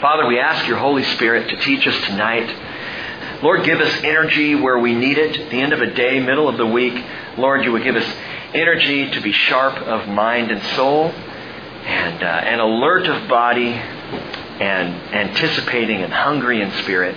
Father, 0.00 0.28
we 0.28 0.38
ask 0.38 0.64
your 0.68 0.78
Holy 0.78 1.02
Spirit 1.02 1.48
to 1.48 1.56
teach 1.56 1.84
us 1.84 2.06
tonight. 2.06 3.42
Lord, 3.42 3.64
give 3.64 3.80
us 3.80 3.92
energy 4.04 4.54
where 4.54 4.78
we 4.78 4.94
need 4.94 5.18
it. 5.18 5.40
At 5.40 5.50
the 5.50 5.60
end 5.60 5.72
of 5.72 5.80
a 5.80 5.92
day, 5.92 6.20
middle 6.20 6.48
of 6.48 6.56
the 6.56 6.66
week, 6.66 7.04
Lord, 7.36 7.64
you 7.64 7.72
would 7.72 7.82
give 7.82 7.96
us 7.96 8.06
energy 8.54 9.10
to 9.10 9.20
be 9.20 9.32
sharp 9.32 9.74
of 9.74 10.08
mind 10.08 10.52
and 10.52 10.62
soul 10.76 11.06
and, 11.06 12.22
uh, 12.22 12.26
and 12.26 12.60
alert 12.60 13.08
of 13.08 13.28
body 13.28 13.70
and 13.72 14.94
anticipating 15.12 16.02
and 16.02 16.12
hungry 16.12 16.60
in 16.62 16.70
spirit. 16.82 17.16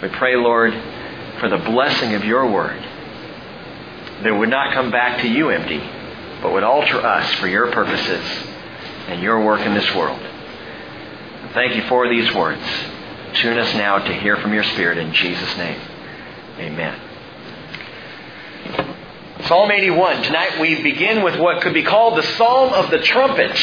We 0.00 0.08
pray, 0.08 0.36
Lord, 0.36 0.72
for 1.38 1.50
the 1.50 1.58
blessing 1.58 2.14
of 2.14 2.24
your 2.24 2.50
word 2.50 2.82
that 4.22 4.32
would 4.32 4.48
not 4.48 4.72
come 4.72 4.90
back 4.90 5.20
to 5.20 5.28
you 5.28 5.50
empty, 5.50 5.82
but 6.40 6.50
would 6.50 6.64
alter 6.64 6.98
us 7.04 7.30
for 7.34 7.46
your 7.46 7.70
purposes 7.72 8.24
and 9.06 9.22
your 9.22 9.44
work 9.44 9.60
in 9.60 9.74
this 9.74 9.94
world. 9.94 10.27
Thank 11.54 11.76
you 11.76 11.82
for 11.88 12.08
these 12.08 12.32
words. 12.34 12.62
Tune 13.34 13.58
us 13.58 13.74
now 13.74 13.98
to 13.98 14.12
hear 14.12 14.36
from 14.36 14.52
your 14.52 14.64
Spirit 14.64 14.98
in 14.98 15.14
Jesus' 15.14 15.56
name. 15.56 15.80
Amen. 16.58 17.00
Psalm 19.46 19.70
81. 19.70 20.24
Tonight 20.24 20.60
we 20.60 20.82
begin 20.82 21.22
with 21.22 21.40
what 21.40 21.62
could 21.62 21.72
be 21.72 21.82
called 21.82 22.18
the 22.18 22.22
Psalm 22.22 22.74
of 22.74 22.90
the 22.90 22.98
Trumpet. 22.98 23.56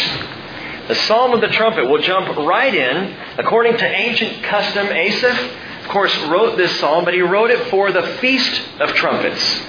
The 0.87 0.95
Psalm 0.95 1.33
of 1.33 1.41
the 1.41 1.47
Trumpet. 1.49 1.87
We'll 1.87 2.01
jump 2.01 2.35
right 2.37 2.73
in. 2.73 3.15
According 3.37 3.77
to 3.77 3.85
ancient 3.85 4.43
custom, 4.43 4.87
Asaph, 4.87 5.39
of 5.83 5.89
course, 5.89 6.15
wrote 6.23 6.57
this 6.57 6.79
psalm, 6.79 7.05
but 7.05 7.13
he 7.13 7.21
wrote 7.21 7.51
it 7.51 7.69
for 7.69 7.91
the 7.91 8.01
Feast 8.19 8.63
of 8.79 8.93
Trumpets. 8.95 9.61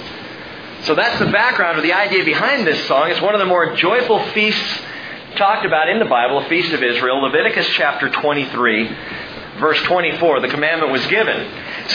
So 0.85 0.95
that's 0.95 1.19
the 1.19 1.31
background 1.31 1.77
of 1.77 1.83
the 1.83 1.93
idea 1.93 2.25
behind 2.25 2.65
this 2.65 2.87
song. 2.87 3.11
It's 3.11 3.21
one 3.21 3.35
of 3.35 3.39
the 3.39 3.45
more 3.45 3.75
joyful 3.75 4.23
feasts 4.31 4.79
talked 5.37 5.65
about 5.65 5.87
in 5.87 5.99
the 5.99 6.05
Bible, 6.05 6.39
a 6.39 6.49
feast 6.49 6.73
of 6.73 6.81
Israel. 6.81 7.21
Leviticus 7.21 7.67
chapter 7.75 8.09
23, 8.09 8.95
verse 9.59 9.81
24, 9.83 10.41
the 10.41 10.47
commandment 10.47 10.91
was 10.91 11.05
given 11.07 11.47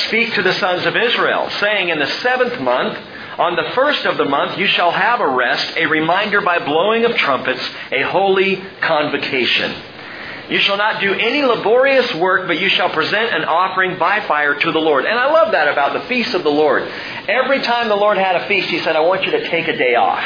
Speak 0.06 0.32
to 0.34 0.42
the 0.42 0.52
sons 0.54 0.86
of 0.86 0.96
Israel, 0.96 1.50
saying, 1.58 1.88
In 1.88 1.98
the 1.98 2.06
seventh 2.06 2.60
month, 2.60 2.98
on 3.38 3.56
the 3.56 3.70
first 3.74 4.06
of 4.06 4.16
the 4.16 4.24
month, 4.24 4.58
you 4.58 4.66
shall 4.66 4.92
have 4.92 5.20
a 5.20 5.28
rest, 5.28 5.76
a 5.76 5.86
reminder 5.86 6.40
by 6.40 6.60
blowing 6.60 7.04
of 7.04 7.16
trumpets, 7.16 7.62
a 7.90 8.02
holy 8.02 8.62
convocation. 8.80 9.74
You 10.48 10.58
shall 10.58 10.76
not 10.76 11.00
do 11.00 11.12
any 11.12 11.42
laborious 11.42 12.14
work, 12.14 12.46
but 12.46 12.60
you 12.60 12.68
shall 12.68 12.90
present 12.90 13.32
an 13.32 13.44
offering 13.44 13.98
by 13.98 14.20
fire 14.20 14.54
to 14.54 14.72
the 14.72 14.78
Lord. 14.78 15.04
And 15.04 15.18
I 15.18 15.32
love 15.32 15.52
that 15.52 15.66
about 15.66 15.94
the 15.94 16.08
feast 16.08 16.34
of 16.34 16.42
the 16.42 16.50
Lord. 16.50 16.82
Every 17.28 17.60
time 17.62 17.88
the 17.88 17.96
Lord 17.96 18.18
had 18.18 18.36
a 18.36 18.46
feast, 18.46 18.68
He 18.68 18.78
said, 18.80 18.94
I 18.94 19.00
want 19.00 19.24
you 19.24 19.32
to 19.32 19.48
take 19.48 19.66
a 19.66 19.76
day 19.76 19.94
off. 19.94 20.24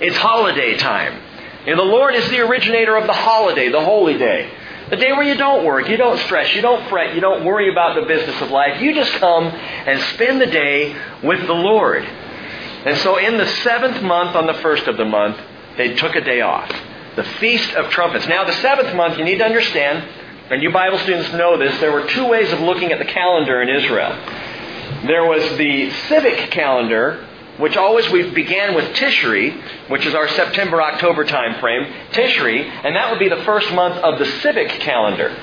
It's 0.00 0.16
holiday 0.16 0.76
time. 0.76 1.29
And 1.70 1.78
the 1.78 1.84
Lord 1.84 2.16
is 2.16 2.28
the 2.30 2.40
originator 2.40 2.96
of 2.96 3.06
the 3.06 3.12
holiday, 3.12 3.68
the 3.68 3.84
holy 3.84 4.18
day. 4.18 4.50
The 4.90 4.96
day 4.96 5.12
where 5.12 5.22
you 5.22 5.36
don't 5.36 5.64
work, 5.64 5.88
you 5.88 5.96
don't 5.96 6.18
stress, 6.18 6.52
you 6.52 6.62
don't 6.62 6.88
fret, 6.88 7.14
you 7.14 7.20
don't 7.20 7.44
worry 7.44 7.70
about 7.70 7.94
the 7.94 8.02
business 8.06 8.42
of 8.42 8.50
life. 8.50 8.82
You 8.82 8.92
just 8.92 9.12
come 9.12 9.44
and 9.44 10.00
spend 10.14 10.40
the 10.40 10.46
day 10.46 10.96
with 11.22 11.46
the 11.46 11.52
Lord. 11.52 12.04
And 12.04 12.98
so 12.98 13.18
in 13.18 13.36
the 13.36 13.46
seventh 13.46 14.02
month, 14.02 14.34
on 14.34 14.46
the 14.46 14.54
first 14.54 14.88
of 14.88 14.96
the 14.96 15.04
month, 15.04 15.40
they 15.76 15.94
took 15.94 16.16
a 16.16 16.20
day 16.20 16.40
off. 16.40 16.68
The 17.14 17.22
Feast 17.22 17.72
of 17.74 17.88
Trumpets. 17.90 18.26
Now, 18.26 18.42
the 18.42 18.54
seventh 18.54 18.92
month, 18.96 19.16
you 19.16 19.24
need 19.24 19.38
to 19.38 19.44
understand, 19.44 20.08
and 20.50 20.60
you 20.60 20.72
Bible 20.72 20.98
students 20.98 21.32
know 21.34 21.56
this, 21.56 21.78
there 21.78 21.92
were 21.92 22.08
two 22.08 22.26
ways 22.26 22.52
of 22.52 22.58
looking 22.58 22.90
at 22.90 22.98
the 22.98 23.04
calendar 23.04 23.62
in 23.62 23.68
Israel. 23.68 24.10
There 25.06 25.24
was 25.24 25.56
the 25.56 25.90
civic 26.08 26.50
calendar, 26.50 27.28
which 27.60 27.76
always 27.76 28.08
we 28.10 28.30
began 28.30 28.74
with 28.74 28.86
Tishri, 28.96 29.88
which 29.88 30.06
is 30.06 30.14
our 30.14 30.28
September 30.28 30.82
October 30.82 31.24
time 31.24 31.60
frame, 31.60 31.92
Tishri, 32.12 32.64
and 32.64 32.96
that 32.96 33.10
would 33.10 33.20
be 33.20 33.28
the 33.28 33.44
first 33.44 33.72
month 33.72 33.96
of 33.96 34.18
the 34.18 34.26
civic 34.40 34.68
calendar. 34.80 35.36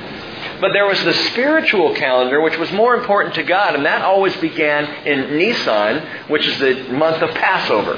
But 0.59 0.73
there 0.73 0.87
was 0.87 1.03
the 1.03 1.13
spiritual 1.13 1.93
calendar, 1.93 2.41
which 2.41 2.57
was 2.57 2.71
more 2.71 2.95
important 2.95 3.35
to 3.35 3.43
God, 3.43 3.75
and 3.75 3.85
that 3.85 4.01
always 4.01 4.35
began 4.37 4.85
in 5.05 5.37
Nisan, 5.37 6.01
which 6.29 6.47
is 6.47 6.57
the 6.59 6.91
month 6.93 7.21
of 7.21 7.29
Passover. 7.35 7.93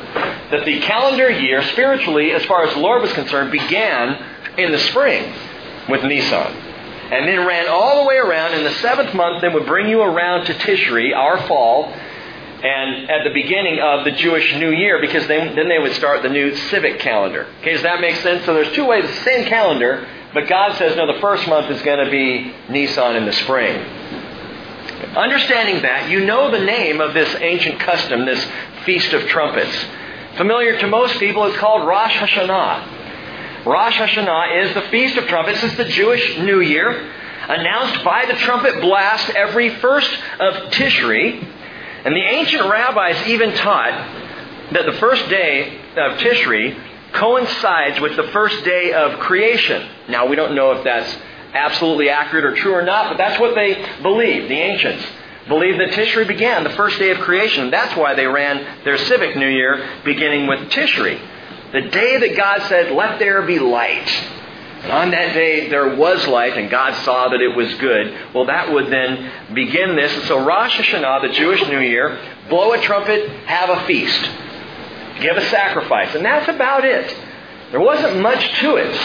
That 0.51 0.65
the 0.65 0.81
calendar 0.81 1.29
year, 1.29 1.63
spiritually, 1.63 2.31
as 2.31 2.43
far 2.45 2.65
as 2.65 2.73
the 2.73 2.81
Lord 2.81 3.01
was 3.01 3.13
concerned, 3.13 3.51
began 3.51 4.21
in 4.57 4.71
the 4.73 4.79
spring 4.79 5.33
with 5.87 6.03
Nisan. 6.03 6.53
And 7.11 7.27
then 7.27 7.47
ran 7.47 7.67
all 7.67 8.03
the 8.03 8.07
way 8.07 8.17
around. 8.17 8.53
In 8.53 8.63
the 8.63 8.73
seventh 8.73 9.15
month, 9.15 9.41
then 9.41 9.53
would 9.53 9.65
bring 9.65 9.87
you 9.87 10.01
around 10.01 10.45
to 10.45 10.53
Tishri, 10.53 11.15
our 11.15 11.41
fall, 11.47 11.91
and 12.63 13.09
at 13.09 13.23
the 13.23 13.29
beginning 13.33 13.79
of 13.79 14.03
the 14.03 14.11
Jewish 14.11 14.53
New 14.55 14.71
Year, 14.71 14.99
because 14.99 15.25
then, 15.27 15.55
then 15.55 15.69
they 15.69 15.79
would 15.79 15.93
start 15.93 16.23
the 16.23 16.29
new 16.29 16.55
civic 16.55 16.99
calendar. 16.99 17.47
Okay, 17.61 17.73
does 17.73 17.83
that 17.83 18.01
make 18.01 18.15
sense? 18.17 18.45
So 18.45 18.53
there's 18.53 18.73
two 18.75 18.85
ways, 18.85 19.05
the 19.05 19.23
same 19.23 19.45
calendar, 19.45 20.07
but 20.33 20.47
God 20.47 20.77
says, 20.77 20.95
no, 20.95 21.11
the 21.11 21.19
first 21.21 21.47
month 21.47 21.71
is 21.71 21.81
going 21.81 22.03
to 22.03 22.11
be 22.11 22.53
Nisan 22.69 23.15
in 23.15 23.25
the 23.25 23.33
spring. 23.33 23.75
Understanding 25.15 25.81
that, 25.83 26.09
you 26.09 26.25
know 26.25 26.51
the 26.51 26.63
name 26.63 26.99
of 26.99 27.13
this 27.13 27.33
ancient 27.39 27.79
custom, 27.79 28.25
this 28.25 28.45
Feast 28.85 29.13
of 29.13 29.23
Trumpets. 29.27 29.85
Familiar 30.35 30.77
to 30.79 30.87
most 30.87 31.17
people, 31.19 31.45
it's 31.45 31.57
called 31.57 31.87
Rosh 31.87 32.15
Hashanah. 32.15 33.65
Rosh 33.65 33.97
Hashanah 33.97 34.65
is 34.65 34.73
the 34.73 34.81
Feast 34.89 35.17
of 35.17 35.27
Trumpets. 35.27 35.63
It's 35.63 35.77
the 35.77 35.85
Jewish 35.85 36.37
New 36.39 36.59
Year, 36.61 37.11
announced 37.47 38.03
by 38.03 38.25
the 38.25 38.33
trumpet 38.33 38.81
blast 38.81 39.29
every 39.31 39.69
first 39.75 40.11
of 40.39 40.71
Tishri. 40.73 41.45
And 42.05 42.15
the 42.15 42.21
ancient 42.21 42.63
rabbis 42.63 43.27
even 43.27 43.53
taught 43.53 43.91
that 44.71 44.85
the 44.85 44.97
first 44.99 45.27
day 45.29 45.77
of 45.97 46.17
Tishri 46.19 46.79
coincides 47.13 47.99
with 47.99 48.15
the 48.15 48.29
first 48.31 48.63
day 48.63 48.93
of 48.93 49.19
creation. 49.19 49.87
Now, 50.07 50.27
we 50.27 50.35
don't 50.35 50.55
know 50.55 50.71
if 50.73 50.83
that's 50.83 51.17
absolutely 51.53 52.09
accurate 52.09 52.45
or 52.45 52.55
true 52.55 52.73
or 52.73 52.83
not, 52.83 53.09
but 53.09 53.17
that's 53.17 53.39
what 53.39 53.55
they 53.55 53.85
believe, 54.01 54.47
the 54.47 54.55
ancients. 54.55 55.05
Believe 55.47 55.79
that 55.79 55.89
Tishri 55.89 56.27
began 56.27 56.63
the 56.63 56.69
first 56.71 56.99
day 56.99 57.09
of 57.09 57.17
creation. 57.19 57.71
That's 57.71 57.97
why 57.97 58.13
they 58.13 58.27
ran 58.27 58.83
their 58.83 58.97
civic 58.97 59.35
new 59.35 59.47
year 59.47 59.89
beginning 60.05 60.45
with 60.47 60.59
Tishri. 60.69 61.19
The 61.71 61.89
day 61.89 62.17
that 62.17 62.37
God 62.37 62.61
said, 62.69 62.91
Let 62.91 63.17
there 63.19 63.41
be 63.41 63.57
light. 63.57 64.07
On 64.83 65.11
that 65.11 65.33
day 65.33 65.69
there 65.69 65.95
was 65.95 66.25
light, 66.27 66.57
and 66.57 66.69
God 66.69 66.95
saw 67.03 67.29
that 67.29 67.41
it 67.41 67.55
was 67.55 67.73
good. 67.75 68.33
Well, 68.33 68.45
that 68.45 68.71
would 68.71 68.87
then 68.87 69.53
begin 69.53 69.95
this. 69.95 70.13
And 70.13 70.23
so 70.23 70.45
Rosh 70.45 70.79
Hashanah, 70.79 71.27
the 71.27 71.33
Jewish 71.33 71.61
New 71.67 71.81
Year, 71.81 72.17
blow 72.49 72.73
a 72.73 72.81
trumpet, 72.81 73.29
have 73.45 73.69
a 73.69 73.85
feast 73.85 74.29
give 75.21 75.37
a 75.37 75.49
sacrifice. 75.49 76.15
And 76.15 76.25
that's 76.25 76.49
about 76.49 76.85
it. 76.85 77.15
There 77.71 77.79
wasn't 77.79 78.19
much 78.21 78.59
to 78.61 78.77
it. 78.77 78.95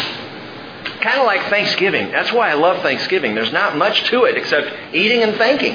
Kind 1.00 1.18
of 1.18 1.26
like 1.26 1.42
Thanksgiving. 1.50 2.10
That's 2.10 2.32
why 2.32 2.50
I 2.50 2.54
love 2.54 2.82
Thanksgiving. 2.82 3.34
There's 3.34 3.52
not 3.52 3.76
much 3.76 4.04
to 4.10 4.24
it 4.24 4.36
except 4.36 4.94
eating 4.94 5.22
and 5.22 5.36
thanking. 5.36 5.74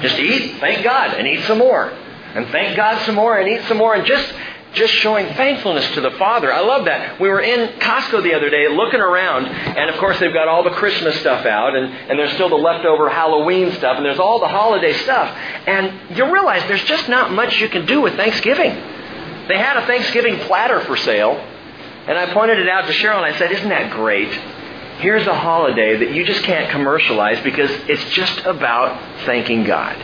Just 0.00 0.18
eat, 0.18 0.60
thank 0.60 0.84
God, 0.84 1.14
and 1.14 1.26
eat 1.26 1.44
some 1.44 1.58
more. 1.58 1.90
And 2.34 2.46
thank 2.48 2.76
God 2.76 3.04
some 3.04 3.14
more, 3.14 3.38
and 3.38 3.48
eat 3.48 3.66
some 3.66 3.78
more, 3.78 3.94
and 3.94 4.06
just 4.06 4.32
just 4.76 4.92
showing 4.92 5.26
thankfulness 5.34 5.94
to 5.94 6.00
the 6.00 6.12
Father. 6.12 6.52
I 6.52 6.60
love 6.60 6.84
that. 6.84 7.20
We 7.20 7.28
were 7.28 7.40
in 7.40 7.80
Costco 7.80 8.22
the 8.22 8.34
other 8.34 8.50
day 8.50 8.68
looking 8.68 9.00
around, 9.00 9.46
and 9.46 9.90
of 9.90 9.96
course 9.98 10.20
they've 10.20 10.32
got 10.32 10.48
all 10.48 10.62
the 10.62 10.70
Christmas 10.70 11.18
stuff 11.20 11.44
out, 11.46 11.74
and, 11.74 11.86
and 11.86 12.18
there's 12.18 12.32
still 12.34 12.48
the 12.48 12.56
leftover 12.56 13.08
Halloween 13.08 13.72
stuff, 13.72 13.96
and 13.96 14.04
there's 14.04 14.20
all 14.20 14.38
the 14.38 14.48
holiday 14.48 14.92
stuff. 14.92 15.36
And 15.66 16.16
you 16.16 16.32
realize 16.32 16.62
there's 16.68 16.84
just 16.84 17.08
not 17.08 17.32
much 17.32 17.60
you 17.60 17.68
can 17.68 17.86
do 17.86 18.00
with 18.02 18.14
Thanksgiving. 18.14 18.74
They 19.48 19.58
had 19.58 19.76
a 19.76 19.86
Thanksgiving 19.86 20.38
platter 20.40 20.80
for 20.80 20.96
sale, 20.96 21.32
and 22.06 22.18
I 22.18 22.32
pointed 22.32 22.58
it 22.58 22.68
out 22.68 22.86
to 22.86 22.92
Cheryl 22.92 23.16
and 23.16 23.34
I 23.34 23.36
said, 23.38 23.50
Isn't 23.50 23.68
that 23.68 23.90
great? 23.92 24.32
Here's 24.98 25.26
a 25.26 25.34
holiday 25.34 25.96
that 25.96 26.14
you 26.14 26.24
just 26.24 26.42
can't 26.44 26.70
commercialize 26.70 27.40
because 27.42 27.70
it's 27.88 28.04
just 28.10 28.38
about 28.46 28.98
thanking 29.26 29.64
God. 29.64 29.96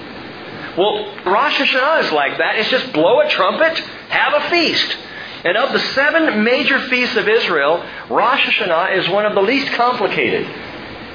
Well, 0.76 1.04
Rosh 1.26 1.58
Hashanah 1.58 2.04
is 2.04 2.12
like 2.12 2.38
that. 2.38 2.56
It's 2.56 2.70
just 2.70 2.92
blow 2.92 3.20
a 3.20 3.28
trumpet, 3.28 3.82
have 4.12 4.42
a 4.42 4.50
feast. 4.50 4.96
And 5.44 5.56
of 5.56 5.72
the 5.72 5.80
seven 5.80 6.44
major 6.44 6.78
feasts 6.88 7.16
of 7.16 7.28
Israel, 7.28 7.84
Rosh 8.08 8.46
Hashanah 8.46 8.98
is 8.98 9.08
one 9.08 9.26
of 9.26 9.34
the 9.34 9.42
least 9.42 9.72
complicated. 9.72 10.46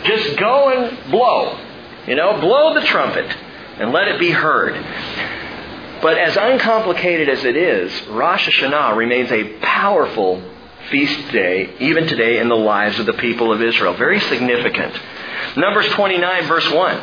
Just 0.04 0.38
go 0.38 0.70
and 0.70 1.12
blow. 1.12 1.58
You 2.06 2.16
know, 2.16 2.40
blow 2.40 2.74
the 2.74 2.82
trumpet 2.82 3.36
and 3.80 3.92
let 3.92 4.08
it 4.08 4.20
be 4.20 4.32
heard. 4.32 4.74
But 6.02 6.18
as 6.18 6.36
uncomplicated 6.36 7.30
as 7.30 7.44
it 7.44 7.56
is, 7.56 8.08
Rosh 8.08 8.50
Hashanah 8.50 8.96
remains 8.96 9.32
a 9.32 9.58
powerful 9.60 10.44
feast 10.90 11.32
day, 11.32 11.74
even 11.80 12.08
today 12.08 12.40
in 12.40 12.50
the 12.50 12.56
lives 12.56 13.00
of 13.00 13.06
the 13.06 13.14
people 13.14 13.52
of 13.52 13.62
Israel. 13.62 13.94
Very 13.94 14.20
significant. 14.20 14.98
Numbers 15.56 15.88
29, 15.90 16.48
verse 16.48 16.70
1. 16.72 17.02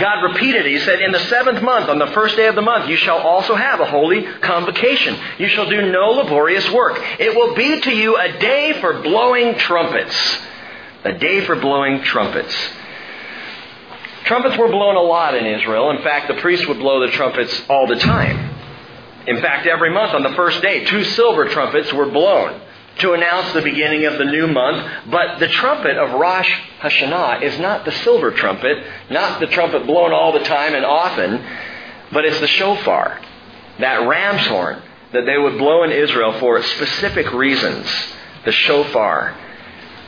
God 0.00 0.22
repeated 0.22 0.66
it. 0.66 0.72
He 0.72 0.78
said, 0.80 1.00
In 1.00 1.12
the 1.12 1.20
seventh 1.20 1.62
month, 1.62 1.88
on 1.88 1.98
the 1.98 2.06
first 2.08 2.36
day 2.36 2.46
of 2.46 2.54
the 2.54 2.62
month, 2.62 2.88
you 2.88 2.96
shall 2.96 3.18
also 3.18 3.54
have 3.54 3.80
a 3.80 3.86
holy 3.86 4.24
convocation. 4.24 5.16
You 5.38 5.48
shall 5.48 5.68
do 5.68 5.92
no 5.92 6.10
laborious 6.10 6.68
work. 6.70 6.98
It 7.18 7.36
will 7.36 7.54
be 7.54 7.80
to 7.80 7.94
you 7.94 8.16
a 8.16 8.38
day 8.38 8.80
for 8.80 9.02
blowing 9.02 9.56
trumpets. 9.58 10.16
A 11.04 11.12
day 11.12 11.44
for 11.44 11.56
blowing 11.56 12.02
trumpets. 12.02 12.54
Trumpets 14.24 14.56
were 14.56 14.68
blown 14.68 14.96
a 14.96 15.02
lot 15.02 15.34
in 15.34 15.44
Israel. 15.44 15.90
In 15.90 16.02
fact, 16.02 16.28
the 16.28 16.40
priests 16.40 16.66
would 16.66 16.78
blow 16.78 17.00
the 17.00 17.12
trumpets 17.12 17.62
all 17.68 17.86
the 17.86 17.96
time. 17.96 18.54
In 19.26 19.40
fact, 19.40 19.66
every 19.66 19.92
month 19.92 20.14
on 20.14 20.22
the 20.22 20.34
first 20.34 20.62
day, 20.62 20.84
two 20.84 21.04
silver 21.04 21.48
trumpets 21.48 21.92
were 21.92 22.06
blown. 22.06 22.60
To 22.98 23.12
announce 23.12 23.52
the 23.52 23.62
beginning 23.62 24.04
of 24.04 24.18
the 24.18 24.24
new 24.24 24.46
month, 24.46 24.86
but 25.10 25.38
the 25.38 25.48
trumpet 25.48 25.96
of 25.96 26.18
Rosh 26.18 26.50
Hashanah 26.80 27.42
is 27.42 27.58
not 27.58 27.84
the 27.84 27.92
silver 27.92 28.30
trumpet, 28.32 28.84
not 29.10 29.40
the 29.40 29.46
trumpet 29.46 29.86
blown 29.86 30.12
all 30.12 30.32
the 30.32 30.44
time 30.44 30.74
and 30.74 30.84
often, 30.84 31.42
but 32.12 32.24
it's 32.24 32.40
the 32.40 32.46
shofar, 32.46 33.18
that 33.78 34.06
ram's 34.06 34.46
horn 34.48 34.82
that 35.12 35.26
they 35.26 35.38
would 35.38 35.58
blow 35.58 35.82
in 35.82 35.90
Israel 35.90 36.38
for 36.38 36.62
specific 36.62 37.32
reasons. 37.32 37.86
The 38.44 38.52
shofar. 38.52 39.36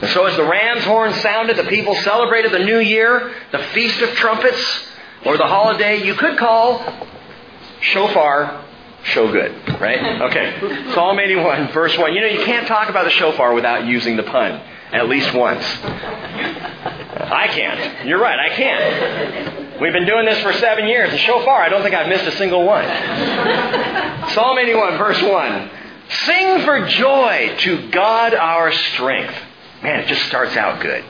And 0.01 0.11
so 0.11 0.27
as 0.27 0.37
the 0.37 0.45
ram's 0.45 0.85
horn 0.85 1.13
sounded, 1.15 1.57
the 1.57 1.65
people 1.65 1.95
celebrated 1.97 2.53
the 2.53 2.61
new 2.61 2.79
year, 2.79 3.33
the 3.53 3.59
feast 3.75 4.01
of 4.01 4.11
trumpets, 4.11 4.89
or 5.25 5.37
the 5.37 5.47
holiday 5.47 6.05
you 6.05 6.15
could 6.15 6.39
call 6.39 7.09
shofar 7.81 8.65
show 9.05 9.31
good, 9.31 9.53
right? 9.81 10.21
Okay. 10.23 10.93
Psalm 10.95 11.19
81, 11.19 11.73
verse 11.73 11.97
1. 11.99 12.15
You 12.15 12.21
know, 12.21 12.27
you 12.29 12.45
can't 12.45 12.67
talk 12.67 12.89
about 12.89 13.05
the 13.05 13.11
shofar 13.11 13.55
without 13.55 13.87
using 13.87 14.17
the 14.17 14.23
pun 14.23 14.61
at 14.93 15.09
least 15.09 15.33
once. 15.35 15.65
I 15.65 17.49
can't. 17.51 18.07
You're 18.07 18.21
right, 18.21 18.39
I 18.39 18.55
can't. 18.55 19.81
We've 19.81 19.93
been 19.93 20.07
doing 20.07 20.27
this 20.27 20.41
for 20.43 20.53
seven 20.53 20.87
years, 20.87 21.11
and 21.11 21.21
so 21.23 21.45
far 21.45 21.61
I 21.63 21.69
don't 21.69 21.83
think 21.83 21.95
I've 21.95 22.09
missed 22.09 22.25
a 22.27 22.37
single 22.37 22.65
one. 22.65 22.85
Psalm 24.31 24.59
81, 24.59 24.99
verse 24.99 25.21
1. 25.21 25.71
Sing 26.25 26.61
for 26.65 26.87
joy 26.87 27.57
to 27.61 27.91
God 27.91 28.35
our 28.35 28.71
strength. 28.71 29.35
Man, 29.83 30.01
it 30.01 30.07
just 30.07 30.23
starts 30.27 30.57
out 30.57 30.81
good. 30.83 31.05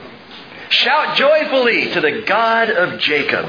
Shout 0.69 1.17
joyfully 1.17 1.91
to 1.93 2.01
the 2.01 2.23
God 2.25 2.69
of 2.69 2.99
Jacob. 2.99 3.45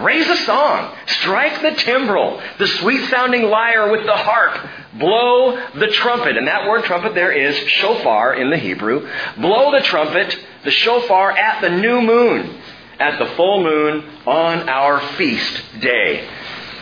Raise 0.00 0.28
a 0.28 0.36
song. 0.44 0.94
Strike 1.06 1.62
the 1.62 1.72
timbrel, 1.72 2.40
the 2.58 2.66
sweet 2.66 3.08
sounding 3.08 3.44
lyre 3.44 3.90
with 3.90 4.04
the 4.04 4.16
harp. 4.16 4.68
Blow 4.94 5.56
the 5.74 5.88
trumpet. 5.88 6.36
And 6.36 6.46
that 6.46 6.68
word 6.68 6.84
trumpet 6.84 7.14
there 7.14 7.32
is 7.32 7.56
shofar 7.56 8.34
in 8.34 8.50
the 8.50 8.58
Hebrew. 8.58 9.08
Blow 9.36 9.72
the 9.72 9.80
trumpet, 9.80 10.38
the 10.64 10.70
shofar 10.70 11.32
at 11.32 11.60
the 11.60 11.70
new 11.70 12.02
moon, 12.02 12.60
at 12.98 13.18
the 13.18 13.26
full 13.36 13.62
moon 13.62 14.04
on 14.26 14.68
our 14.68 15.00
feast 15.16 15.80
day. 15.80 16.28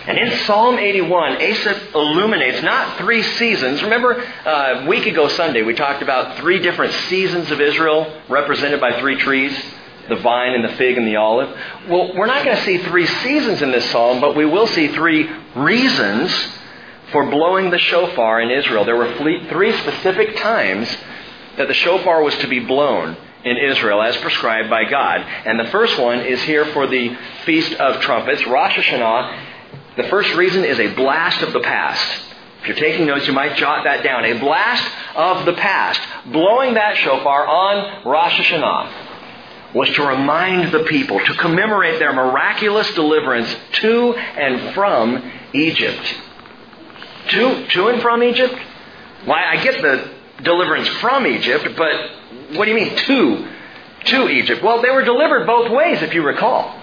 And 0.06 0.18
in 0.18 0.30
Psalm 0.40 0.78
81, 0.78 1.40
Asaph 1.40 1.94
illuminates 1.94 2.62
not 2.62 2.98
three 2.98 3.22
seasons. 3.22 3.82
Remember, 3.82 4.22
uh, 4.44 4.82
a 4.82 4.86
week 4.86 5.06
ago 5.06 5.28
Sunday, 5.28 5.62
we 5.62 5.74
talked 5.74 6.02
about 6.02 6.36
three 6.36 6.58
different 6.58 6.92
seasons 7.08 7.50
of 7.50 7.60
Israel 7.60 8.20
represented 8.28 8.80
by 8.80 9.00
three 9.00 9.16
trees 9.16 9.58
the 10.08 10.16
vine 10.16 10.54
and 10.54 10.64
the 10.64 10.76
fig 10.76 10.98
and 10.98 11.06
the 11.06 11.16
olive. 11.16 11.48
Well, 11.88 12.14
we're 12.14 12.26
not 12.26 12.44
going 12.44 12.56
to 12.56 12.62
see 12.64 12.78
three 12.78 13.06
seasons 13.06 13.62
in 13.62 13.70
this 13.70 13.90
psalm, 13.90 14.20
but 14.20 14.36
we 14.36 14.44
will 14.44 14.66
see 14.66 14.88
three 14.88 15.28
reasons 15.54 16.32
for 17.12 17.30
blowing 17.30 17.70
the 17.70 17.78
shofar 17.78 18.40
in 18.40 18.50
Israel. 18.50 18.84
There 18.84 18.96
were 18.96 19.14
three 19.14 19.72
specific 19.78 20.36
times 20.36 20.88
that 21.56 21.68
the 21.68 21.74
shofar 21.74 22.22
was 22.22 22.36
to 22.38 22.48
be 22.48 22.60
blown 22.60 23.16
in 23.44 23.56
Israel 23.56 24.02
as 24.02 24.16
prescribed 24.18 24.70
by 24.70 24.84
God. 24.84 25.20
And 25.20 25.60
the 25.60 25.70
first 25.70 25.98
one 25.98 26.20
is 26.20 26.42
here 26.42 26.64
for 26.66 26.86
the 26.86 27.16
Feast 27.44 27.74
of 27.74 28.00
Trumpets, 28.00 28.46
Rosh 28.46 28.76
Hashanah. 28.76 29.40
The 29.96 30.04
first 30.04 30.34
reason 30.34 30.64
is 30.64 30.80
a 30.80 30.94
blast 30.94 31.42
of 31.42 31.52
the 31.52 31.60
past. 31.60 32.22
If 32.62 32.68
you're 32.68 32.76
taking 32.76 33.06
notes, 33.06 33.26
you 33.26 33.34
might 33.34 33.56
jot 33.56 33.84
that 33.84 34.02
down. 34.02 34.24
A 34.24 34.38
blast 34.40 34.90
of 35.14 35.44
the 35.44 35.52
past. 35.52 36.00
Blowing 36.32 36.74
that 36.74 36.96
shofar 36.96 37.46
on 37.46 38.06
Rosh 38.06 38.40
Hashanah 38.40 39.03
was 39.74 39.90
to 39.90 40.06
remind 40.06 40.72
the 40.72 40.84
people, 40.84 41.18
to 41.18 41.34
commemorate 41.34 41.98
their 41.98 42.12
miraculous 42.12 42.90
deliverance 42.94 43.54
to 43.72 44.14
and 44.14 44.72
from 44.72 45.32
Egypt. 45.52 46.14
To, 47.30 47.66
to 47.66 47.88
and 47.88 48.00
from 48.00 48.22
Egypt? 48.22 48.54
Why, 49.24 49.44
I 49.44 49.62
get 49.62 49.82
the 49.82 50.10
deliverance 50.42 50.88
from 51.00 51.26
Egypt, 51.26 51.68
but 51.76 51.92
what 52.56 52.66
do 52.66 52.70
you 52.70 52.76
mean 52.76 52.96
to? 52.96 53.48
To 54.04 54.28
Egypt. 54.28 54.62
Well, 54.62 54.82
they 54.82 54.90
were 54.90 55.02
delivered 55.02 55.46
both 55.46 55.70
ways, 55.72 56.02
if 56.02 56.14
you 56.14 56.22
recall. 56.22 56.80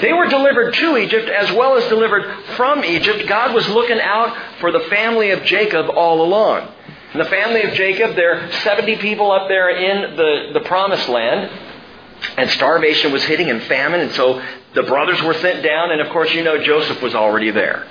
They 0.00 0.12
were 0.12 0.26
delivered 0.26 0.74
to 0.74 0.96
Egypt 0.96 1.28
as 1.28 1.50
well 1.52 1.76
as 1.76 1.88
delivered 1.88 2.24
from 2.56 2.84
Egypt. 2.84 3.28
God 3.28 3.54
was 3.54 3.68
looking 3.68 4.00
out 4.00 4.36
for 4.60 4.70
the 4.70 4.80
family 4.80 5.30
of 5.30 5.44
Jacob 5.44 5.88
all 5.90 6.22
along. 6.22 6.68
And 7.12 7.20
the 7.20 7.28
family 7.28 7.62
of 7.62 7.72
Jacob, 7.74 8.14
there 8.16 8.34
are 8.34 8.52
70 8.52 8.96
people 8.96 9.32
up 9.32 9.48
there 9.48 9.70
in 9.70 10.16
the, 10.16 10.50
the 10.52 10.60
promised 10.60 11.08
land. 11.08 11.50
And 12.36 12.50
starvation 12.50 13.12
was 13.12 13.24
hitting 13.24 13.50
and 13.50 13.62
famine, 13.62 14.00
and 14.00 14.12
so 14.12 14.42
the 14.74 14.82
brothers 14.82 15.20
were 15.22 15.34
sent 15.34 15.62
down, 15.62 15.90
and 15.90 16.00
of 16.00 16.10
course, 16.10 16.32
you 16.32 16.42
know 16.42 16.62
Joseph 16.62 17.02
was 17.02 17.14
already 17.14 17.50
there. 17.50 17.86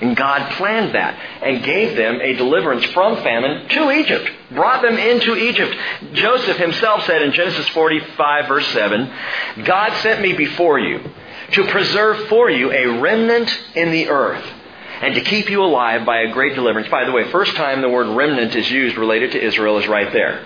And 0.00 0.16
God 0.16 0.52
planned 0.52 0.94
that 0.94 1.14
and 1.42 1.62
gave 1.62 1.94
them 1.94 2.20
a 2.22 2.32
deliverance 2.32 2.84
from 2.86 3.16
famine 3.16 3.68
to 3.68 3.90
Egypt, 3.90 4.30
brought 4.50 4.80
them 4.80 4.96
into 4.96 5.36
Egypt. 5.36 5.76
Joseph 6.14 6.56
himself 6.56 7.04
said 7.04 7.20
in 7.20 7.32
Genesis 7.32 7.68
45, 7.68 8.48
verse 8.48 8.66
7, 8.68 9.12
God 9.64 9.92
sent 10.00 10.22
me 10.22 10.32
before 10.32 10.78
you 10.78 11.00
to 11.52 11.66
preserve 11.66 12.28
for 12.28 12.48
you 12.48 12.72
a 12.72 13.00
remnant 13.00 13.50
in 13.74 13.90
the 13.90 14.08
earth 14.08 14.46
and 15.02 15.14
to 15.14 15.20
keep 15.20 15.50
you 15.50 15.62
alive 15.62 16.06
by 16.06 16.20
a 16.20 16.32
great 16.32 16.54
deliverance. 16.54 16.88
By 16.88 17.04
the 17.04 17.12
way, 17.12 17.30
first 17.30 17.54
time 17.56 17.82
the 17.82 17.88
word 17.88 18.16
remnant 18.16 18.54
is 18.54 18.70
used 18.70 18.96
related 18.96 19.32
to 19.32 19.44
Israel 19.44 19.78
is 19.78 19.86
right 19.86 20.10
there 20.12 20.44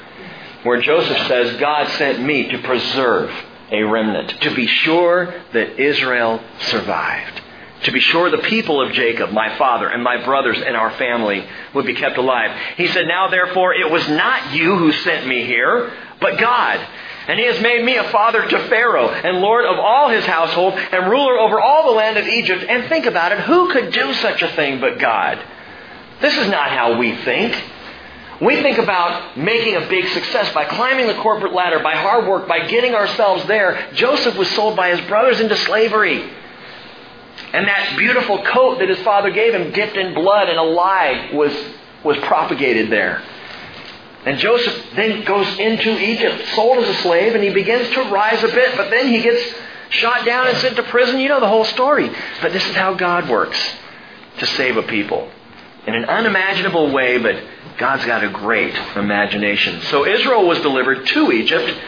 where 0.65 0.81
Joseph 0.81 1.29
says, 1.29 1.57
God 1.61 1.89
sent 1.93 2.21
me 2.21 2.49
to 2.49 2.59
preserve 2.59 3.31
a 3.71 3.83
remnant, 3.83 4.31
to 4.43 4.55
be 4.55 4.67
sure 4.67 5.35
that 5.53 5.81
Israel 5.81 6.41
survived, 6.61 7.41
to 7.85 7.93
be 7.93 8.01
sure 8.01 8.31
the 8.31 8.39
people 8.39 8.81
of 8.81 8.93
Jacob, 8.93 9.31
my 9.31 9.57
father 9.57 9.89
and 9.89 10.03
my 10.03 10.25
brothers 10.25 10.61
and 10.61 10.77
our 10.77 10.91
family, 10.93 11.47
would 11.75 11.87
be 11.87 11.95
kept 11.95 12.17
alive. 12.17 12.59
He 12.77 12.89
said, 12.89 13.07
Now 13.07 13.29
therefore, 13.29 13.75
it 13.75 13.91
was 13.91 14.09
not 14.09 14.55
you 14.55 14.77
who 14.77 14.93
sent 14.93 15.27
me 15.27 15.45
here, 15.45 15.93
but 16.21 16.39
God. 16.39 16.81
And 17.27 17.39
he 17.39 17.47
has 17.47 17.61
made 17.61 17.83
me 17.85 17.97
a 17.97 18.11
father 18.11 18.47
to 18.47 18.69
Pharaoh, 18.69 19.09
and 19.09 19.39
lord 19.39 19.65
of 19.65 19.79
all 19.79 20.11
his 20.11 20.25
household, 20.27 20.75
and 20.75 21.11
ruler 21.11 21.39
over 21.39 21.61
all 21.61 21.87
the 21.87 21.97
land 21.97 22.19
of 22.19 22.27
Egypt. 22.27 22.65
And 22.69 22.89
think 22.89 23.07
about 23.07 23.33
it, 23.33 23.41
who 23.41 23.71
could 23.73 23.93
do 23.93 24.13
such 24.15 24.43
a 24.43 24.49
thing 24.53 24.81
but 24.81 24.99
God? 24.99 25.43
This 26.21 26.37
is 26.37 26.49
not 26.49 26.71
how 26.71 26.99
we 26.99 27.17
think. 27.17 27.55
We 28.41 28.63
think 28.63 28.79
about 28.79 29.37
making 29.37 29.77
a 29.77 29.89
big 29.89 30.09
success 30.09 30.53
by 30.53 30.65
climbing 30.65 31.07
the 31.07 31.15
corporate 31.15 31.53
ladder, 31.53 31.79
by 31.81 31.95
hard 31.95 32.27
work, 32.27 32.49
by 32.49 32.67
getting 32.67 32.95
ourselves 32.95 33.45
there. 33.47 33.91
Joseph 33.95 34.37
was 34.37 34.51
sold 34.51 34.77
by 34.77 34.95
his 34.95 35.07
brothers 35.07 35.41
into 35.41 35.57
slavery. 35.57 36.31
And 37.53 37.69
that 37.69 37.97
beautiful 37.97 38.43
coat 38.43 38.81
that 38.81 38.89
his 38.89 38.99
father 39.01 39.31
gave 39.31 39.55
him, 39.55 39.73
dipped 39.73 39.97
in 39.97 40.15
blood 40.15 40.49
and 40.49 40.59
alive, 40.59 41.33
was, 41.33 41.53
was 42.03 42.17
propagated 42.19 42.91
there. 42.91 43.23
And 44.27 44.39
Joseph 44.39 44.95
then 44.97 45.25
goes 45.25 45.47
into 45.59 45.99
Egypt, 45.99 46.45
sold 46.55 46.79
as 46.79 46.89
a 46.89 47.03
slave, 47.03 47.35
and 47.35 47.45
he 47.45 47.51
begins 47.51 47.89
to 47.91 48.03
rise 48.11 48.43
a 48.43 48.49
bit, 48.49 48.77
but 48.77 48.91
then 48.91 49.09
he 49.09 49.21
gets 49.21 49.55
shot 49.91 50.25
down 50.25 50.49
and 50.49 50.57
sent 50.59 50.77
to 50.77 50.83
prison. 50.83 51.21
You 51.21 51.29
know 51.29 51.41
the 51.41 51.49
whole 51.49 51.65
story. 51.65 52.11
But 52.43 52.53
this 52.53 52.67
is 52.67 52.75
how 52.75 52.95
God 52.95 53.29
works 53.29 53.59
to 54.39 54.47
save 54.47 54.77
a 54.77 54.83
people. 54.83 55.31
In 55.87 55.95
an 55.95 56.07
unimaginable 56.07 56.91
way, 56.91 57.19
but 57.19 57.37
God's 57.79 58.05
got 58.07 58.23
a 58.23 58.29
great 58.29 58.75
imagination. 58.97 59.83
So 59.83 60.07
Israel 60.07 60.47
was 60.47 60.61
delivered 60.61 61.07
to 61.07 61.33
Egypt, 61.33 61.81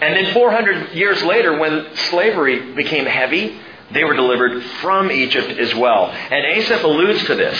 and 0.00 0.16
then 0.16 0.32
400 0.32 0.92
years 0.94 1.22
later, 1.22 1.58
when 1.58 1.94
slavery 2.10 2.72
became 2.72 3.04
heavy, 3.04 3.60
they 3.92 4.04
were 4.04 4.14
delivered 4.14 4.62
from 4.80 5.10
Egypt 5.10 5.58
as 5.58 5.74
well. 5.74 6.06
And 6.06 6.44
Asaph 6.44 6.82
alludes 6.84 7.24
to 7.26 7.34
this. 7.34 7.58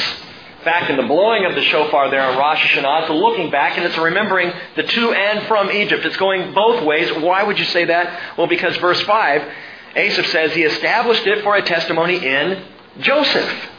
In 0.59 0.65
fact, 0.65 0.91
in 0.91 0.97
the 0.97 1.05
blowing 1.05 1.47
of 1.47 1.55
the 1.55 1.63
shofar 1.63 2.11
there 2.11 2.23
on 2.23 2.37
Rosh 2.37 2.61
Hashanah, 2.61 3.03
it's 3.03 3.11
a 3.11 3.15
looking 3.15 3.51
back 3.51 3.79
and 3.79 3.87
it's 3.87 3.97
remembering 3.97 4.53
the 4.77 4.83
to 4.83 5.13
and 5.13 5.47
from 5.47 5.71
Egypt. 5.71 6.05
It's 6.05 6.19
going 6.19 6.53
both 6.53 6.85
ways. 6.85 7.11
Why 7.23 7.43
would 7.43 7.59
you 7.59 7.65
say 7.65 7.87
that? 7.87 8.37
Well, 8.37 8.47
because 8.47 8.77
verse 8.77 9.01
5, 9.01 9.53
Asaph 9.97 10.27
says 10.27 10.53
he 10.53 10.63
established 10.63 11.27
it 11.27 11.43
for 11.43 11.57
a 11.57 11.63
testimony 11.63 12.17
in 12.25 12.63
Joseph. 13.01 13.70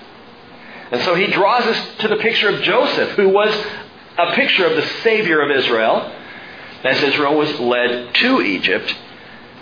And 0.91 1.01
so 1.03 1.15
he 1.15 1.27
draws 1.27 1.63
us 1.63 1.97
to 1.99 2.07
the 2.09 2.17
picture 2.17 2.49
of 2.49 2.61
Joseph, 2.61 3.11
who 3.11 3.29
was 3.29 3.53
a 4.17 4.33
picture 4.33 4.65
of 4.65 4.75
the 4.75 4.85
Savior 5.03 5.41
of 5.41 5.49
Israel, 5.49 6.11
as 6.83 7.01
Israel 7.01 7.37
was 7.37 7.59
led 7.59 8.13
to 8.15 8.41
Egypt. 8.41 8.93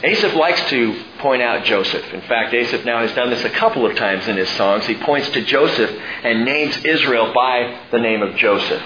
Asaph 0.01 0.33
likes 0.36 0.62
to 0.69 1.03
point 1.19 1.41
out 1.41 1.65
Joseph. 1.65 2.13
In 2.13 2.21
fact, 2.21 2.53
Asaph 2.53 2.86
now 2.86 3.00
has 3.00 3.13
done 3.13 3.29
this 3.29 3.43
a 3.43 3.50
couple 3.50 3.86
of 3.86 3.95
times 3.98 4.27
in 4.27 4.38
his 4.38 4.50
songs. 4.51 4.86
He 4.88 4.95
points 4.95 5.29
to 5.31 5.41
Joseph 5.41 5.91
and 6.24 6.45
names 6.45 6.77
Israel 6.86 7.33
by 7.33 7.79
the 7.91 8.00
name 8.00 8.21
of 8.21 8.36
Joseph 8.36 8.81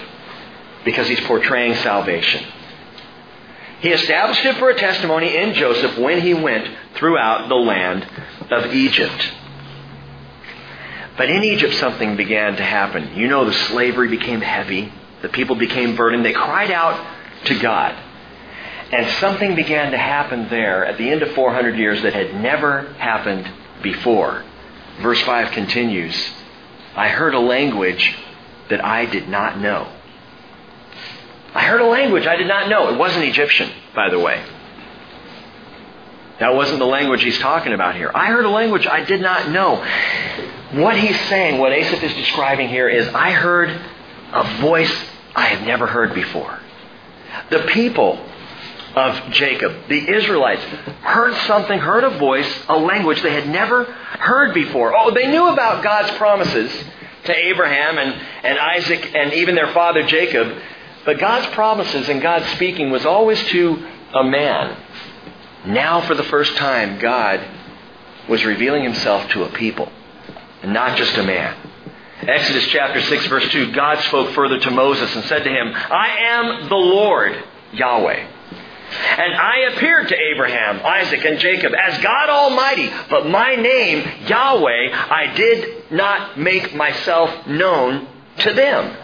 because 0.84 1.08
he's 1.08 1.20
portraying 1.20 1.76
salvation. 1.76 2.44
He 3.80 3.90
established 3.90 4.44
it 4.44 4.56
for 4.56 4.70
a 4.70 4.78
testimony 4.78 5.36
in 5.36 5.54
Joseph 5.54 5.98
when 5.98 6.20
he 6.20 6.34
went 6.34 6.68
throughout 6.94 7.48
the 7.48 7.54
land 7.54 8.06
of 8.50 8.74
Egypt. 8.74 9.32
But 11.16 11.30
in 11.30 11.44
Egypt, 11.44 11.74
something 11.74 12.16
began 12.16 12.56
to 12.56 12.64
happen. 12.64 13.14
You 13.14 13.28
know, 13.28 13.44
the 13.44 13.52
slavery 13.52 14.08
became 14.08 14.40
heavy, 14.40 14.92
the 15.22 15.28
people 15.28 15.56
became 15.56 15.96
burdened. 15.96 16.24
They 16.24 16.32
cried 16.32 16.70
out 16.70 17.04
to 17.44 17.58
God. 17.58 17.94
And 18.92 19.08
something 19.18 19.54
began 19.54 19.92
to 19.92 19.98
happen 19.98 20.48
there 20.48 20.84
at 20.84 20.98
the 20.98 21.10
end 21.10 21.22
of 21.22 21.32
400 21.32 21.76
years 21.76 22.02
that 22.02 22.12
had 22.12 22.34
never 22.34 22.92
happened 22.94 23.50
before. 23.82 24.44
Verse 25.00 25.20
5 25.22 25.52
continues 25.52 26.30
I 26.94 27.08
heard 27.08 27.34
a 27.34 27.40
language 27.40 28.14
that 28.68 28.84
I 28.84 29.06
did 29.06 29.28
not 29.28 29.58
know. 29.58 29.90
I 31.54 31.62
heard 31.62 31.80
a 31.80 31.86
language 31.86 32.26
I 32.26 32.36
did 32.36 32.48
not 32.48 32.68
know. 32.68 32.88
It 32.92 32.98
wasn't 32.98 33.24
Egyptian, 33.24 33.70
by 33.94 34.10
the 34.10 34.18
way. 34.18 34.44
That 36.40 36.54
wasn't 36.54 36.80
the 36.80 36.86
language 36.86 37.22
he's 37.22 37.38
talking 37.38 37.72
about 37.72 37.94
here. 37.94 38.10
I 38.14 38.26
heard 38.26 38.44
a 38.44 38.50
language 38.50 38.86
I 38.86 39.04
did 39.04 39.20
not 39.20 39.50
know. 39.50 39.76
What 40.72 40.96
he's 40.96 41.18
saying, 41.28 41.60
what 41.60 41.72
Asaph 41.72 42.02
is 42.02 42.14
describing 42.14 42.68
here 42.68 42.88
is 42.88 43.06
I 43.08 43.30
heard 43.30 43.70
a 44.32 44.60
voice 44.60 44.92
I 45.34 45.46
have 45.46 45.66
never 45.66 45.86
heard 45.86 46.14
before. 46.14 46.58
The 47.50 47.60
people 47.72 48.18
of 48.96 49.30
Jacob, 49.30 49.88
the 49.88 50.08
Israelites, 50.08 50.62
heard 51.02 51.34
something, 51.46 51.78
heard 51.78 52.04
a 52.04 52.18
voice, 52.18 52.48
a 52.68 52.78
language 52.78 53.22
they 53.22 53.32
had 53.32 53.48
never 53.48 53.84
heard 53.84 54.54
before. 54.54 54.96
Oh, 54.96 55.12
they 55.12 55.30
knew 55.30 55.48
about 55.48 55.82
God's 55.82 56.10
promises 56.16 56.72
to 57.24 57.34
Abraham 57.34 57.98
and, 57.98 58.20
and 58.42 58.58
Isaac 58.58 59.14
and 59.14 59.32
even 59.32 59.54
their 59.54 59.72
father 59.72 60.02
Jacob, 60.04 60.56
but 61.04 61.18
God's 61.18 61.46
promises 61.54 62.08
and 62.08 62.20
God's 62.20 62.46
speaking 62.52 62.90
was 62.90 63.04
always 63.04 63.42
to 63.48 63.86
a 64.14 64.24
man. 64.24 64.76
Now, 65.66 66.02
for 66.02 66.14
the 66.14 66.24
first 66.24 66.56
time, 66.56 66.98
God 66.98 67.40
was 68.28 68.44
revealing 68.44 68.82
himself 68.82 69.28
to 69.30 69.44
a 69.44 69.48
people, 69.50 69.90
and 70.62 70.72
not 70.72 70.96
just 70.96 71.16
a 71.16 71.22
man. 71.22 71.56
Exodus 72.20 72.66
chapter 72.68 73.00
6, 73.00 73.26
verse 73.26 73.48
2 73.50 73.72
God 73.72 73.98
spoke 74.04 74.30
further 74.34 74.58
to 74.58 74.70
Moses 74.70 75.14
and 75.14 75.24
said 75.24 75.44
to 75.44 75.50
him, 75.50 75.72
I 75.74 76.08
am 76.28 76.68
the 76.68 76.76
Lord, 76.76 77.42
Yahweh. 77.72 78.30
And 79.18 79.34
I 79.34 79.72
appeared 79.72 80.08
to 80.08 80.16
Abraham, 80.16 80.80
Isaac, 80.84 81.24
and 81.24 81.38
Jacob 81.38 81.72
as 81.74 82.00
God 82.02 82.28
Almighty, 82.28 82.90
but 83.10 83.26
my 83.26 83.56
name, 83.56 84.06
Yahweh, 84.26 84.90
I 84.92 85.34
did 85.34 85.90
not 85.90 86.38
make 86.38 86.74
myself 86.74 87.46
known 87.46 88.06
to 88.38 88.52
them. 88.52 88.96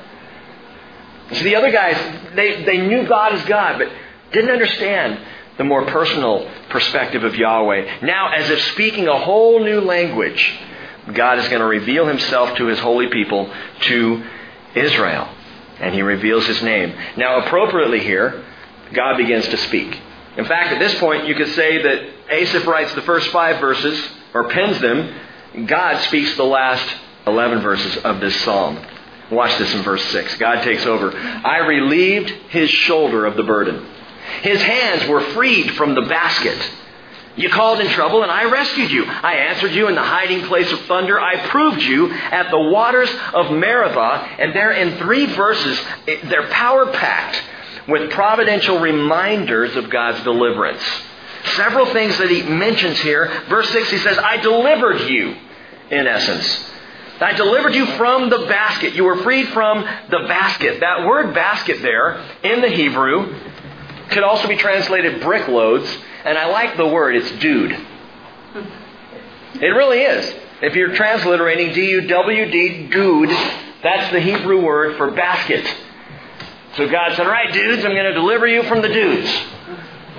See, 1.32 1.44
the 1.44 1.56
other 1.56 1.70
guys, 1.70 1.96
they, 2.34 2.64
they 2.64 2.86
knew 2.86 3.06
God 3.06 3.32
as 3.32 3.44
God, 3.44 3.78
but 3.78 3.88
didn't 4.32 4.50
understand 4.50 5.18
the 5.60 5.64
more 5.64 5.84
personal 5.84 6.50
perspective 6.70 7.22
of 7.22 7.34
Yahweh. 7.34 7.98
Now, 8.00 8.32
as 8.32 8.48
if 8.48 8.62
speaking 8.72 9.08
a 9.08 9.18
whole 9.18 9.62
new 9.62 9.82
language, 9.82 10.58
God 11.12 11.38
is 11.38 11.46
going 11.48 11.60
to 11.60 11.66
reveal 11.66 12.06
himself 12.06 12.56
to 12.56 12.64
his 12.64 12.78
holy 12.78 13.08
people, 13.08 13.52
to 13.82 14.24
Israel. 14.74 15.28
And 15.78 15.92
he 15.94 16.00
reveals 16.00 16.46
his 16.46 16.62
name. 16.62 16.96
Now, 17.18 17.44
appropriately 17.44 18.00
here, 18.00 18.42
God 18.94 19.18
begins 19.18 19.44
to 19.48 19.58
speak. 19.58 20.00
In 20.38 20.46
fact, 20.46 20.72
at 20.72 20.78
this 20.78 20.98
point, 20.98 21.28
you 21.28 21.34
could 21.34 21.54
say 21.54 21.82
that 21.82 22.08
Asaph 22.30 22.66
writes 22.66 22.94
the 22.94 23.02
first 23.02 23.28
five 23.28 23.60
verses, 23.60 24.02
or 24.32 24.48
pens 24.48 24.80
them. 24.80 25.66
God 25.66 26.02
speaks 26.04 26.34
the 26.38 26.42
last 26.42 26.88
11 27.26 27.60
verses 27.60 27.98
of 27.98 28.18
this 28.20 28.34
psalm. 28.44 28.82
Watch 29.30 29.58
this 29.58 29.74
in 29.74 29.82
verse 29.82 30.04
6. 30.04 30.38
God 30.38 30.62
takes 30.62 30.86
over. 30.86 31.14
I 31.14 31.58
relieved 31.58 32.30
his 32.48 32.70
shoulder 32.70 33.26
of 33.26 33.36
the 33.36 33.42
burden. 33.42 33.99
His 34.42 34.62
hands 34.62 35.08
were 35.08 35.20
freed 35.32 35.72
from 35.72 35.94
the 35.94 36.02
basket. 36.02 36.58
You 37.36 37.48
called 37.48 37.80
in 37.80 37.86
trouble 37.88 38.22
and 38.22 38.30
I 38.30 38.50
rescued 38.50 38.90
you. 38.90 39.04
I 39.06 39.34
answered 39.34 39.72
you 39.72 39.88
in 39.88 39.94
the 39.94 40.02
hiding 40.02 40.42
place 40.42 40.70
of 40.72 40.80
thunder. 40.82 41.20
I 41.20 41.46
proved 41.48 41.82
you 41.82 42.10
at 42.12 42.50
the 42.50 42.58
waters 42.58 43.10
of 43.32 43.52
Meribah. 43.52 44.36
And 44.38 44.54
there 44.54 44.72
in 44.72 44.98
three 44.98 45.26
verses, 45.26 45.80
eh, 46.08 46.18
they're 46.24 46.48
power 46.48 46.86
packed 46.92 47.40
with 47.88 48.10
providential 48.10 48.78
reminders 48.80 49.76
of 49.76 49.90
God's 49.90 50.22
deliverance. 50.24 50.82
Several 51.56 51.86
things 51.86 52.18
that 52.18 52.30
he 52.30 52.42
mentions 52.42 53.00
here. 53.00 53.44
Verse 53.48 53.68
6, 53.70 53.90
he 53.90 53.98
says, 53.98 54.18
I 54.18 54.36
delivered 54.38 55.08
you, 55.08 55.34
in 55.90 56.06
essence. 56.06 56.66
I 57.20 57.32
delivered 57.32 57.74
you 57.74 57.86
from 57.96 58.30
the 58.30 58.46
basket. 58.46 58.94
You 58.94 59.04
were 59.04 59.22
freed 59.22 59.48
from 59.48 59.82
the 60.10 60.26
basket. 60.26 60.80
That 60.80 61.06
word 61.06 61.34
basket 61.34 61.82
there 61.82 62.22
in 62.42 62.60
the 62.60 62.68
Hebrew 62.68 63.34
could 64.10 64.22
also 64.22 64.48
be 64.48 64.56
translated 64.56 65.20
brick 65.20 65.48
loads, 65.48 65.88
and 66.24 66.36
I 66.36 66.46
like 66.46 66.76
the 66.76 66.86
word, 66.86 67.16
it's 67.16 67.30
dude. 67.40 67.72
It 69.54 69.74
really 69.74 70.00
is. 70.00 70.34
If 70.62 70.74
you're 70.74 70.94
transliterating 70.94 71.72
D 71.72 71.90
U 71.90 72.00
W 72.02 72.50
D, 72.50 72.86
dude, 72.88 73.30
that's 73.82 74.12
the 74.12 74.20
Hebrew 74.20 74.62
word 74.62 74.96
for 74.96 75.10
basket. 75.10 75.66
So 76.76 76.88
God 76.88 77.16
said, 77.16 77.26
All 77.26 77.32
right, 77.32 77.52
dudes, 77.52 77.84
I'm 77.84 77.92
going 77.92 78.04
to 78.04 78.12
deliver 78.12 78.46
you 78.46 78.62
from 78.64 78.82
the 78.82 78.88
dudes, 78.88 79.30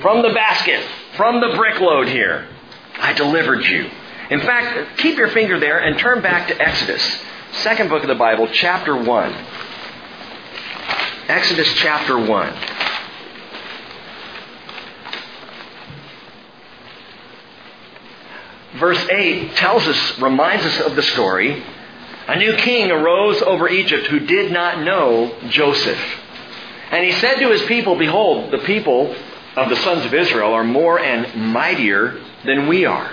from 0.01 0.21
the 0.21 0.33
basket, 0.33 0.83
from 1.15 1.39
the 1.39 1.55
brick 1.55 1.79
load 1.79 2.07
here. 2.07 2.47
I 2.97 3.13
delivered 3.13 3.65
you. 3.65 3.89
In 4.29 4.39
fact, 4.41 4.97
keep 4.99 5.17
your 5.17 5.29
finger 5.29 5.59
there 5.59 5.79
and 5.79 5.97
turn 5.99 6.21
back 6.21 6.47
to 6.47 6.61
Exodus, 6.61 7.19
second 7.63 7.89
book 7.89 8.01
of 8.01 8.07
the 8.07 8.15
Bible, 8.15 8.47
chapter 8.51 8.95
1. 8.95 9.33
Exodus 11.27 11.71
chapter 11.75 12.17
1. 12.17 12.53
Verse 18.79 19.05
8 19.09 19.55
tells 19.55 19.85
us, 19.87 20.19
reminds 20.19 20.65
us 20.65 20.79
of 20.81 20.95
the 20.95 21.01
story. 21.01 21.63
A 22.27 22.37
new 22.37 22.55
king 22.57 22.91
arose 22.91 23.41
over 23.41 23.67
Egypt 23.67 24.07
who 24.07 24.19
did 24.19 24.51
not 24.51 24.81
know 24.83 25.35
Joseph. 25.49 25.99
And 26.91 27.05
he 27.05 27.11
said 27.13 27.35
to 27.39 27.49
his 27.49 27.61
people, 27.63 27.95
Behold, 27.95 28.51
the 28.51 28.59
people 28.59 29.15
of 29.55 29.69
the 29.69 29.75
sons 29.77 30.05
of 30.05 30.13
Israel 30.13 30.53
are 30.53 30.63
more 30.63 30.99
and 30.99 31.51
mightier 31.51 32.21
than 32.45 32.67
we 32.67 32.85
are. 32.85 33.11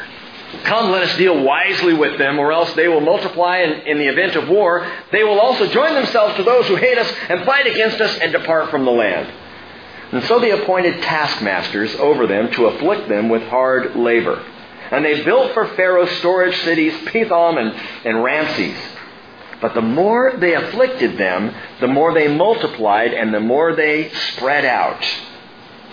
Come, 0.64 0.90
let 0.90 1.02
us 1.02 1.16
deal 1.18 1.42
wisely 1.42 1.92
with 1.92 2.18
them, 2.18 2.38
or 2.38 2.52
else 2.52 2.72
they 2.72 2.88
will 2.88 3.00
multiply, 3.00 3.58
and 3.58 3.86
in 3.86 3.98
the 3.98 4.08
event 4.08 4.34
of 4.34 4.48
war, 4.48 4.90
they 5.12 5.22
will 5.22 5.38
also 5.38 5.66
join 5.66 5.94
themselves 5.94 6.36
to 6.36 6.42
those 6.42 6.66
who 6.66 6.76
hate 6.76 6.96
us 6.96 7.12
and 7.28 7.44
fight 7.44 7.66
against 7.66 8.00
us 8.00 8.18
and 8.18 8.32
depart 8.32 8.70
from 8.70 8.84
the 8.84 8.90
land. 8.90 9.30
And 10.12 10.24
so 10.24 10.38
they 10.38 10.52
appointed 10.52 11.02
taskmasters 11.02 11.94
over 11.96 12.26
them 12.26 12.50
to 12.52 12.66
afflict 12.66 13.08
them 13.08 13.28
with 13.28 13.42
hard 13.42 13.94
labor. 13.94 14.42
And 14.90 15.04
they 15.04 15.25
built 15.25 15.52
for 15.52 15.66
Pharaoh 15.68 16.07
storage 16.07 16.57
cities, 16.62 16.95
Pithom 17.07 17.59
and, 17.59 17.75
and 18.04 18.23
Ramses. 18.23 18.76
But 19.61 19.75
the 19.75 19.83
more 19.83 20.35
they 20.38 20.54
afflicted 20.54 21.18
them, 21.18 21.54
the 21.80 21.88
more 21.88 22.14
they 22.14 22.28
multiplied 22.28 23.12
and 23.12 23.35
the 23.35 23.40
more 23.40 23.75
they 23.75 24.11
spread 24.11 24.64
out, 24.64 25.04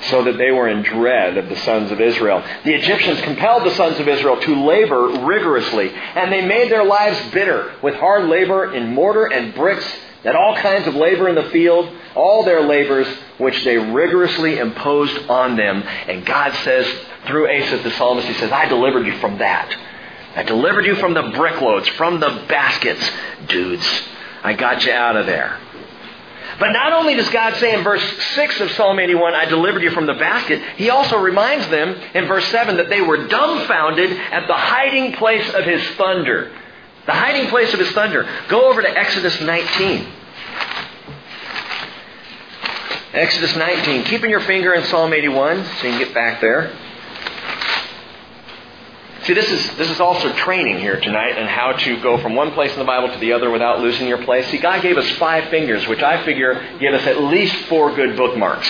so 0.09 0.23
that 0.23 0.37
they 0.37 0.51
were 0.51 0.69
in 0.69 0.83
dread 0.83 1.37
of 1.37 1.49
the 1.49 1.55
sons 1.57 1.91
of 1.91 1.99
Israel. 1.99 2.43
The 2.63 2.73
Egyptians 2.73 3.21
compelled 3.21 3.63
the 3.63 3.75
sons 3.75 3.99
of 3.99 4.07
Israel 4.07 4.39
to 4.39 4.65
labor 4.65 5.07
rigorously, 5.25 5.91
and 5.91 6.31
they 6.31 6.45
made 6.45 6.71
their 6.71 6.85
lives 6.85 7.19
bitter 7.31 7.73
with 7.81 7.95
hard 7.95 8.25
labor 8.25 8.73
in 8.73 8.93
mortar 8.93 9.25
and 9.25 9.55
bricks, 9.55 9.85
and 10.25 10.35
all 10.35 10.55
kinds 10.55 10.87
of 10.87 10.95
labor 10.95 11.29
in 11.29 11.35
the 11.35 11.49
field, 11.51 11.89
all 12.15 12.43
their 12.43 12.61
labors 12.61 13.07
which 13.37 13.63
they 13.63 13.77
rigorously 13.77 14.57
imposed 14.57 15.29
on 15.29 15.55
them. 15.55 15.83
And 15.83 16.25
God 16.25 16.53
says, 16.63 16.87
through 17.27 17.47
Asaph 17.47 17.83
the 17.83 17.91
psalmist, 17.91 18.27
he 18.27 18.33
says, 18.33 18.51
I 18.51 18.65
delivered 18.65 19.05
you 19.05 19.17
from 19.19 19.37
that. 19.37 19.75
I 20.35 20.43
delivered 20.43 20.85
you 20.85 20.95
from 20.95 21.13
the 21.13 21.21
brickloads, 21.21 21.87
from 21.89 22.19
the 22.19 22.43
baskets. 22.49 23.09
Dudes, 23.47 23.87
I 24.43 24.53
got 24.53 24.83
you 24.85 24.91
out 24.91 25.15
of 25.15 25.25
there. 25.25 25.59
But 26.59 26.71
not 26.71 26.93
only 26.93 27.15
does 27.15 27.29
God 27.29 27.55
say 27.57 27.73
in 27.73 27.83
verse 27.83 28.03
6 28.35 28.61
of 28.61 28.71
Psalm 28.71 28.99
81, 28.99 29.33
I 29.33 29.45
delivered 29.45 29.83
you 29.83 29.91
from 29.91 30.05
the 30.05 30.13
basket, 30.13 30.61
he 30.77 30.89
also 30.89 31.17
reminds 31.19 31.67
them 31.67 31.95
in 32.13 32.27
verse 32.27 32.45
7 32.47 32.77
that 32.77 32.89
they 32.89 33.01
were 33.01 33.27
dumbfounded 33.27 34.11
at 34.11 34.47
the 34.47 34.53
hiding 34.53 35.13
place 35.13 35.47
of 35.53 35.65
his 35.65 35.85
thunder. 35.95 36.51
The 37.05 37.13
hiding 37.13 37.49
place 37.49 37.73
of 37.73 37.79
his 37.79 37.91
thunder. 37.91 38.27
Go 38.49 38.69
over 38.69 38.81
to 38.81 38.97
Exodus 38.97 39.39
19. 39.39 40.07
Exodus 43.13 43.55
19. 43.55 44.03
Keeping 44.05 44.29
your 44.29 44.41
finger 44.41 44.73
in 44.73 44.83
Psalm 44.85 45.13
81 45.13 45.63
so 45.63 45.71
you 45.71 45.77
can 45.77 45.99
get 45.99 46.13
back 46.13 46.41
there. 46.41 46.75
See, 49.25 49.33
this 49.33 49.49
is, 49.49 49.75
this 49.77 49.89
is 49.89 49.99
also 49.99 50.31
training 50.33 50.77
here 50.77 51.01
tonight 51.01 51.35
and 51.35 51.49
how 51.49 51.71
to 51.71 51.99
go 51.99 52.19
from 52.19 52.35
one 52.35 52.51
place 52.51 52.71
in 52.73 52.77
the 52.77 52.85
Bible 52.85 53.11
to 53.11 53.17
the 53.17 53.33
other 53.33 53.49
without 53.49 53.79
losing 53.79 54.07
your 54.07 54.23
place. 54.23 54.45
See, 54.51 54.59
God 54.59 54.83
gave 54.83 54.97
us 54.97 55.09
five 55.17 55.49
fingers, 55.49 55.87
which 55.87 56.03
I 56.03 56.23
figure 56.23 56.77
give 56.79 56.93
us 56.93 57.07
at 57.07 57.23
least 57.23 57.55
four 57.65 57.95
good 57.95 58.15
bookmarks, 58.17 58.69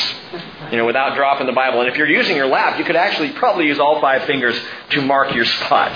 you 0.71 0.77
know, 0.77 0.85
without 0.85 1.15
dropping 1.15 1.47
the 1.47 1.51
Bible. 1.53 1.81
And 1.81 1.89
if 1.89 1.97
you're 1.97 2.07
using 2.07 2.37
your 2.37 2.47
lap, 2.47 2.79
you 2.79 2.85
could 2.85 2.95
actually 2.95 3.33
probably 3.33 3.65
use 3.65 3.79
all 3.79 3.99
five 3.99 4.23
fingers 4.23 4.57
to 4.91 5.01
mark 5.01 5.35
your 5.35 5.43
spot. 5.43 5.91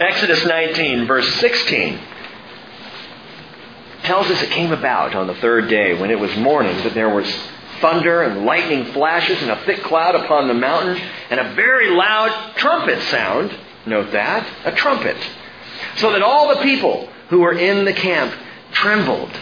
Exodus 0.00 0.42
19, 0.46 1.06
verse 1.06 1.28
16 1.34 2.00
tells 4.04 4.26
us 4.30 4.42
it 4.42 4.50
came 4.50 4.72
about 4.72 5.14
on 5.14 5.26
the 5.26 5.34
third 5.34 5.68
day 5.68 6.00
when 6.00 6.10
it 6.10 6.18
was 6.18 6.34
morning 6.38 6.76
that 6.78 6.94
there 6.94 7.10
was 7.10 7.30
thunder 7.82 8.22
and 8.22 8.46
lightning 8.46 8.86
flashes 8.92 9.40
and 9.42 9.50
a 9.50 9.64
thick 9.66 9.82
cloud 9.82 10.14
upon 10.14 10.48
the 10.48 10.54
mountain 10.54 10.96
and 11.28 11.38
a 11.38 11.52
very 11.54 11.90
loud 11.90 12.56
trumpet 12.56 13.00
sound 13.10 13.54
Note 13.86 14.12
that. 14.12 14.46
A 14.64 14.72
trumpet. 14.72 15.16
So 15.96 16.12
that 16.12 16.22
all 16.22 16.54
the 16.54 16.62
people 16.62 17.08
who 17.28 17.40
were 17.40 17.52
in 17.52 17.84
the 17.84 17.92
camp 17.92 18.34
trembled. 18.72 19.32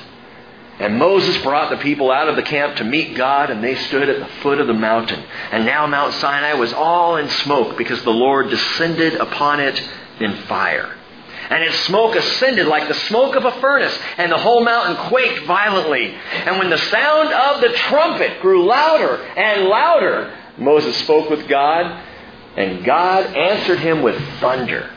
And 0.79 0.99
Moses 0.99 1.37
brought 1.43 1.69
the 1.71 1.77
people 1.77 2.11
out 2.11 2.29
of 2.29 2.37
the 2.37 2.43
camp 2.43 2.77
to 2.77 2.85
meet 2.85 3.15
God, 3.15 3.51
and 3.51 3.63
they 3.63 3.75
stood 3.75 4.09
at 4.09 4.19
the 4.19 4.35
foot 4.43 4.61
of 4.61 4.67
the 4.67 4.73
mountain. 4.73 5.23
And 5.53 5.67
now 5.67 5.87
Mount 5.87 6.15
Sinai 6.15 6.55
was 6.55 6.73
all 6.73 7.19
in 7.19 7.29
smoke 7.29 7.77
because 7.77 8.03
the 8.03 8.11
Lord 8.11 8.49
descended 8.49 9.15
upon 9.15 9.61
it 9.61 9.83
in 10.21 10.35
fire. 10.45 10.97
And 11.51 11.65
its 11.65 11.79
smoke 11.81 12.15
ascended 12.15 12.67
like 12.67 12.89
the 12.89 12.95
smoke 12.95 13.35
of 13.35 13.45
a 13.45 13.61
furnace, 13.61 13.99
and 14.17 14.33
the 14.33 14.39
whole 14.39 14.65
mountain 14.65 14.97
quaked 15.09 15.45
violently. 15.47 16.15
And 16.47 16.59
when 16.59 16.71
the 16.71 16.79
sound 16.79 17.33
of 17.33 17.61
the 17.61 17.77
trumpet 17.77 18.41
grew 18.41 18.65
louder 18.65 19.17
and 19.17 19.67
louder, 19.67 20.35
Moses 20.57 20.97
spoke 20.99 21.29
with 21.29 21.47
God, 21.49 22.05
and 22.57 22.85
God 22.85 23.37
answered 23.37 23.79
him 23.79 24.03
with 24.03 24.21
thunder. 24.41 24.91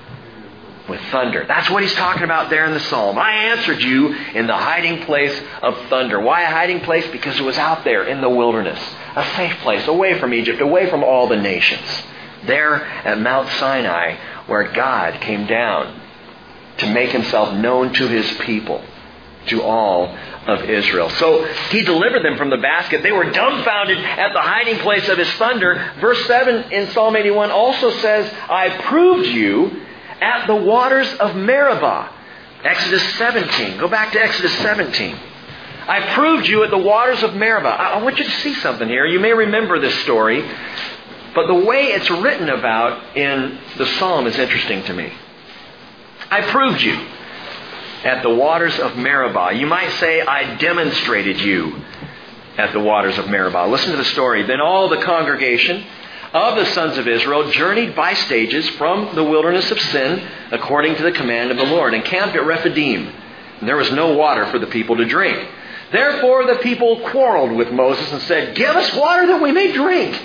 With 0.89 0.99
thunder. 1.11 1.45
That's 1.47 1.69
what 1.69 1.81
he's 1.81 1.93
talking 1.93 2.23
about 2.23 2.49
there 2.49 2.65
in 2.65 2.73
the 2.73 2.79
psalm. 2.79 3.17
I 3.17 3.31
answered 3.51 3.81
you 3.81 4.13
in 4.13 4.47
the 4.47 4.55
hiding 4.55 5.03
place 5.05 5.39
of 5.61 5.77
thunder. 5.87 6.19
Why 6.19 6.41
a 6.41 6.47
hiding 6.49 6.81
place? 6.81 7.07
Because 7.07 7.39
it 7.39 7.43
was 7.43 7.57
out 7.57 7.83
there 7.83 8.03
in 8.03 8.19
the 8.19 8.29
wilderness. 8.29 8.79
A 9.15 9.23
safe 9.35 9.57
place, 9.59 9.87
away 9.87 10.19
from 10.19 10.33
Egypt, 10.33 10.59
away 10.59 10.89
from 10.89 11.03
all 11.03 11.27
the 11.27 11.37
nations. 11.37 11.87
There 12.45 12.83
at 12.83 13.19
Mount 13.19 13.47
Sinai, 13.51 14.17
where 14.47 14.73
God 14.73 15.21
came 15.21 15.47
down 15.47 16.01
to 16.79 16.93
make 16.93 17.11
himself 17.11 17.55
known 17.55 17.93
to 17.93 18.07
his 18.07 18.29
people, 18.39 18.83
to 19.47 19.61
all 19.61 20.17
of 20.47 20.69
Israel. 20.69 21.09
So 21.11 21.45
he 21.69 21.83
delivered 21.83 22.23
them 22.23 22.37
from 22.37 22.49
the 22.49 22.57
basket. 22.57 23.03
They 23.03 23.11
were 23.11 23.29
dumbfounded 23.29 23.97
at 23.97 24.33
the 24.33 24.41
hiding 24.41 24.77
place 24.79 25.07
of 25.07 25.17
his 25.17 25.31
thunder. 25.33 25.93
Verse 25.99 26.25
7 26.25 26.71
in 26.71 26.89
Psalm 26.91 27.15
81 27.15 27.51
also 27.51 27.91
says, 27.91 28.31
I 28.49 28.69
proved 28.83 29.27
you 29.27 29.81
at 30.21 30.47
the 30.47 30.55
waters 30.55 31.11
of 31.15 31.35
Meribah. 31.35 32.09
Exodus 32.63 33.03
17. 33.15 33.77
Go 33.77 33.87
back 33.87 34.13
to 34.13 34.21
Exodus 34.21 34.53
17. 34.59 35.15
I 35.85 36.13
proved 36.13 36.47
you 36.47 36.63
at 36.63 36.69
the 36.69 36.77
waters 36.77 37.23
of 37.23 37.35
Meribah. 37.35 37.67
I 37.67 38.01
want 38.01 38.17
you 38.17 38.23
to 38.23 38.31
see 38.31 38.53
something 38.55 38.87
here. 38.87 39.05
You 39.05 39.19
may 39.19 39.33
remember 39.33 39.79
this 39.79 39.95
story, 39.99 40.41
but 41.35 41.47
the 41.47 41.65
way 41.65 41.87
it's 41.87 42.09
written 42.09 42.49
about 42.49 43.17
in 43.17 43.59
the 43.77 43.85
psalm 43.85 44.27
is 44.27 44.37
interesting 44.37 44.83
to 44.83 44.93
me. 44.93 45.11
I 46.31 46.41
proved 46.41 46.81
you 46.81 46.97
at 48.03 48.21
the 48.21 48.33
waters 48.33 48.77
of 48.79 48.97
Meribah. 48.97 49.53
You 49.53 49.65
might 49.65 49.91
say, 49.99 50.21
I 50.21 50.55
demonstrated 50.55 51.39
you 51.39 51.81
at 52.57 52.73
the 52.73 52.79
waters 52.79 53.17
of 53.17 53.29
Meribah. 53.29 53.67
Listen 53.67 53.91
to 53.91 53.97
the 53.97 54.05
story. 54.05 54.43
Then 54.43 54.61
all 54.61 54.89
the 54.89 55.01
congregation 55.01 55.85
of 56.33 56.55
the 56.57 56.65
sons 56.73 56.97
of 56.97 57.07
Israel 57.07 57.49
journeyed 57.51 57.95
by 57.95 58.13
stages 58.13 58.67
from 58.71 59.15
the 59.15 59.23
wilderness 59.23 59.69
of 59.71 59.79
Sin, 59.79 60.27
according 60.51 60.95
to 60.95 61.03
the 61.03 61.11
command 61.11 61.51
of 61.51 61.57
the 61.57 61.65
Lord, 61.65 61.93
and 61.93 62.03
camped 62.03 62.35
at 62.35 62.45
Rephidim. 62.45 63.07
And 63.59 63.69
there 63.69 63.77
was 63.77 63.91
no 63.91 64.13
water 64.13 64.47
for 64.47 64.59
the 64.59 64.67
people 64.67 64.97
to 64.97 65.05
drink. 65.05 65.47
Therefore 65.91 66.45
the 66.45 66.55
people 66.55 67.07
quarreled 67.11 67.51
with 67.51 67.71
Moses 67.71 68.11
and 68.11 68.21
said, 68.23 68.55
Give 68.55 68.75
us 68.75 68.93
water 68.95 69.27
that 69.27 69.41
we 69.41 69.51
may 69.51 69.71
drink. 69.71 70.19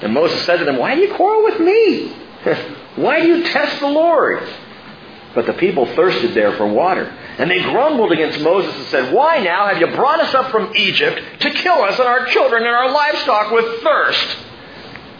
And 0.00 0.14
Moses 0.14 0.44
said 0.46 0.58
to 0.58 0.64
them, 0.64 0.78
Why 0.78 0.94
do 0.94 1.00
you 1.00 1.14
quarrel 1.14 1.42
with 1.42 1.60
me? 1.60 2.16
Why 2.96 3.20
do 3.20 3.26
you 3.26 3.42
test 3.44 3.80
the 3.80 3.88
Lord? 3.88 4.48
But 5.38 5.46
the 5.46 5.52
people 5.52 5.86
thirsted 5.86 6.34
there 6.34 6.56
for 6.56 6.66
water. 6.66 7.04
And 7.38 7.48
they 7.48 7.60
grumbled 7.60 8.10
against 8.10 8.40
Moses 8.40 8.74
and 8.74 8.86
said, 8.86 9.14
Why 9.14 9.38
now 9.38 9.68
have 9.68 9.78
you 9.78 9.86
brought 9.86 10.18
us 10.18 10.34
up 10.34 10.50
from 10.50 10.74
Egypt 10.74 11.22
to 11.42 11.50
kill 11.50 11.80
us 11.80 11.96
and 11.96 12.08
our 12.08 12.26
children 12.26 12.64
and 12.64 12.74
our 12.74 12.90
livestock 12.90 13.52
with 13.52 13.80
thirst? 13.84 14.36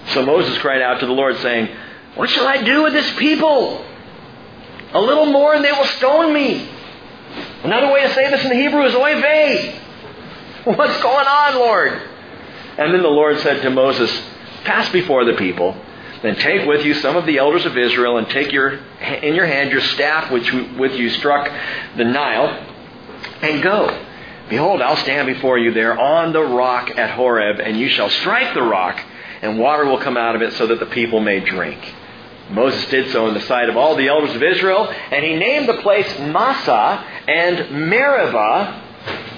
So 0.08 0.26
Moses 0.26 0.58
cried 0.58 0.82
out 0.82 0.98
to 0.98 1.06
the 1.06 1.12
Lord, 1.12 1.36
saying, 1.36 1.68
What 2.16 2.28
shall 2.30 2.48
I 2.48 2.64
do 2.64 2.82
with 2.82 2.94
this 2.94 3.08
people? 3.16 3.86
A 4.92 5.00
little 5.00 5.26
more 5.26 5.54
and 5.54 5.64
they 5.64 5.70
will 5.70 5.84
stone 5.84 6.34
me. 6.34 6.68
Another 7.62 7.92
way 7.92 8.02
to 8.02 8.12
say 8.12 8.28
this 8.28 8.42
in 8.42 8.48
the 8.48 8.56
Hebrew 8.56 8.86
is 8.86 8.96
oy 8.96 9.20
vey. 9.20 9.80
What's 10.64 11.00
going 11.00 11.28
on, 11.28 11.54
Lord? 11.54 11.92
And 12.76 12.92
then 12.92 13.02
the 13.02 13.08
Lord 13.08 13.38
said 13.38 13.62
to 13.62 13.70
Moses, 13.70 14.10
Pass 14.64 14.88
before 14.88 15.24
the 15.24 15.34
people 15.34 15.76
then 16.22 16.36
take 16.36 16.66
with 16.66 16.84
you 16.84 16.94
some 16.94 17.16
of 17.16 17.26
the 17.26 17.38
elders 17.38 17.64
of 17.64 17.76
Israel 17.76 18.18
and 18.18 18.28
take 18.28 18.52
your, 18.52 18.70
in 19.00 19.34
your 19.34 19.46
hand 19.46 19.70
your 19.70 19.80
staff 19.80 20.30
which 20.30 20.52
with 20.52 20.92
you 20.94 21.10
struck 21.10 21.50
the 21.96 22.04
Nile 22.04 22.66
and 23.42 23.62
go. 23.62 24.04
Behold, 24.48 24.80
I'll 24.80 24.96
stand 24.96 25.26
before 25.26 25.58
you 25.58 25.72
there 25.72 25.98
on 25.98 26.32
the 26.32 26.42
rock 26.42 26.90
at 26.96 27.10
Horeb, 27.10 27.60
and 27.60 27.78
you 27.78 27.88
shall 27.90 28.08
strike 28.08 28.54
the 28.54 28.62
rock, 28.62 28.98
and 29.42 29.58
water 29.58 29.84
will 29.84 29.98
come 29.98 30.16
out 30.16 30.34
of 30.34 30.42
it 30.42 30.54
so 30.54 30.66
that 30.68 30.80
the 30.80 30.86
people 30.86 31.20
may 31.20 31.40
drink. 31.40 31.94
Moses 32.50 32.86
did 32.86 33.12
so 33.12 33.28
in 33.28 33.34
the 33.34 33.42
sight 33.42 33.68
of 33.68 33.76
all 33.76 33.94
the 33.94 34.08
elders 34.08 34.34
of 34.34 34.42
Israel, 34.42 34.88
and 34.88 35.22
he 35.22 35.36
named 35.36 35.68
the 35.68 35.82
place 35.82 36.18
Massah 36.18 37.04
and 37.28 37.70
Meribah 37.88 38.84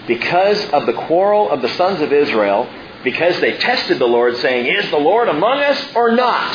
because 0.07 0.65
of 0.71 0.87
the 0.87 0.93
quarrel 0.93 1.51
of 1.51 1.61
the 1.61 1.69
sons 1.71 2.01
of 2.01 2.13
Israel 2.13 2.69
because 3.03 3.41
they 3.41 3.57
tested 3.59 3.99
the 3.99 4.07
Lord, 4.07 4.37
saying, 4.37 4.67
Is 4.67 4.91
the 4.91 4.99
Lord 4.99 5.29
among 5.29 5.59
us 5.61 5.95
or 5.95 6.13
not? 6.15 6.55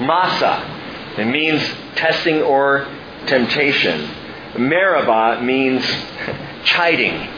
Massah. 0.00 1.14
It 1.18 1.26
means 1.26 1.62
testing 1.94 2.42
or 2.42 2.86
temptation. 3.26 4.10
Meribah 4.58 5.42
means 5.42 5.84
chiding. 6.64 7.30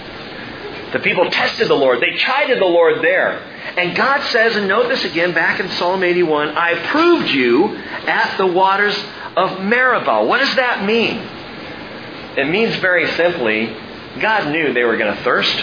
The 0.92 1.00
people 1.00 1.30
tested 1.30 1.68
the 1.68 1.74
Lord. 1.74 2.00
They 2.00 2.16
chided 2.16 2.58
the 2.58 2.66
Lord 2.66 3.02
there. 3.02 3.40
And 3.76 3.94
God 3.96 4.22
says, 4.30 4.56
and 4.56 4.68
note 4.68 4.88
this 4.88 5.04
again 5.04 5.34
back 5.34 5.60
in 5.60 5.68
Psalm 5.70 6.02
81, 6.02 6.50
I 6.50 6.86
proved 6.86 7.28
you 7.28 7.76
at 7.76 8.36
the 8.38 8.46
waters 8.46 8.96
of 9.36 9.60
Meribah. 9.60 10.24
What 10.24 10.38
does 10.38 10.54
that 10.56 10.84
mean? 10.84 11.18
It 12.38 12.48
means 12.48 12.76
very 12.76 13.10
simply, 13.12 13.66
God 14.20 14.50
knew 14.50 14.72
they 14.72 14.84
were 14.84 14.96
going 14.96 15.14
to 15.14 15.22
thirst. 15.22 15.56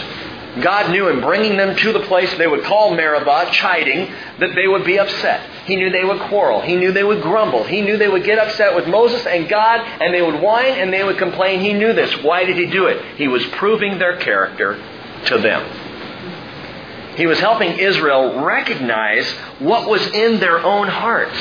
God 0.60 0.90
knew 0.90 1.08
in 1.08 1.20
bringing 1.20 1.56
them 1.56 1.74
to 1.76 1.92
the 1.92 2.00
place 2.00 2.32
they 2.34 2.46
would 2.46 2.62
call 2.62 2.94
Meribah, 2.94 3.50
chiding, 3.50 4.12
that 4.38 4.54
they 4.54 4.68
would 4.68 4.84
be 4.84 4.98
upset. 4.98 5.50
He 5.66 5.74
knew 5.74 5.90
they 5.90 6.04
would 6.04 6.20
quarrel. 6.22 6.60
He 6.60 6.76
knew 6.76 6.92
they 6.92 7.02
would 7.02 7.22
grumble. 7.22 7.64
He 7.64 7.82
knew 7.82 7.96
they 7.96 8.08
would 8.08 8.24
get 8.24 8.38
upset 8.38 8.76
with 8.76 8.86
Moses 8.86 9.26
and 9.26 9.48
God, 9.48 9.80
and 9.80 10.14
they 10.14 10.22
would 10.22 10.40
whine 10.40 10.74
and 10.74 10.92
they 10.92 11.02
would 11.02 11.18
complain. 11.18 11.60
He 11.60 11.72
knew 11.72 11.92
this. 11.92 12.22
Why 12.22 12.44
did 12.44 12.56
he 12.56 12.66
do 12.66 12.86
it? 12.86 13.16
He 13.16 13.26
was 13.26 13.44
proving 13.52 13.98
their 13.98 14.16
character 14.18 14.80
to 15.26 15.38
them. 15.38 17.14
He 17.16 17.26
was 17.26 17.40
helping 17.40 17.78
Israel 17.78 18.44
recognize 18.44 19.28
what 19.58 19.88
was 19.88 20.06
in 20.08 20.40
their 20.40 20.58
own 20.58 20.88
hearts. 20.88 21.38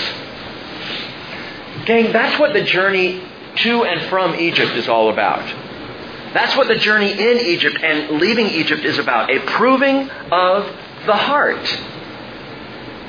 Gang, 1.86 2.14
that's 2.14 2.40
what 2.40 2.54
the 2.54 2.64
journey 2.64 3.24
to 3.58 3.84
and 3.84 4.10
from 4.10 4.36
Egypt 4.36 4.72
is 4.72 4.88
all 4.88 5.10
about. 5.12 5.44
That's 6.34 6.56
what 6.58 6.68
the 6.68 6.76
journey 6.76 7.12
in 7.12 7.38
Egypt 7.40 7.78
and 7.82 8.20
leaving 8.20 8.48
Egypt 8.48 8.84
is 8.84 8.98
about 8.98 9.30
a 9.30 9.40
proving 9.40 10.10
of 10.10 10.66
the 11.06 11.14
heart. 11.14 11.66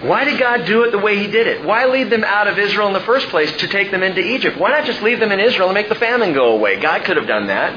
Why 0.03 0.25
did 0.25 0.39
God 0.39 0.67
do 0.67 0.85
it 0.85 0.91
the 0.91 0.99
way 0.99 1.19
He 1.19 1.29
did 1.29 1.47
it? 1.47 1.65
Why 1.65 1.87
lead 1.87 2.11
them 2.11 2.25
out 2.25 2.47
of 2.47 2.59
Israel 2.59 2.89
in 2.89 2.93
the 2.93 3.01
first 3.01 3.29
place 3.29 3.51
to 3.57 3.67
take 3.69 3.91
them 3.91 4.03
into 4.03 4.21
Egypt? 4.21 4.59
Why 4.59 4.71
not 4.71 4.85
just 4.85 5.01
leave 5.03 5.19
them 5.19 5.33
in 5.33 5.41
Israel 5.41 5.69
and 5.69 5.75
make 5.75 5.89
the 5.89 5.95
famine 5.95 6.35
go 6.35 6.53
away? 6.53 6.79
God 6.79 7.05
could 7.05 7.17
have 7.17 7.27
done 7.27 7.47
that. 7.47 7.73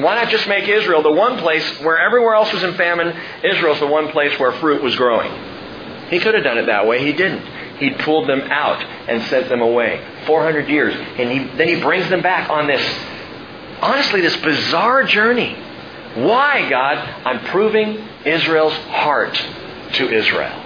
Why 0.00 0.16
not 0.16 0.28
just 0.28 0.48
make 0.48 0.68
Israel 0.68 1.02
the 1.02 1.12
one 1.12 1.38
place 1.38 1.80
where 1.80 1.98
everywhere 1.98 2.34
else 2.34 2.52
was 2.52 2.64
in 2.64 2.74
famine, 2.74 3.16
Israel's 3.44 3.78
the 3.78 3.86
one 3.86 4.08
place 4.08 4.36
where 4.40 4.50
fruit 4.52 4.82
was 4.82 4.96
growing? 4.96 5.30
He 6.10 6.18
could 6.18 6.34
have 6.34 6.42
done 6.42 6.58
it 6.58 6.66
that 6.66 6.88
way. 6.88 7.04
He 7.04 7.12
didn't. 7.12 7.46
He 7.78 7.90
pulled 7.90 8.28
them 8.28 8.40
out 8.40 8.82
and 9.08 9.22
sent 9.26 9.48
them 9.48 9.60
away. 9.60 10.04
400 10.26 10.68
years. 10.68 10.94
And 10.96 11.30
he, 11.30 11.56
then 11.56 11.68
he 11.68 11.80
brings 11.80 12.08
them 12.08 12.22
back 12.22 12.50
on 12.50 12.66
this 12.66 12.82
honestly, 13.84 14.20
this 14.20 14.36
bizarre 14.38 15.04
journey. 15.04 15.54
Why, 16.14 16.68
God? 16.70 16.98
I'm 17.26 17.44
proving 17.46 17.98
Israel's 18.24 18.72
heart 18.72 19.34
to 19.94 20.10
Israel. 20.10 20.60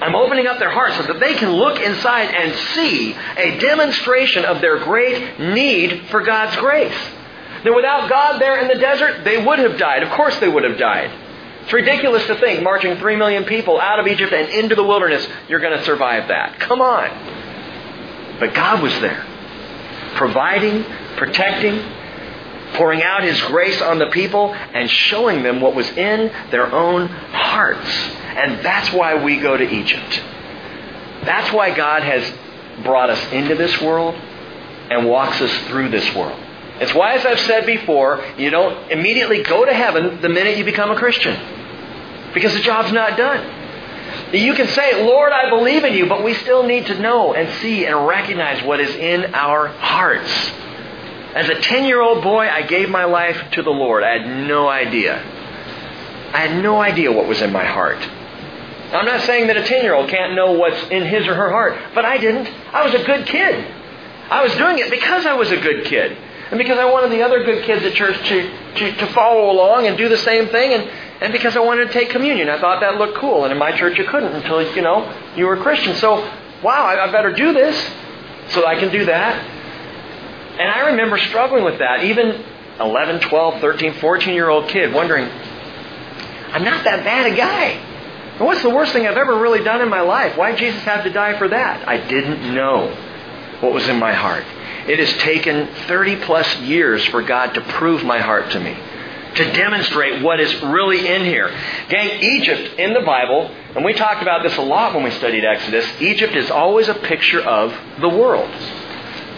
I'm 0.00 0.14
opening 0.14 0.46
up 0.46 0.58
their 0.58 0.70
hearts 0.70 0.96
so 0.96 1.04
that 1.04 1.20
they 1.20 1.34
can 1.34 1.52
look 1.52 1.80
inside 1.80 2.34
and 2.34 2.54
see 2.74 3.14
a 3.36 3.58
demonstration 3.58 4.44
of 4.44 4.60
their 4.60 4.78
great 4.84 5.38
need 5.38 6.08
for 6.10 6.22
God's 6.22 6.56
grace. 6.56 6.96
That 7.64 7.74
without 7.74 8.08
God 8.10 8.38
there 8.40 8.60
in 8.60 8.68
the 8.68 8.74
desert, 8.74 9.24
they 9.24 9.42
would 9.42 9.58
have 9.58 9.78
died. 9.78 10.02
Of 10.02 10.10
course, 10.10 10.38
they 10.38 10.48
would 10.48 10.64
have 10.64 10.78
died. 10.78 11.10
It's 11.62 11.72
ridiculous 11.72 12.26
to 12.26 12.38
think 12.38 12.62
marching 12.62 12.96
three 12.98 13.16
million 13.16 13.44
people 13.44 13.80
out 13.80 13.98
of 13.98 14.06
Egypt 14.06 14.32
and 14.32 14.48
into 14.50 14.74
the 14.74 14.84
wilderness, 14.84 15.26
you're 15.48 15.60
going 15.60 15.76
to 15.76 15.84
survive 15.84 16.28
that. 16.28 16.60
Come 16.60 16.80
on. 16.80 18.38
But 18.38 18.54
God 18.54 18.82
was 18.82 18.92
there, 19.00 19.24
providing, 20.14 20.84
protecting, 21.16 21.82
pouring 22.76 23.02
out 23.02 23.22
His 23.22 23.40
grace 23.42 23.80
on 23.82 23.98
the 23.98 24.06
people 24.06 24.54
and 24.54 24.90
showing 24.90 25.42
them 25.42 25.60
what 25.60 25.74
was 25.74 25.88
in 25.90 26.32
their 26.50 26.72
own 26.72 27.08
hearts. 27.08 27.88
And 27.88 28.64
that's 28.64 28.92
why 28.92 29.22
we 29.22 29.38
go 29.40 29.56
to 29.56 29.68
Egypt. 29.68 30.22
That's 31.24 31.52
why 31.52 31.74
God 31.74 32.02
has 32.02 32.32
brought 32.84 33.10
us 33.10 33.32
into 33.32 33.54
this 33.54 33.80
world 33.80 34.14
and 34.14 35.08
walks 35.08 35.40
us 35.40 35.52
through 35.68 35.88
this 35.90 36.14
world. 36.14 36.38
It's 36.78 36.94
why, 36.94 37.14
as 37.14 37.24
I've 37.24 37.40
said 37.40 37.64
before, 37.64 38.22
you 38.36 38.50
don't 38.50 38.92
immediately 38.92 39.42
go 39.42 39.64
to 39.64 39.72
heaven 39.72 40.20
the 40.20 40.28
minute 40.28 40.58
you 40.58 40.64
become 40.64 40.90
a 40.90 40.96
Christian. 40.96 41.34
Because 42.34 42.52
the 42.52 42.60
job's 42.60 42.92
not 42.92 43.16
done. 43.16 43.56
You 44.32 44.54
can 44.54 44.68
say, 44.68 45.02
Lord, 45.04 45.32
I 45.32 45.48
believe 45.48 45.84
in 45.84 45.94
you, 45.94 46.06
but 46.06 46.22
we 46.22 46.34
still 46.34 46.64
need 46.64 46.86
to 46.86 46.98
know 47.00 47.32
and 47.34 47.50
see 47.60 47.86
and 47.86 48.06
recognize 48.06 48.62
what 48.62 48.80
is 48.80 48.94
in 48.94 49.34
our 49.34 49.68
hearts. 49.68 50.30
As 51.36 51.50
a 51.50 51.60
10 51.60 51.84
year 51.84 52.00
old 52.00 52.22
boy, 52.22 52.48
I 52.48 52.62
gave 52.62 52.88
my 52.88 53.04
life 53.04 53.50
to 53.52 53.62
the 53.62 53.70
Lord. 53.70 54.02
I 54.02 54.16
had 54.16 54.46
no 54.48 54.68
idea. 54.68 55.18
I 56.32 56.46
had 56.46 56.62
no 56.62 56.80
idea 56.80 57.12
what 57.12 57.28
was 57.28 57.42
in 57.42 57.52
my 57.52 57.64
heart. 57.64 57.98
I'm 58.90 59.04
not 59.04 59.20
saying 59.26 59.48
that 59.48 59.56
a 59.58 59.62
10 59.62 59.84
year 59.84 59.92
old 59.92 60.08
can't 60.08 60.34
know 60.34 60.52
what's 60.52 60.82
in 60.88 61.04
his 61.04 61.26
or 61.26 61.34
her 61.34 61.50
heart, 61.50 61.76
but 61.94 62.06
I 62.06 62.16
didn't. 62.16 62.48
I 62.72 62.82
was 62.82 62.94
a 62.94 63.04
good 63.04 63.26
kid. 63.26 63.70
I 64.30 64.42
was 64.42 64.54
doing 64.54 64.78
it 64.78 64.90
because 64.90 65.26
I 65.26 65.34
was 65.34 65.52
a 65.52 65.58
good 65.58 65.84
kid. 65.84 66.16
and 66.50 66.56
because 66.56 66.78
I 66.78 66.86
wanted 66.86 67.12
the 67.12 67.22
other 67.22 67.44
good 67.44 67.64
kids 67.64 67.84
at 67.84 67.92
church 67.92 68.16
to, 68.28 68.74
to, 68.76 68.96
to 68.96 69.06
follow 69.08 69.50
along 69.50 69.86
and 69.86 69.98
do 69.98 70.08
the 70.08 70.16
same 70.16 70.48
thing, 70.48 70.72
and, 70.72 70.88
and 71.20 71.32
because 71.34 71.54
I 71.54 71.60
wanted 71.60 71.88
to 71.88 71.92
take 71.92 72.08
communion. 72.08 72.48
I 72.48 72.58
thought 72.58 72.80
that 72.80 72.96
looked 72.96 73.18
cool, 73.18 73.44
and 73.44 73.52
in 73.52 73.58
my 73.58 73.76
church 73.76 73.98
you 73.98 74.04
couldn't 74.04 74.32
until, 74.32 74.62
you 74.74 74.80
know, 74.80 75.12
you 75.36 75.44
were 75.44 75.54
a 75.54 75.62
Christian. 75.62 75.96
So, 75.96 76.16
wow, 76.62 76.86
I, 76.86 77.06
I 77.06 77.12
better 77.12 77.32
do 77.32 77.52
this 77.52 77.76
so 78.48 78.66
I 78.66 78.78
can 78.80 78.90
do 78.90 79.04
that. 79.04 79.55
And 80.58 80.70
I 80.70 80.90
remember 80.90 81.18
struggling 81.18 81.64
with 81.64 81.78
that, 81.78 82.04
even 82.04 82.44
11, 82.80 83.20
12, 83.28 83.60
13, 83.60 83.94
14 83.94 84.34
year 84.34 84.48
old 84.48 84.68
kid, 84.68 84.92
wondering, 84.92 85.24
I'm 85.24 86.64
not 86.64 86.84
that 86.84 87.04
bad 87.04 87.32
a 87.32 87.36
guy. 87.36 88.44
What's 88.44 88.62
the 88.62 88.70
worst 88.70 88.92
thing 88.92 89.06
I've 89.06 89.16
ever 89.16 89.38
really 89.38 89.64
done 89.64 89.80
in 89.80 89.88
my 89.88 90.02
life? 90.02 90.36
Why 90.36 90.50
did 90.50 90.60
Jesus 90.60 90.82
have 90.82 91.04
to 91.04 91.10
die 91.10 91.38
for 91.38 91.48
that? 91.48 91.88
I 91.88 92.06
didn't 92.06 92.54
know 92.54 92.88
what 93.60 93.72
was 93.72 93.88
in 93.88 93.98
my 93.98 94.12
heart. 94.12 94.44
It 94.86 94.98
has 94.98 95.12
taken 95.22 95.68
30 95.86 96.16
plus 96.24 96.56
years 96.58 97.04
for 97.06 97.22
God 97.22 97.54
to 97.54 97.60
prove 97.60 98.04
my 98.04 98.18
heart 98.20 98.50
to 98.52 98.60
me, 98.60 98.76
to 99.36 99.52
demonstrate 99.52 100.22
what 100.22 100.38
is 100.38 100.54
really 100.62 101.06
in 101.08 101.24
here. 101.24 101.48
Gang, 101.88 102.22
Egypt 102.22 102.78
in 102.78 102.92
the 102.92 103.00
Bible, 103.00 103.50
and 103.74 103.84
we 103.84 103.94
talked 103.94 104.22
about 104.22 104.42
this 104.42 104.56
a 104.58 104.62
lot 104.62 104.94
when 104.94 105.02
we 105.02 105.10
studied 105.12 105.44
Exodus, 105.44 105.86
Egypt 106.00 106.34
is 106.36 106.50
always 106.50 106.88
a 106.88 106.94
picture 106.94 107.40
of 107.40 107.74
the 108.00 108.08
world. 108.08 108.50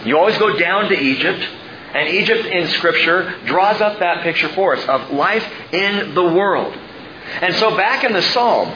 You 0.05 0.17
always 0.17 0.37
go 0.37 0.57
down 0.57 0.89
to 0.89 0.99
Egypt, 0.99 1.47
and 1.93 2.09
Egypt 2.09 2.45
in 2.45 2.67
Scripture 2.69 3.35
draws 3.45 3.81
up 3.81 3.99
that 3.99 4.23
picture 4.23 4.49
for 4.49 4.75
us 4.75 4.85
of 4.87 5.11
life 5.11 5.45
in 5.73 6.13
the 6.13 6.23
world. 6.23 6.73
And 7.41 7.55
so 7.55 7.75
back 7.75 8.03
in 8.03 8.13
the 8.13 8.21
Psalm, 8.21 8.71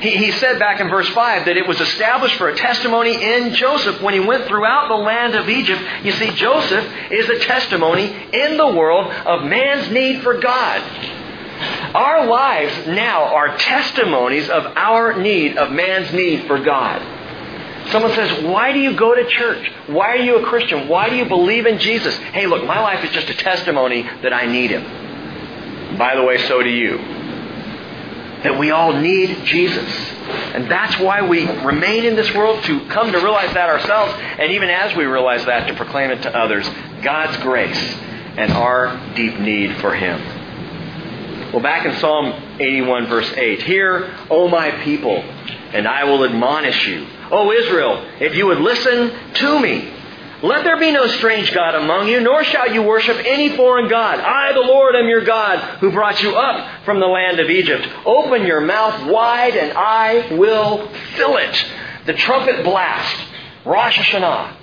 he, 0.00 0.10
he 0.10 0.32
said 0.32 0.58
back 0.58 0.80
in 0.80 0.88
verse 0.88 1.08
5 1.08 1.44
that 1.44 1.56
it 1.56 1.66
was 1.66 1.80
established 1.80 2.36
for 2.36 2.48
a 2.48 2.56
testimony 2.56 3.14
in 3.14 3.54
Joseph 3.54 4.02
when 4.02 4.14
he 4.14 4.20
went 4.20 4.46
throughout 4.46 4.88
the 4.88 4.96
land 4.96 5.34
of 5.34 5.48
Egypt. 5.48 5.80
You 6.02 6.12
see, 6.12 6.30
Joseph 6.30 6.84
is 7.10 7.28
a 7.28 7.38
testimony 7.38 8.12
in 8.32 8.56
the 8.56 8.66
world 8.66 9.06
of 9.06 9.44
man's 9.44 9.90
need 9.90 10.22
for 10.22 10.38
God. 10.38 10.80
Our 11.94 12.26
lives 12.26 12.88
now 12.88 13.24
are 13.24 13.56
testimonies 13.56 14.48
of 14.48 14.64
our 14.76 15.20
need, 15.20 15.56
of 15.56 15.70
man's 15.70 16.12
need 16.12 16.46
for 16.46 16.58
God. 16.58 17.00
Someone 17.90 18.12
says, 18.12 18.44
Why 18.44 18.72
do 18.72 18.78
you 18.78 18.94
go 18.96 19.14
to 19.14 19.26
church? 19.28 19.70
Why 19.88 20.08
are 20.10 20.16
you 20.16 20.44
a 20.44 20.48
Christian? 20.48 20.88
Why 20.88 21.10
do 21.10 21.16
you 21.16 21.24
believe 21.24 21.66
in 21.66 21.78
Jesus? 21.78 22.16
Hey, 22.16 22.46
look, 22.46 22.64
my 22.64 22.80
life 22.80 23.04
is 23.04 23.10
just 23.10 23.28
a 23.28 23.34
testimony 23.34 24.02
that 24.22 24.32
I 24.32 24.46
need 24.46 24.70
Him. 24.70 25.98
By 25.98 26.14
the 26.14 26.22
way, 26.22 26.38
so 26.46 26.62
do 26.62 26.70
you 26.70 27.22
that 28.42 28.58
we 28.58 28.70
all 28.70 28.92
need 28.92 29.44
Jesus. 29.44 29.88
And 30.54 30.70
that's 30.70 30.98
why 30.98 31.22
we 31.22 31.46
remain 31.62 32.04
in 32.04 32.16
this 32.16 32.32
world 32.34 32.62
to 32.64 32.86
come 32.86 33.12
to 33.12 33.18
realize 33.18 33.52
that 33.54 33.68
ourselves, 33.68 34.14
and 34.38 34.52
even 34.52 34.68
as 34.68 34.96
we 34.96 35.04
realize 35.04 35.44
that, 35.46 35.68
to 35.68 35.74
proclaim 35.74 36.10
it 36.10 36.22
to 36.22 36.36
others 36.36 36.68
God's 37.02 37.36
grace 37.38 37.96
and 38.36 38.52
our 38.52 39.14
deep 39.14 39.38
need 39.38 39.76
for 39.76 39.94
Him. 39.94 40.20
Well, 41.52 41.62
back 41.62 41.84
in 41.86 41.94
Psalm 41.98 42.32
81, 42.60 43.06
verse 43.06 43.32
8 43.32 43.62
Hear, 43.62 44.16
O 44.30 44.48
my 44.48 44.70
people, 44.82 45.16
and 45.16 45.86
I 45.86 46.04
will 46.04 46.24
admonish 46.24 46.86
you. 46.86 47.06
O 47.32 47.50
Israel, 47.50 48.06
if 48.20 48.36
you 48.36 48.46
would 48.46 48.60
listen 48.60 49.10
to 49.34 49.58
me. 49.58 49.90
Let 50.42 50.64
there 50.64 50.78
be 50.78 50.90
no 50.90 51.06
strange 51.06 51.54
God 51.54 51.76
among 51.76 52.08
you, 52.08 52.20
nor 52.20 52.42
shall 52.42 52.72
you 52.72 52.82
worship 52.82 53.16
any 53.24 53.56
foreign 53.56 53.88
God. 53.88 54.18
I, 54.18 54.52
the 54.52 54.60
Lord, 54.60 54.96
am 54.96 55.08
your 55.08 55.24
God, 55.24 55.60
who 55.78 55.92
brought 55.92 56.20
you 56.20 56.34
up 56.34 56.84
from 56.84 56.98
the 56.98 57.06
land 57.06 57.38
of 57.38 57.48
Egypt. 57.48 57.88
Open 58.04 58.44
your 58.44 58.60
mouth 58.60 59.08
wide, 59.08 59.56
and 59.56 59.72
I 59.72 60.36
will 60.36 60.88
fill 61.16 61.36
it. 61.36 61.64
The 62.06 62.14
trumpet 62.14 62.64
blast, 62.64 63.16
Rosh 63.64 63.96
Hashanah, 63.96 64.56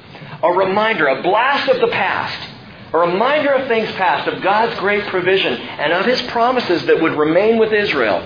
a 0.43 0.51
reminder, 0.51 1.07
a 1.07 1.23
blast 1.23 1.69
of 1.69 1.79
the 1.79 1.87
past, 1.87 2.49
a 2.91 2.97
reminder 2.97 3.53
of 3.53 3.69
things 3.69 3.89
past, 3.93 4.27
of 4.27 4.43
God's 4.43 4.77
great 4.79 5.05
provision, 5.05 5.53
and 5.53 5.93
of 5.93 6.05
His 6.05 6.21
promises 6.23 6.85
that 6.87 7.01
would 7.01 7.13
remain 7.13 7.57
with 7.57 7.71
Israel. 7.71 8.19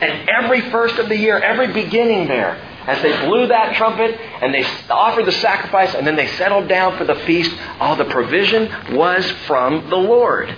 And 0.00 0.30
every 0.30 0.62
first 0.70 0.98
of 0.98 1.10
the 1.10 1.16
year, 1.16 1.38
every 1.38 1.74
beginning 1.74 2.26
there, 2.26 2.58
as 2.90 3.00
they 3.02 3.26
blew 3.26 3.46
that 3.46 3.76
trumpet 3.76 4.18
and 4.20 4.52
they 4.52 4.64
offered 4.90 5.24
the 5.24 5.32
sacrifice 5.32 5.94
and 5.94 6.04
then 6.04 6.16
they 6.16 6.26
settled 6.26 6.66
down 6.66 6.98
for 6.98 7.04
the 7.04 7.14
feast, 7.14 7.54
all 7.78 7.94
the 7.94 8.04
provision 8.06 8.96
was 8.96 9.30
from 9.46 9.88
the 9.90 9.96
Lord. 9.96 10.52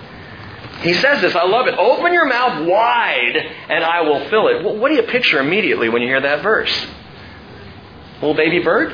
He 0.81 0.95
says 0.95 1.21
this, 1.21 1.35
I 1.35 1.45
love 1.45 1.67
it. 1.67 1.75
Open 1.75 2.11
your 2.11 2.25
mouth 2.25 2.67
wide 2.67 3.37
and 3.69 3.83
I 3.83 4.01
will 4.01 4.27
fill 4.29 4.47
it. 4.47 4.63
What 4.63 4.89
do 4.89 4.95
you 4.95 5.03
picture 5.03 5.39
immediately 5.39 5.89
when 5.89 6.01
you 6.01 6.07
hear 6.07 6.21
that 6.21 6.41
verse? 6.41 6.87
Little 8.15 8.33
baby 8.33 8.59
bird? 8.59 8.91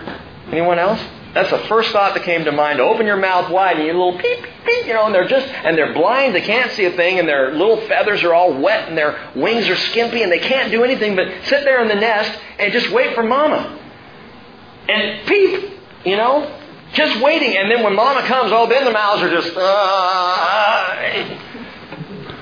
Anyone 0.51 0.77
else? 0.77 1.01
That's 1.33 1.51
the 1.51 1.59
first 1.59 1.91
thought 1.91 2.15
that 2.15 2.23
came 2.23 2.45
to 2.45 2.51
mind. 2.51 2.79
Open 2.79 3.05
your 3.05 3.17
mouth 3.17 3.51
wide 3.51 3.77
and 3.77 3.85
you 3.85 3.93
little 3.93 4.17
peep, 4.17 4.41
peep, 4.41 4.53
peep, 4.65 4.87
you 4.87 4.93
know, 4.93 5.05
and 5.05 5.13
they're 5.13 5.27
just, 5.27 5.47
and 5.47 5.77
they're 5.77 5.93
blind, 5.93 6.33
they 6.33 6.41
can't 6.41 6.71
see 6.71 6.85
a 6.85 6.91
thing, 6.91 7.19
and 7.19 7.27
their 7.27 7.51
little 7.51 7.77
feathers 7.87 8.23
are 8.23 8.33
all 8.33 8.53
wet, 8.59 8.89
and 8.89 8.97
their 8.97 9.31
wings 9.35 9.69
are 9.69 9.75
skimpy, 9.75 10.23
and 10.23 10.31
they 10.31 10.39
can't 10.39 10.71
do 10.71 10.83
anything 10.83 11.15
but 11.15 11.27
sit 11.45 11.63
there 11.63 11.81
in 11.81 11.87
the 11.87 11.95
nest 11.95 12.39
and 12.57 12.73
just 12.73 12.89
wait 12.91 13.13
for 13.13 13.23
mama. 13.23 13.79
And 14.87 15.27
peep, 15.27 15.71
you 16.03 16.17
know, 16.17 16.59
just 16.93 17.21
waiting. 17.21 17.55
And 17.55 17.69
then 17.69 17.83
when 17.83 17.95
mama 17.95 18.25
comes, 18.25 18.51
oh, 18.51 18.67
then 18.67 18.85
the 18.85 18.91
mouths 18.91 19.21
are 19.21 19.29
just, 19.29 19.55
uh, 19.55 20.95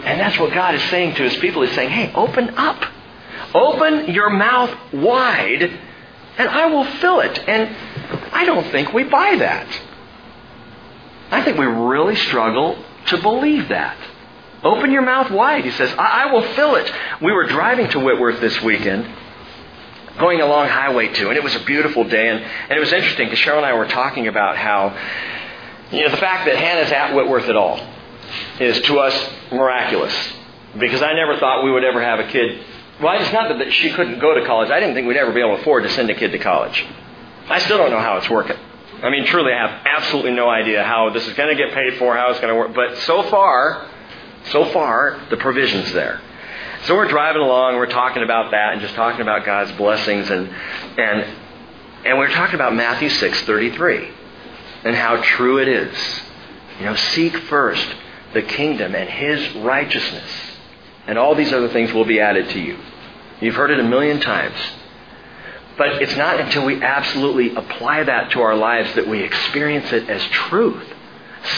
and 0.06 0.18
that's 0.18 0.40
what 0.40 0.54
God 0.54 0.76
is 0.76 0.84
saying 0.84 1.16
to 1.16 1.24
his 1.24 1.36
people. 1.38 1.62
He's 1.62 1.76
saying, 1.76 1.90
hey, 1.90 2.14
open 2.14 2.52
up. 2.52 2.86
Open 3.54 4.14
your 4.14 4.30
mouth 4.30 4.94
wide, 4.94 5.64
and 6.38 6.50
I 6.50 6.68
will 6.68 6.86
fill 6.86 7.20
it. 7.20 7.38
And 7.48 7.76
I 8.38 8.46
don't 8.46 8.70
think 8.72 8.94
we 8.94 9.04
buy 9.04 9.36
that. 9.38 9.68
I 11.32 11.44
think 11.44 11.58
we 11.58 11.66
really 11.66 12.16
struggle 12.16 12.78
to 13.08 13.18
believe 13.20 13.70
that. 13.70 13.98
Open 14.64 14.92
your 14.92 15.02
mouth 15.02 15.32
wide. 15.32 15.66
He 15.66 15.72
says, 15.72 15.92
I, 15.98 16.26
I 16.26 16.32
will 16.32 16.44
fill 16.54 16.76
it. 16.76 16.92
We 17.20 17.32
were 17.32 17.48
driving 17.48 17.90
to 17.90 18.00
Whitworth 18.00 18.40
this 18.40 18.62
weekend, 18.62 19.12
going 20.20 20.40
along 20.40 20.68
Highway 20.68 21.08
2, 21.08 21.30
and 21.30 21.36
it 21.36 21.44
was 21.44 21.56
a 21.56 21.64
beautiful 21.66 22.04
day. 22.04 22.30
And, 22.30 22.44
and 22.44 22.78
it 22.78 22.80
was 22.80 22.94
interesting 22.94 23.26
because 23.26 23.40
Cheryl 23.40 23.58
and 23.58 23.66
I 23.66 23.74
were 23.74 23.88
talking 23.88 24.28
about 24.28 24.56
how, 24.56 24.96
you 25.92 26.04
know, 26.04 26.12
the 26.12 26.18
fact 26.18 26.46
that 26.46 26.58
Hannah's 26.58 26.92
at 26.92 27.16
Whitworth 27.16 27.50
at 27.50 27.56
all 27.56 27.82
is 28.60 28.80
to 28.82 29.00
us 29.00 29.30
miraculous. 29.52 30.16
Because 30.78 31.02
I 31.02 31.14
never 31.14 31.40
thought 31.40 31.64
we 31.64 31.72
would 31.72 31.84
ever 31.84 32.04
have 32.04 32.20
a 32.20 32.28
kid. 32.28 32.64
Well, 33.02 33.20
it's 33.20 33.34
not 33.34 33.58
that 33.58 33.74
she 33.74 33.92
couldn't 33.94 34.20
go 34.20 34.36
to 34.36 34.46
college. 34.46 34.70
I 34.70 34.80
didn't 34.80 34.94
think 34.94 35.08
we'd 35.08 35.18
ever 35.18 35.32
be 35.32 35.40
able 35.40 35.56
to 35.56 35.62
afford 35.62 35.86
to 35.86 35.90
send 35.90 36.12
a 36.12 36.14
kid 36.14 36.34
to 36.34 36.38
college. 36.38 36.86
I 37.50 37.60
still 37.60 37.78
don't 37.78 37.92
know 37.92 38.00
how 38.00 38.18
it's 38.18 38.30
working. 38.30 38.58
I 39.02 39.10
mean, 39.10 39.26
truly, 39.26 39.54
I 39.54 39.68
have 39.68 39.86
absolutely 39.86 40.32
no 40.32 40.50
idea 40.50 40.84
how 40.84 41.12
this 41.12 41.26
is 41.28 41.34
going 41.34 41.56
to 41.56 41.64
get 41.64 41.74
paid 41.74 41.98
for, 41.98 42.16
how 42.16 42.32
it's 42.32 42.40
going 42.40 42.54
to 42.54 42.60
work. 42.60 42.74
But 42.74 42.98
so 43.00 43.24
far, 43.24 43.88
so 44.46 44.66
far, 44.72 45.20
the 45.30 45.38
provision's 45.38 45.92
there. 45.94 46.22
So 46.84 46.96
we're 46.96 47.08
driving 47.08 47.42
along, 47.42 47.76
we're 47.76 47.88
talking 47.88 48.24
about 48.24 48.52
that, 48.52 48.74
and 48.74 48.82
just 48.82 48.96
talking 48.96 49.22
about 49.22 49.46
God's 49.46 49.72
blessings, 49.74 50.30
and 50.30 50.50
and 50.98 51.26
and 52.06 52.18
we're 52.18 52.32
talking 52.32 52.56
about 52.56 52.76
Matthew 52.76 53.10
six 53.10 53.40
thirty 53.42 53.72
three, 53.72 54.10
and 54.84 54.96
how 54.96 55.22
true 55.22 55.60
it 55.60 55.68
is. 55.68 55.98
You 56.80 56.86
know, 56.86 56.96
seek 56.96 57.36
first 57.36 57.88
the 58.34 58.42
kingdom 58.42 58.96
and 58.96 59.10
His 59.10 59.56
righteousness, 59.56 60.30
and 61.08 61.18
all 61.18 61.36
these 61.36 61.52
other 61.52 61.70
things 61.70 61.94
will 61.94 62.06
be 62.06 62.20
added 62.20 62.50
to 62.50 62.60
you. 62.60 62.78
You've 63.42 63.56
heard 63.56 63.72
it 63.72 63.80
a 63.80 63.84
million 63.84 64.20
times. 64.20 64.56
But 65.78 66.02
it's 66.02 66.16
not 66.16 66.40
until 66.40 66.66
we 66.66 66.82
absolutely 66.82 67.56
apply 67.56 68.04
that 68.04 68.32
to 68.32 68.42
our 68.42 68.56
lives 68.56 68.96
that 68.96 69.08
we 69.08 69.22
experience 69.22 69.92
it 69.94 70.10
as 70.10 70.24
truth. 70.24 70.84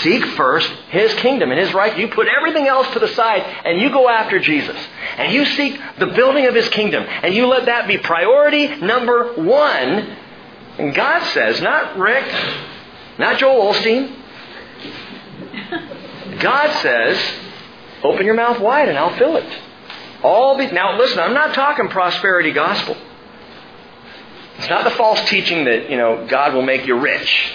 Seek 0.02 0.24
first 0.36 0.70
His 0.90 1.14
kingdom 1.16 1.52
and 1.52 1.60
His 1.60 1.74
right. 1.74 1.98
You 1.98 2.10
put 2.10 2.28
everything 2.28 2.68
else 2.68 2.88
to 2.94 3.00
the 3.00 3.08
side 3.10 3.42
and 3.66 3.80
you 3.80 3.90
go 3.90 4.10
after 4.10 4.40
Jesus. 4.40 4.78
And 5.18 5.34
you 5.34 5.46
seek 5.46 5.80
the 5.98 6.08
building 6.08 6.46
of 6.48 6.54
His 6.54 6.68
kingdom. 6.70 7.06
And 7.08 7.34
you 7.34 7.48
let 7.48 7.66
that 7.66 7.88
be 7.88 7.98
priority 7.98 8.76
number 8.82 9.34
one. 9.36 10.18
And 10.78 10.94
God 10.94 11.24
says, 11.34 11.62
not 11.62 11.98
Rick, 11.98 12.26
not 13.18 13.38
Joel 13.38 13.74
Osteen. 13.74 14.16
God 16.40 16.82
says, 16.82 17.18
open 18.04 18.26
your 18.26 18.36
mouth 18.36 18.60
wide 18.60 18.90
and 18.90 18.98
I'll 18.98 19.18
fill 19.18 19.38
it. 19.38 19.62
All 20.24 20.58
the, 20.58 20.68
now 20.72 20.98
listen, 20.98 21.20
I'm 21.20 21.34
not 21.34 21.54
talking 21.54 21.88
prosperity 21.88 22.52
gospel. 22.52 22.98
It's 24.60 24.70
not 24.70 24.84
the 24.84 24.92
false 24.92 25.22
teaching 25.30 25.66
that, 25.66 25.90
you 25.90 25.98
know, 25.98 26.28
God 26.28 26.54
will 26.54 26.62
make 26.62 26.86
you 26.86 27.00
rich 27.00 27.54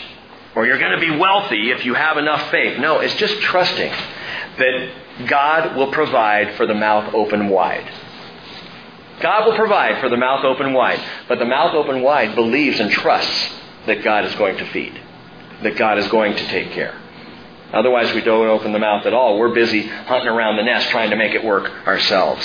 or 0.55 0.67
you're 0.67 0.79
going 0.79 0.99
to 0.99 1.01
be 1.01 1.17
wealthy 1.17 1.71
if 1.71 1.85
you 1.85 1.95
have 1.95 2.17
enough 2.17 2.51
faith. 2.51 2.79
No, 2.79 3.01
it's 3.01 3.15
just 3.17 3.41
trusting 3.41 3.93
that 4.59 4.91
God 5.27 5.77
will 5.77 5.93
provide 5.93 6.55
for 6.55 6.67
the 6.67 6.75
mouth 6.75 7.13
open 7.15 7.49
wide. 7.51 7.91
God 9.21 9.47
will 9.47 9.57
provide 9.57 10.01
for 10.01 10.09
the 10.09 10.17
mouth 10.17 10.45
open 10.45 10.73
wide, 10.73 11.01
but 11.29 11.39
the 11.39 11.45
mouth 11.45 11.75
open 11.75 12.03
wide 12.03 12.35
believes 12.35 12.81
and 12.81 12.91
trusts 12.91 13.51
that 13.87 14.03
God 14.03 14.25
is 14.25 14.35
going 14.37 14.57
to 14.57 14.67
feed, 14.71 14.99
that 15.63 15.77
God 15.77 15.99
is 15.99 16.09
going 16.09 16.35
to 16.37 16.47
take 16.47 16.71
care. 16.71 17.01
Otherwise, 17.73 18.15
we 18.15 18.23
don't 18.23 18.47
open 18.47 18.73
the 18.73 18.79
mouth 18.79 19.05
at 19.05 19.13
all. 19.13 19.39
We're 19.39 19.55
busy 19.55 19.83
hunting 19.83 20.29
around 20.29 20.57
the 20.57 20.63
nest 20.63 20.89
trying 20.89 21.11
to 21.11 21.17
make 21.17 21.35
it 21.35 21.45
work 21.45 21.87
ourselves. 21.87 22.45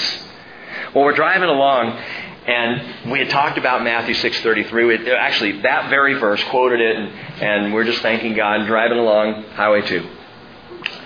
Well, 0.93 1.05
we're 1.05 1.15
driving 1.15 1.49
along, 1.49 2.01
and 2.49 3.11
we 3.11 3.19
had 3.19 3.29
talked 3.29 3.59
about 3.59 3.83
Matthew 3.83 4.15
6.33. 4.15 4.87
We 4.87 5.11
actually, 5.11 5.61
that 5.61 5.91
very 5.91 6.15
verse, 6.15 6.43
quoted 6.45 6.81
it, 6.81 6.95
and, 6.95 7.09
and 7.43 7.73
we're 7.75 7.83
just 7.83 8.01
thanking 8.01 8.33
God, 8.33 8.65
driving 8.65 8.97
along 8.97 9.43
Highway 9.51 9.83
2. 9.83 10.09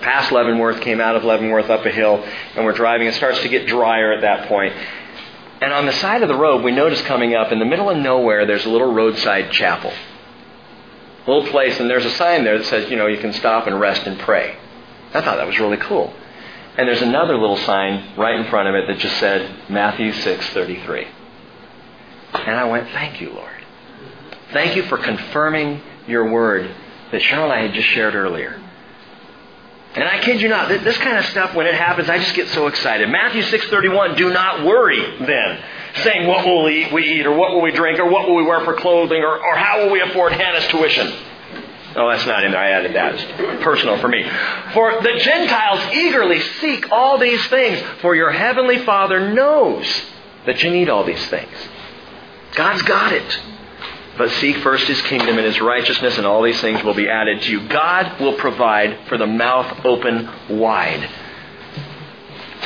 past 0.00 0.32
Leavenworth, 0.32 0.80
came 0.80 1.02
out 1.02 1.16
of 1.16 1.22
Leavenworth 1.22 1.68
up 1.68 1.84
a 1.84 1.90
hill, 1.90 2.24
and 2.56 2.64
we're 2.64 2.72
driving. 2.72 3.08
It 3.08 3.14
starts 3.14 3.42
to 3.42 3.50
get 3.50 3.66
drier 3.66 4.14
at 4.14 4.22
that 4.22 4.48
point. 4.48 4.72
And 5.60 5.70
on 5.70 5.84
the 5.84 5.92
side 5.92 6.22
of 6.22 6.28
the 6.28 6.34
road, 6.34 6.64
we 6.64 6.72
notice 6.72 7.02
coming 7.02 7.34
up 7.34 7.52
in 7.52 7.58
the 7.58 7.66
middle 7.66 7.90
of 7.90 7.98
nowhere, 7.98 8.46
there's 8.46 8.64
a 8.64 8.70
little 8.70 8.94
roadside 8.94 9.52
chapel. 9.52 9.92
A 11.26 11.30
little 11.30 11.50
place, 11.50 11.78
and 11.78 11.90
there's 11.90 12.06
a 12.06 12.10
sign 12.12 12.44
there 12.44 12.56
that 12.56 12.66
says, 12.68 12.90
you 12.90 12.96
know, 12.96 13.06
you 13.06 13.18
can 13.18 13.34
stop 13.34 13.66
and 13.66 13.78
rest 13.78 14.06
and 14.06 14.18
pray. 14.18 14.56
I 15.12 15.20
thought 15.20 15.36
that 15.36 15.46
was 15.46 15.58
really 15.58 15.76
cool. 15.76 16.10
And 16.78 16.88
there's 16.88 17.02
another 17.02 17.36
little 17.36 17.58
sign 17.58 18.16
right 18.16 18.34
in 18.34 18.48
front 18.48 18.68
of 18.68 18.74
it 18.74 18.86
that 18.88 18.98
just 18.98 19.18
said 19.18 19.68
Matthew 19.68 20.10
6:33. 20.12 21.06
And 22.34 22.56
I 22.56 22.64
went, 22.64 22.88
"Thank 22.90 23.20
you, 23.20 23.30
Lord. 23.30 23.50
Thank 24.52 24.76
you 24.76 24.82
for 24.84 24.98
confirming 24.98 25.80
your 26.06 26.30
word 26.30 26.70
that 27.10 27.22
Cheryl 27.22 27.44
and 27.44 27.52
I 27.52 27.62
had 27.62 27.72
just 27.72 27.88
shared 27.88 28.14
earlier." 28.14 28.60
And 29.94 30.04
I 30.08 30.18
kid 30.18 30.40
you 30.40 30.48
not, 30.48 30.68
this 30.68 30.96
kind 30.98 31.18
of 31.18 31.24
stuff 31.26 31.54
when 31.54 31.66
it 31.66 31.74
happens, 31.74 32.10
I 32.10 32.18
just 32.18 32.34
get 32.34 32.48
so 32.48 32.66
excited. 32.66 33.08
Matthew 33.08 33.42
6:31, 33.42 34.16
"Do 34.16 34.30
not 34.30 34.64
worry 34.64 35.00
then, 35.20 35.58
saying 35.94 36.26
what 36.26 36.44
will 36.44 36.64
we 36.64 36.84
eat, 36.84 36.92
we 36.92 37.04
eat 37.04 37.26
or 37.26 37.32
what 37.32 37.52
will 37.52 37.60
we 37.60 37.70
drink 37.70 38.00
or 38.00 38.06
what 38.06 38.26
will 38.26 38.34
we 38.34 38.42
wear 38.42 38.60
for 38.60 38.74
clothing 38.74 39.22
or, 39.22 39.38
or 39.38 39.54
how 39.54 39.82
will 39.82 39.90
we 39.90 40.00
afford 40.00 40.32
Hannah's 40.32 40.66
tuition?" 40.66 41.12
Oh, 41.96 42.10
that's 42.10 42.26
not 42.26 42.42
in 42.42 42.50
there. 42.50 42.60
I 42.60 42.70
added 42.70 42.94
that. 42.94 43.14
It's 43.14 43.62
personal 43.62 43.98
for 43.98 44.08
me. 44.08 44.28
For 44.72 45.00
the 45.00 45.12
Gentiles 45.18 45.80
eagerly 45.94 46.40
seek 46.40 46.90
all 46.90 47.18
these 47.18 47.46
things, 47.46 47.80
for 48.00 48.16
your 48.16 48.32
heavenly 48.32 48.78
Father 48.78 49.20
knows 49.20 49.86
that 50.44 50.60
you 50.64 50.70
need 50.70 50.88
all 50.88 51.04
these 51.04 51.24
things. 51.26 51.68
God's 52.54 52.82
got 52.82 53.12
it. 53.12 53.40
But 54.16 54.30
seek 54.32 54.58
first 54.58 54.86
his 54.86 55.00
kingdom 55.02 55.38
and 55.38 55.46
his 55.46 55.60
righteousness, 55.60 56.16
and 56.18 56.26
all 56.26 56.42
these 56.42 56.60
things 56.60 56.82
will 56.84 56.94
be 56.94 57.08
added 57.08 57.42
to 57.42 57.50
you. 57.50 57.68
God 57.68 58.20
will 58.20 58.34
provide 58.34 59.08
for 59.08 59.18
the 59.18 59.26
mouth 59.26 59.84
open 59.84 60.30
wide. 60.50 61.10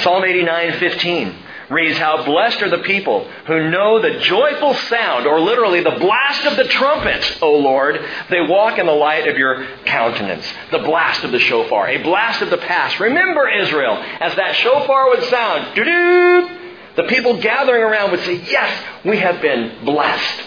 Psalm 0.02 0.24
89 0.24 0.78
15 0.78 1.34
reads, 1.70 1.98
How 1.98 2.24
blessed 2.24 2.62
are 2.62 2.70
the 2.70 2.84
people 2.84 3.28
who 3.46 3.70
know 3.70 4.00
the 4.00 4.20
joyful 4.20 4.74
sound, 4.74 5.26
or 5.26 5.40
literally 5.40 5.82
the 5.82 5.98
blast 5.98 6.44
of 6.46 6.56
the 6.56 6.64
trumpet, 6.64 7.38
O 7.42 7.52
Lord. 7.52 7.98
They 8.30 8.42
walk 8.42 8.78
in 8.78 8.86
the 8.86 8.92
light 8.92 9.26
of 9.26 9.38
your 9.38 9.66
countenance. 9.86 10.46
The 10.70 10.80
blast 10.80 11.24
of 11.24 11.32
the 11.32 11.38
shofar, 11.38 11.88
a 11.88 12.02
blast 12.02 12.42
of 12.42 12.50
the 12.50 12.58
past. 12.58 13.00
Remember 13.00 13.48
Israel, 13.48 13.96
as 14.20 14.34
that 14.36 14.54
shofar 14.56 15.08
would 15.08 15.24
sound, 15.24 15.74
doo-doo, 15.74 16.67
the 16.98 17.04
people 17.04 17.40
gathering 17.40 17.80
around 17.80 18.10
would 18.10 18.24
say, 18.24 18.42
Yes, 18.50 18.84
we 19.04 19.18
have 19.18 19.40
been 19.40 19.84
blessed. 19.84 20.42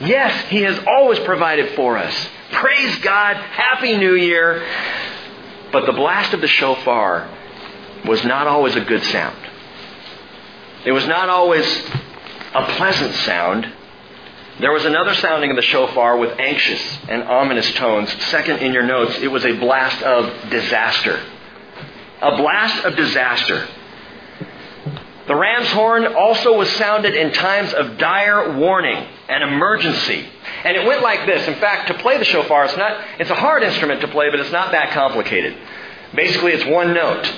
Yes, 0.00 0.50
He 0.50 0.60
has 0.60 0.78
always 0.86 1.18
provided 1.20 1.74
for 1.74 1.96
us. 1.96 2.14
Praise 2.52 2.98
God. 2.98 3.36
Happy 3.36 3.96
New 3.96 4.14
Year. 4.14 4.62
But 5.72 5.86
the 5.86 5.94
blast 5.94 6.34
of 6.34 6.42
the 6.42 6.48
shofar 6.48 7.30
was 8.04 8.22
not 8.26 8.46
always 8.46 8.76
a 8.76 8.82
good 8.82 9.02
sound. 9.04 9.38
It 10.84 10.92
was 10.92 11.06
not 11.06 11.30
always 11.30 11.66
a 12.54 12.66
pleasant 12.76 13.14
sound. 13.14 13.66
There 14.60 14.72
was 14.72 14.84
another 14.84 15.14
sounding 15.14 15.48
of 15.48 15.56
the 15.56 15.62
shofar 15.62 16.18
with 16.18 16.38
anxious 16.38 16.98
and 17.08 17.22
ominous 17.22 17.72
tones. 17.72 18.12
Second 18.26 18.58
in 18.58 18.74
your 18.74 18.84
notes, 18.84 19.16
it 19.22 19.28
was 19.28 19.46
a 19.46 19.52
blast 19.52 20.02
of 20.02 20.50
disaster. 20.50 21.22
A 22.20 22.36
blast 22.36 22.84
of 22.84 22.96
disaster. 22.96 23.66
The 25.26 25.34
ram's 25.34 25.68
horn 25.70 26.06
also 26.06 26.56
was 26.56 26.70
sounded 26.76 27.14
in 27.14 27.32
times 27.32 27.72
of 27.74 27.98
dire 27.98 28.56
warning 28.56 29.06
and 29.28 29.42
emergency. 29.42 30.28
And 30.64 30.76
it 30.76 30.86
went 30.86 31.02
like 31.02 31.26
this. 31.26 31.46
In 31.48 31.56
fact, 31.56 31.88
to 31.88 31.94
play 31.94 32.18
the 32.18 32.24
shofar, 32.24 32.66
it's 32.66 32.76
not 32.76 33.04
it's 33.18 33.30
a 33.30 33.34
hard 33.34 33.64
instrument 33.64 34.00
to 34.02 34.08
play, 34.08 34.30
but 34.30 34.38
it's 34.38 34.52
not 34.52 34.70
that 34.72 34.92
complicated. 34.92 35.56
Basically, 36.14 36.52
it's 36.52 36.64
one 36.64 36.94
note. 36.94 37.32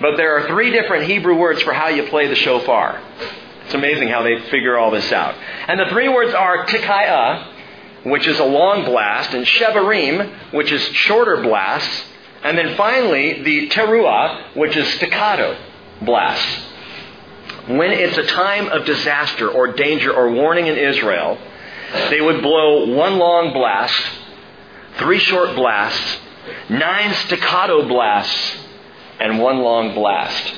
But 0.00 0.16
there 0.16 0.38
are 0.38 0.48
three 0.48 0.70
different 0.70 1.04
Hebrew 1.04 1.36
words 1.36 1.60
for 1.62 1.72
how 1.72 1.88
you 1.88 2.04
play 2.04 2.28
the 2.28 2.36
shofar. 2.36 3.02
It's 3.64 3.74
amazing 3.74 4.08
how 4.08 4.22
they 4.22 4.40
figure 4.48 4.78
all 4.78 4.90
this 4.90 5.12
out. 5.12 5.34
And 5.66 5.78
the 5.78 5.86
three 5.90 6.08
words 6.08 6.32
are 6.32 6.64
tekiah, 6.64 7.52
which 8.04 8.26
is 8.26 8.38
a 8.38 8.44
long 8.44 8.84
blast, 8.84 9.34
and 9.34 9.44
shevarim, 9.44 10.54
which 10.54 10.72
is 10.72 10.82
shorter 10.82 11.42
blasts, 11.42 12.04
and 12.42 12.56
then 12.56 12.76
finally 12.76 13.42
the 13.42 13.68
teruah, 13.68 14.56
which 14.56 14.76
is 14.76 14.88
staccato 14.94 15.58
blasts. 16.00 16.67
When 17.68 17.92
it's 17.92 18.16
a 18.16 18.24
time 18.24 18.68
of 18.68 18.86
disaster 18.86 19.50
or 19.50 19.72
danger 19.72 20.12
or 20.12 20.30
warning 20.30 20.66
in 20.66 20.76
Israel, 20.76 21.38
they 22.10 22.20
would 22.20 22.42
blow 22.42 22.94
one 22.94 23.18
long 23.18 23.52
blast, 23.52 24.02
three 24.96 25.18
short 25.18 25.54
blasts, 25.54 26.18
nine 26.68 27.14
staccato 27.26 27.86
blasts, 27.86 28.56
and 29.20 29.38
one 29.38 29.58
long 29.58 29.94
blast. 29.94 30.54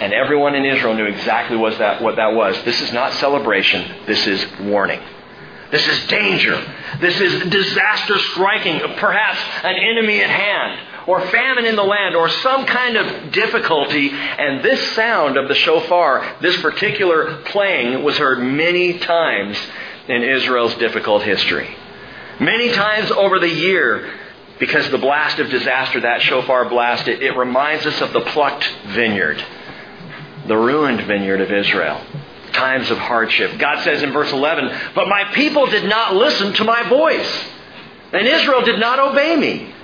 And 0.00 0.12
everyone 0.12 0.54
in 0.54 0.64
Israel 0.64 0.94
knew 0.94 1.06
exactly 1.06 1.56
what 1.56 1.78
that, 1.78 2.00
what 2.00 2.16
that 2.16 2.34
was. 2.34 2.62
This 2.64 2.80
is 2.80 2.92
not 2.92 3.12
celebration, 3.14 4.06
this 4.06 4.26
is 4.26 4.46
warning. 4.60 5.00
This 5.70 5.86
is 5.86 6.06
danger. 6.06 6.56
This 7.00 7.20
is 7.20 7.50
disaster 7.50 8.18
striking, 8.18 8.80
perhaps 8.96 9.38
an 9.64 9.76
enemy 9.76 10.22
at 10.22 10.30
hand, 10.30 10.80
or 11.08 11.26
famine 11.28 11.64
in 11.64 11.74
the 11.74 11.82
land, 11.82 12.14
or 12.14 12.28
some 12.28 12.66
kind 12.66 12.98
of 12.98 13.32
difficulty. 13.32 14.10
And 14.10 14.62
this 14.62 14.94
sound 14.94 15.38
of 15.38 15.48
the 15.48 15.54
shofar, 15.54 16.36
this 16.42 16.60
particular 16.60 17.38
playing, 17.46 18.04
was 18.04 18.18
heard 18.18 18.40
many 18.40 18.98
times 18.98 19.56
in 20.06 20.22
Israel's 20.22 20.74
difficult 20.74 21.22
history. 21.22 21.74
Many 22.38 22.72
times 22.72 23.10
over 23.10 23.38
the 23.38 23.48
year, 23.48 24.12
because 24.58 24.90
the 24.90 24.98
blast 24.98 25.38
of 25.38 25.48
disaster, 25.48 26.00
that 26.00 26.20
shofar 26.20 26.68
blast, 26.68 27.08
it, 27.08 27.22
it 27.22 27.34
reminds 27.34 27.86
us 27.86 28.02
of 28.02 28.12
the 28.12 28.20
plucked 28.20 28.70
vineyard, 28.88 29.42
the 30.46 30.58
ruined 30.58 31.00
vineyard 31.00 31.40
of 31.40 31.50
Israel. 31.50 32.04
Times 32.52 32.90
of 32.90 32.98
hardship. 32.98 33.58
God 33.58 33.82
says 33.82 34.02
in 34.02 34.12
verse 34.12 34.30
11, 34.30 34.92
But 34.94 35.08
my 35.08 35.32
people 35.32 35.66
did 35.68 35.88
not 35.88 36.14
listen 36.14 36.52
to 36.54 36.64
my 36.64 36.86
voice, 36.86 37.44
and 38.12 38.28
Israel 38.28 38.60
did 38.60 38.78
not 38.78 38.98
obey 38.98 39.36
me. 39.36 39.74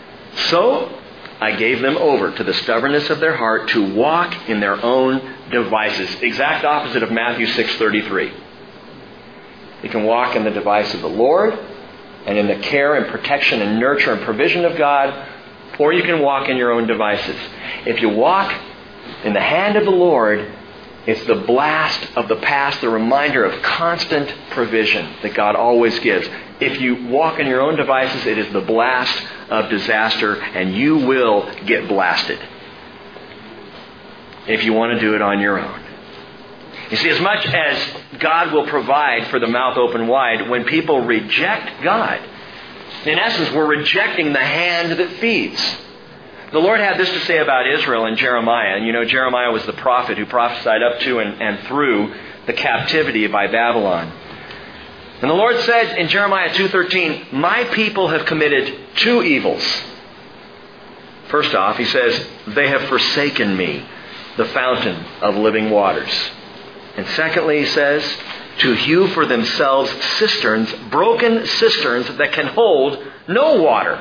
So 0.48 1.00
I 1.40 1.56
gave 1.56 1.80
them 1.80 1.96
over 1.96 2.30
to 2.30 2.44
the 2.44 2.54
stubbornness 2.54 3.10
of 3.10 3.20
their 3.20 3.36
heart 3.36 3.68
to 3.70 3.94
walk 3.94 4.48
in 4.48 4.60
their 4.60 4.82
own 4.82 5.20
devices. 5.50 6.22
Exact 6.22 6.64
opposite 6.64 7.02
of 7.02 7.10
Matthew 7.10 7.46
6:33. 7.46 8.32
You 9.82 9.88
can 9.90 10.04
walk 10.04 10.36
in 10.36 10.44
the 10.44 10.50
device 10.50 10.94
of 10.94 11.02
the 11.02 11.08
Lord, 11.08 11.58
and 12.26 12.38
in 12.38 12.46
the 12.46 12.56
care 12.56 12.94
and 12.94 13.06
protection 13.08 13.60
and 13.60 13.78
nurture 13.78 14.12
and 14.12 14.22
provision 14.22 14.64
of 14.64 14.76
God, 14.76 15.12
or 15.78 15.92
you 15.92 16.02
can 16.02 16.20
walk 16.20 16.48
in 16.48 16.56
your 16.56 16.72
own 16.72 16.86
devices. 16.86 17.36
If 17.84 18.00
you 18.00 18.08
walk 18.08 18.54
in 19.24 19.34
the 19.34 19.40
hand 19.40 19.76
of 19.76 19.84
the 19.84 19.90
Lord, 19.90 20.50
it's 21.06 21.24
the 21.24 21.34
blast 21.34 22.16
of 22.16 22.28
the 22.28 22.36
past, 22.36 22.80
the 22.80 22.88
reminder 22.88 23.44
of 23.44 23.60
constant 23.62 24.32
provision 24.50 25.06
that 25.22 25.34
God 25.34 25.54
always 25.54 25.98
gives. 25.98 26.26
If 26.60 26.80
you 26.80 27.08
walk 27.08 27.40
in 27.40 27.46
your 27.46 27.60
own 27.60 27.76
devices, 27.76 28.26
it 28.26 28.38
is 28.38 28.52
the 28.52 28.60
blast 28.60 29.22
of 29.50 29.70
disaster, 29.70 30.40
and 30.40 30.74
you 30.74 30.98
will 30.98 31.52
get 31.66 31.88
blasted 31.88 32.38
if 34.46 34.62
you 34.62 34.72
want 34.72 34.92
to 34.92 35.00
do 35.00 35.14
it 35.14 35.22
on 35.22 35.40
your 35.40 35.58
own. 35.58 35.80
You 36.90 36.96
see, 36.98 37.08
as 37.08 37.20
much 37.20 37.46
as 37.46 38.18
God 38.20 38.52
will 38.52 38.66
provide 38.66 39.28
for 39.28 39.38
the 39.38 39.46
mouth 39.46 39.76
open 39.76 40.06
wide, 40.06 40.48
when 40.48 40.64
people 40.64 41.00
reject 41.00 41.82
God, 41.82 42.20
in 43.04 43.18
essence, 43.18 43.50
we're 43.52 43.66
rejecting 43.66 44.32
the 44.32 44.38
hand 44.38 44.92
that 44.92 45.10
feeds. 45.18 45.60
The 46.52 46.58
Lord 46.58 46.80
had 46.80 46.98
this 46.98 47.10
to 47.10 47.20
say 47.20 47.38
about 47.38 47.66
Israel 47.66 48.06
in 48.06 48.16
Jeremiah. 48.16 48.76
And 48.76 48.86
you 48.86 48.92
know, 48.92 49.04
Jeremiah 49.04 49.50
was 49.50 49.64
the 49.66 49.72
prophet 49.72 50.16
who 50.16 50.26
prophesied 50.26 50.82
up 50.82 51.00
to 51.00 51.18
and, 51.18 51.42
and 51.42 51.66
through 51.66 52.14
the 52.46 52.52
captivity 52.52 53.26
by 53.26 53.48
Babylon. 53.48 54.12
And 55.24 55.30
the 55.30 55.36
Lord 55.36 55.58
said 55.60 55.96
in 55.96 56.08
Jeremiah 56.08 56.50
2:13, 56.50 57.28
"My 57.32 57.64
people 57.64 58.08
have 58.08 58.26
committed 58.26 58.74
two 58.96 59.22
evils." 59.22 59.64
First 61.28 61.54
off, 61.54 61.78
he 61.78 61.86
says, 61.86 62.28
"They 62.48 62.68
have 62.68 62.82
forsaken 62.88 63.56
me, 63.56 63.84
the 64.36 64.44
fountain 64.44 65.02
of 65.22 65.38
living 65.38 65.70
waters." 65.70 66.30
And 66.98 67.06
secondly, 67.06 67.60
he 67.60 67.64
says, 67.64 68.04
to 68.58 68.74
hew 68.74 69.06
for 69.06 69.24
themselves 69.24 69.90
cisterns, 70.18 70.70
broken 70.90 71.46
cisterns 71.46 72.06
that 72.18 72.32
can 72.32 72.48
hold 72.48 72.98
no 73.26 73.54
water. 73.54 73.98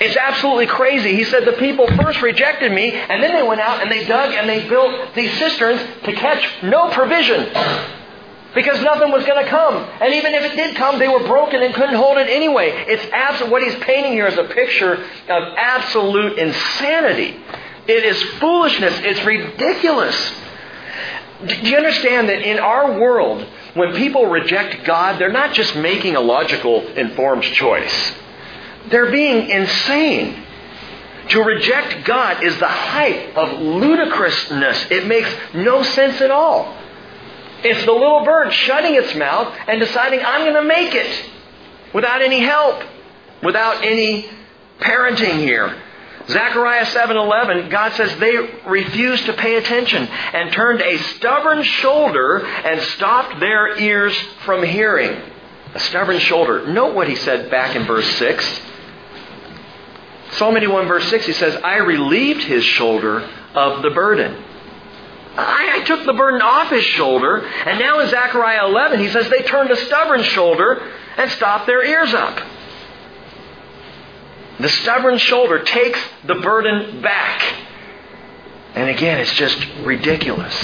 It's 0.00 0.16
absolutely 0.16 0.68
crazy. 0.68 1.14
He 1.14 1.24
said 1.24 1.44
the 1.44 1.52
people 1.52 1.88
first 1.88 2.22
rejected 2.22 2.72
me, 2.72 2.90
and 2.90 3.22
then 3.22 3.34
they 3.34 3.42
went 3.42 3.60
out 3.60 3.82
and 3.82 3.90
they 3.90 4.04
dug 4.04 4.32
and 4.32 4.48
they 4.48 4.60
built 4.60 5.14
these 5.14 5.32
cisterns 5.34 5.82
to 6.04 6.12
catch 6.14 6.48
no 6.62 6.88
provision. 6.88 7.50
Because 8.56 8.80
nothing 8.82 9.12
was 9.12 9.22
going 9.26 9.44
to 9.44 9.50
come. 9.50 9.76
And 10.00 10.14
even 10.14 10.32
if 10.32 10.42
it 10.42 10.56
did 10.56 10.76
come, 10.76 10.98
they 10.98 11.08
were 11.08 11.24
broken 11.24 11.62
and 11.62 11.74
couldn't 11.74 11.94
hold 11.94 12.16
it 12.16 12.28
anyway. 12.28 12.70
It's 12.88 13.04
absolute, 13.12 13.52
what 13.52 13.62
he's 13.62 13.74
painting 13.84 14.12
here 14.12 14.26
is 14.26 14.38
a 14.38 14.44
picture 14.44 14.94
of 14.94 15.54
absolute 15.58 16.38
insanity. 16.38 17.36
It 17.86 18.02
is 18.02 18.20
foolishness. 18.40 18.94
It's 19.00 19.22
ridiculous. 19.26 20.32
Do 21.46 21.54
you 21.68 21.76
understand 21.76 22.30
that 22.30 22.40
in 22.40 22.58
our 22.58 22.98
world, 22.98 23.46
when 23.74 23.94
people 23.94 24.24
reject 24.24 24.86
God, 24.86 25.20
they're 25.20 25.30
not 25.30 25.52
just 25.52 25.76
making 25.76 26.16
a 26.16 26.20
logical, 26.20 26.80
informed 26.96 27.42
choice. 27.42 28.14
They're 28.88 29.12
being 29.12 29.50
insane. 29.50 30.42
To 31.28 31.42
reject 31.42 32.06
God 32.06 32.42
is 32.42 32.58
the 32.58 32.68
height 32.68 33.36
of 33.36 33.60
ludicrousness. 33.60 34.86
It 34.90 35.06
makes 35.06 35.28
no 35.52 35.82
sense 35.82 36.22
at 36.22 36.30
all. 36.30 36.74
It's 37.66 37.84
the 37.84 37.92
little 37.92 38.24
bird 38.24 38.52
shutting 38.52 38.94
its 38.94 39.14
mouth 39.16 39.52
and 39.66 39.80
deciding, 39.80 40.20
I'm 40.20 40.42
going 40.42 40.54
to 40.54 40.62
make 40.62 40.94
it 40.94 41.30
without 41.92 42.22
any 42.22 42.40
help, 42.40 42.82
without 43.42 43.84
any 43.84 44.28
parenting 44.78 45.38
here. 45.38 45.82
Zechariah 46.28 46.86
7:11, 46.86 47.70
God 47.70 47.92
says 47.94 48.16
they 48.18 48.36
refused 48.66 49.26
to 49.26 49.32
pay 49.32 49.56
attention 49.56 50.06
and 50.06 50.52
turned 50.52 50.80
a 50.80 50.96
stubborn 50.98 51.62
shoulder 51.62 52.44
and 52.44 52.80
stopped 52.82 53.40
their 53.40 53.78
ears 53.78 54.16
from 54.44 54.62
hearing. 54.64 55.20
A 55.74 55.80
stubborn 55.80 56.18
shoulder. 56.18 56.66
Note 56.66 56.94
what 56.94 57.08
he 57.08 57.16
said 57.16 57.50
back 57.50 57.76
in 57.76 57.84
verse 57.84 58.08
6. 58.16 58.60
Psalm 60.32 60.56
81 60.56 60.88
verse 60.88 61.08
6, 61.08 61.26
he 61.26 61.32
says, 61.32 61.56
I 61.62 61.76
relieved 61.76 62.42
his 62.42 62.64
shoulder 62.64 63.28
of 63.54 63.82
the 63.82 63.90
burden. 63.90 64.42
I, 65.36 65.80
I, 65.80 65.84
took 65.84 66.06
the 66.06 66.14
burden 66.14 66.40
off 66.40 66.70
his 66.70 66.84
shoulder, 66.84 67.46
and 67.46 67.78
now 67.78 68.00
in 68.00 68.08
Zechariah 68.08 68.66
11, 68.68 69.00
he 69.00 69.10
says 69.10 69.28
they 69.28 69.42
turned 69.42 69.70
a 69.70 69.76
stubborn 69.76 70.22
shoulder 70.22 70.90
and 71.16 71.30
stopped 71.32 71.66
their 71.66 71.84
ears 71.84 72.14
up. 72.14 72.42
The 74.60 74.68
stubborn 74.68 75.18
shoulder 75.18 75.62
takes 75.62 76.00
the 76.24 76.36
burden 76.36 77.02
back. 77.02 77.42
And 78.74 78.88
again, 78.88 79.18
it's 79.20 79.32
just 79.34 79.58
ridiculous. 79.84 80.54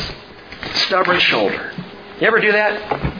Stubborn 0.87 1.21
shoulder. 1.21 1.73
You 2.21 2.27
ever 2.27 2.41
do 2.41 2.53
that? 2.53 3.13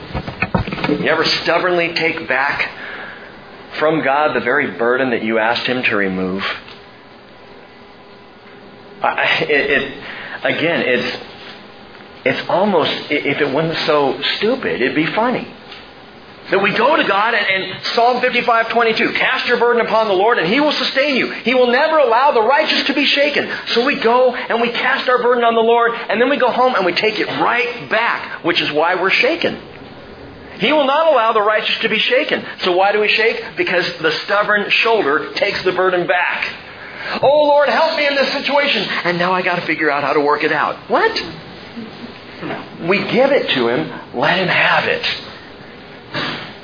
You 0.89 1.09
ever 1.09 1.25
stubbornly 1.25 1.93
take 1.95 2.29
back 2.29 2.71
from 3.79 4.03
God 4.03 4.35
the 4.35 4.41
very 4.41 4.71
burden 4.79 5.11
that 5.11 5.23
you 5.23 5.39
asked 5.39 5.67
Him 5.67 5.83
to 5.83 5.97
remove? 5.97 6.45
it, 9.03 9.51
it, 9.51 10.05
again, 10.45 10.83
it's 10.87 11.19
it's 12.25 12.49
almost 12.49 12.91
if 13.11 13.41
it 13.41 13.53
wasn't 13.53 13.79
so 13.87 14.21
stupid, 14.37 14.81
it'd 14.81 14.95
be 14.95 15.07
funny. 15.07 15.47
That 16.51 16.61
we 16.61 16.73
go 16.73 16.97
to 16.97 17.05
God 17.05 17.35
and, 17.35 17.47
and 17.47 17.85
Psalm 17.87 18.21
55, 18.21 18.69
22, 18.69 19.13
cast 19.13 19.47
your 19.47 19.59
burden 19.59 19.87
upon 19.87 20.09
the 20.09 20.15
Lord 20.15 20.39
and 20.39 20.47
He 20.47 20.61
will 20.61 20.73
sustain 20.73 21.17
you. 21.17 21.31
He 21.31 21.55
will 21.55 21.69
never 21.69 21.99
allow 21.99 22.33
the 22.33 22.43
righteous 22.43 22.83
to 22.89 22.95
be 22.95 23.07
shaken. 23.07 23.49
So 23.69 23.85
we 23.85 23.95
go 23.95 24.35
and 24.35 24.61
we 24.61 24.71
cast 24.71 25.09
our 25.09 25.23
burden 25.23 25.45
on 25.45 25.55
the 25.55 25.61
Lord 25.61 25.93
and 25.95 26.21
then 26.21 26.29
we 26.29 26.37
go 26.37 26.51
home 26.51 26.75
and 26.75 26.85
we 26.85 26.93
take 26.93 27.19
it 27.19 27.27
right 27.27 27.89
back, 27.89 28.45
which 28.45 28.61
is 28.61 28.71
why 28.71 28.97
we're 28.97 29.11
shaken. 29.11 29.61
He 30.59 30.73
will 30.73 30.87
not 30.87 31.13
allow 31.13 31.33
the 31.33 31.43
righteous 31.43 31.79
to 31.79 31.89
be 31.89 31.99
shaken. 31.99 32.45
So 32.61 32.73
why 32.77 32.93
do 32.93 33.01
we 33.01 33.09
shake? 33.09 33.57
Because 33.57 33.91
the 33.99 34.13
stubborn 34.25 34.69
shoulder 34.71 35.33
takes 35.35 35.63
the 35.63 35.73
burden 35.73 36.07
back. 36.07 36.55
Oh 37.23 37.45
Lord, 37.45 37.69
help 37.69 37.97
me 37.97 38.07
in 38.07 38.15
this 38.15 38.31
situation. 38.33 38.83
And 39.05 39.19
now 39.19 39.33
I 39.33 39.43
got 39.43 39.57
to 39.57 39.63
figure 39.63 39.91
out 39.91 40.05
how 40.05 40.13
to 40.13 40.21
work 40.21 40.45
it 40.45 40.53
out. 40.53 40.77
What? 40.91 41.11
We 42.89 42.99
give 43.11 43.31
it 43.31 43.51
to 43.51 43.69
Him, 43.69 43.89
let 44.15 44.39
Him 44.39 44.49
have 44.49 44.89
it. 44.89 45.07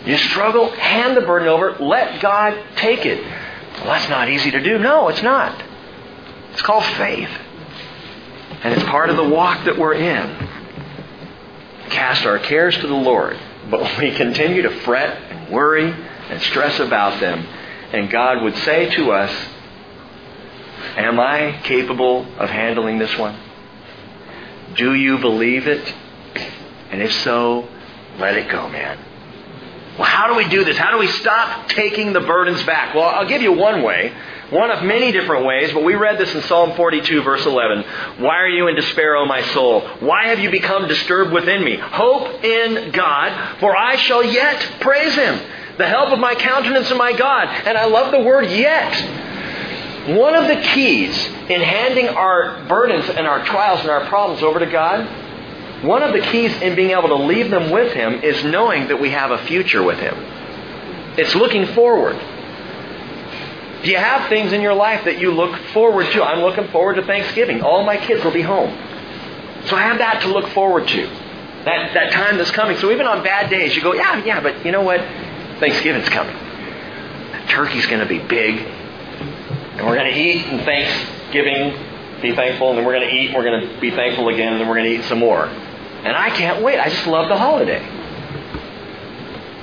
You 0.06 0.16
struggle, 0.16 0.70
hand 0.70 1.16
the 1.16 1.20
burden 1.20 1.48
over, 1.48 1.76
let 1.78 2.20
God 2.20 2.58
take 2.76 3.04
it. 3.04 3.22
Well, 3.22 3.86
that's 3.86 4.08
not 4.08 4.28
easy 4.28 4.50
to 4.50 4.60
do. 4.60 4.78
No, 4.78 5.08
it's 5.08 5.22
not. 5.22 5.62
It's 6.52 6.62
called 6.62 6.84
faith. 6.84 7.30
And 8.62 8.74
it's 8.74 8.84
part 8.84 9.10
of 9.10 9.16
the 9.16 9.28
walk 9.28 9.64
that 9.66 9.78
we're 9.78 9.94
in. 9.94 10.48
Cast 11.90 12.26
our 12.26 12.38
cares 12.38 12.76
to 12.78 12.86
the 12.86 12.94
Lord, 12.94 13.38
but 13.70 13.98
we 13.98 14.10
continue 14.12 14.62
to 14.62 14.80
fret 14.80 15.16
and 15.30 15.52
worry 15.52 15.94
and 16.30 16.42
stress 16.42 16.80
about 16.80 17.20
them. 17.20 17.46
And 17.92 18.10
God 18.10 18.42
would 18.42 18.56
say 18.58 18.90
to 18.90 19.12
us, 19.12 19.32
Am 20.96 21.20
I 21.20 21.60
capable 21.64 22.26
of 22.38 22.50
handling 22.50 22.98
this 22.98 23.16
one? 23.16 23.38
Do 24.74 24.94
you 24.94 25.18
believe 25.18 25.66
it? 25.66 25.94
And 26.90 27.02
if 27.02 27.12
so, 27.22 27.68
let 28.18 28.36
it 28.36 28.50
go, 28.50 28.68
man. 28.68 28.98
Well, 29.98 30.06
how 30.06 30.28
do 30.28 30.36
we 30.36 30.48
do 30.48 30.64
this? 30.64 30.76
How 30.76 30.92
do 30.92 30.98
we 30.98 31.08
stop 31.08 31.68
taking 31.70 32.12
the 32.12 32.20
burdens 32.20 32.62
back? 32.62 32.94
Well, 32.94 33.08
I'll 33.08 33.26
give 33.26 33.42
you 33.42 33.52
one 33.52 33.82
way. 33.82 34.12
One 34.50 34.70
of 34.70 34.82
many 34.82 35.12
different 35.12 35.44
ways, 35.44 35.72
but 35.74 35.84
we 35.84 35.94
read 35.94 36.16
this 36.16 36.34
in 36.34 36.40
Psalm 36.42 36.74
42, 36.74 37.22
verse 37.22 37.44
11. 37.44 37.84
Why 38.22 38.38
are 38.38 38.48
you 38.48 38.68
in 38.68 38.76
despair, 38.76 39.14
O 39.16 39.26
my 39.26 39.42
soul? 39.52 39.80
Why 40.00 40.28
have 40.28 40.38
you 40.38 40.50
become 40.50 40.88
disturbed 40.88 41.32
within 41.32 41.62
me? 41.62 41.76
Hope 41.76 42.42
in 42.42 42.92
God, 42.92 43.58
for 43.58 43.76
I 43.76 43.96
shall 43.96 44.24
yet 44.24 44.80
praise 44.80 45.14
Him, 45.14 45.38
the 45.76 45.86
help 45.86 46.12
of 46.12 46.18
my 46.18 46.34
countenance 46.34 46.88
and 46.88 46.96
my 46.96 47.12
God. 47.12 47.48
And 47.66 47.76
I 47.76 47.84
love 47.86 48.10
the 48.10 48.20
word 48.20 48.48
yet. 48.50 50.16
One 50.16 50.34
of 50.34 50.46
the 50.46 50.62
keys 50.62 51.14
in 51.26 51.60
handing 51.60 52.08
our 52.08 52.64
burdens 52.68 53.10
and 53.10 53.26
our 53.26 53.44
trials 53.44 53.80
and 53.80 53.90
our 53.90 54.06
problems 54.06 54.42
over 54.42 54.60
to 54.60 54.66
God 54.66 55.06
one 55.82 56.02
of 56.02 56.12
the 56.12 56.20
keys 56.20 56.52
in 56.60 56.74
being 56.74 56.90
able 56.90 57.08
to 57.08 57.14
leave 57.14 57.50
them 57.50 57.70
with 57.70 57.92
Him 57.92 58.14
is 58.14 58.44
knowing 58.44 58.88
that 58.88 59.00
we 59.00 59.10
have 59.10 59.30
a 59.30 59.38
future 59.46 59.82
with 59.82 59.98
Him. 59.98 60.14
It's 61.16 61.34
looking 61.34 61.66
forward. 61.74 62.18
Do 63.82 63.90
you 63.90 63.96
have 63.96 64.28
things 64.28 64.52
in 64.52 64.60
your 64.60 64.74
life 64.74 65.04
that 65.04 65.20
you 65.20 65.30
look 65.30 65.56
forward 65.72 66.10
to? 66.12 66.22
I'm 66.22 66.40
looking 66.40 66.66
forward 66.68 66.94
to 66.94 67.02
Thanksgiving. 67.02 67.62
All 67.62 67.84
my 67.84 67.96
kids 67.96 68.24
will 68.24 68.32
be 68.32 68.42
home. 68.42 68.70
So 69.66 69.76
I 69.76 69.82
have 69.82 69.98
that 69.98 70.22
to 70.22 70.28
look 70.28 70.48
forward 70.48 70.88
to. 70.88 71.06
That, 71.64 71.94
that 71.94 72.12
time 72.12 72.38
that's 72.38 72.50
coming. 72.50 72.76
So 72.78 72.90
even 72.90 73.06
on 73.06 73.22
bad 73.22 73.50
days, 73.50 73.76
you 73.76 73.82
go, 73.82 73.92
yeah, 73.92 74.24
yeah, 74.24 74.40
but 74.40 74.64
you 74.64 74.72
know 74.72 74.82
what? 74.82 75.00
Thanksgiving's 75.60 76.08
coming. 76.08 76.34
That 76.34 77.48
turkey's 77.48 77.86
going 77.86 78.00
to 78.00 78.06
be 78.06 78.18
big. 78.18 78.56
And 78.56 79.86
we're 79.86 79.96
going 79.96 80.12
to 80.12 80.18
eat 80.18 80.44
and 80.46 80.60
Thanksgiving, 80.62 82.20
be 82.20 82.34
thankful, 82.34 82.70
and 82.70 82.78
then 82.78 82.84
we're 82.84 82.98
going 82.98 83.08
to 83.08 83.14
eat 83.14 83.26
and 83.26 83.36
we're 83.36 83.44
going 83.44 83.60
to 83.60 83.80
be 83.80 83.90
thankful 83.90 84.28
again, 84.28 84.54
and 84.54 84.60
then 84.60 84.68
we're 84.68 84.76
going 84.76 84.90
to 84.90 84.98
eat 84.98 85.04
some 85.04 85.18
more. 85.18 85.48
And 86.04 86.16
I 86.16 86.30
can't 86.30 86.62
wait. 86.62 86.78
I 86.78 86.88
just 86.88 87.06
love 87.06 87.28
the 87.28 87.36
holiday. 87.36 87.84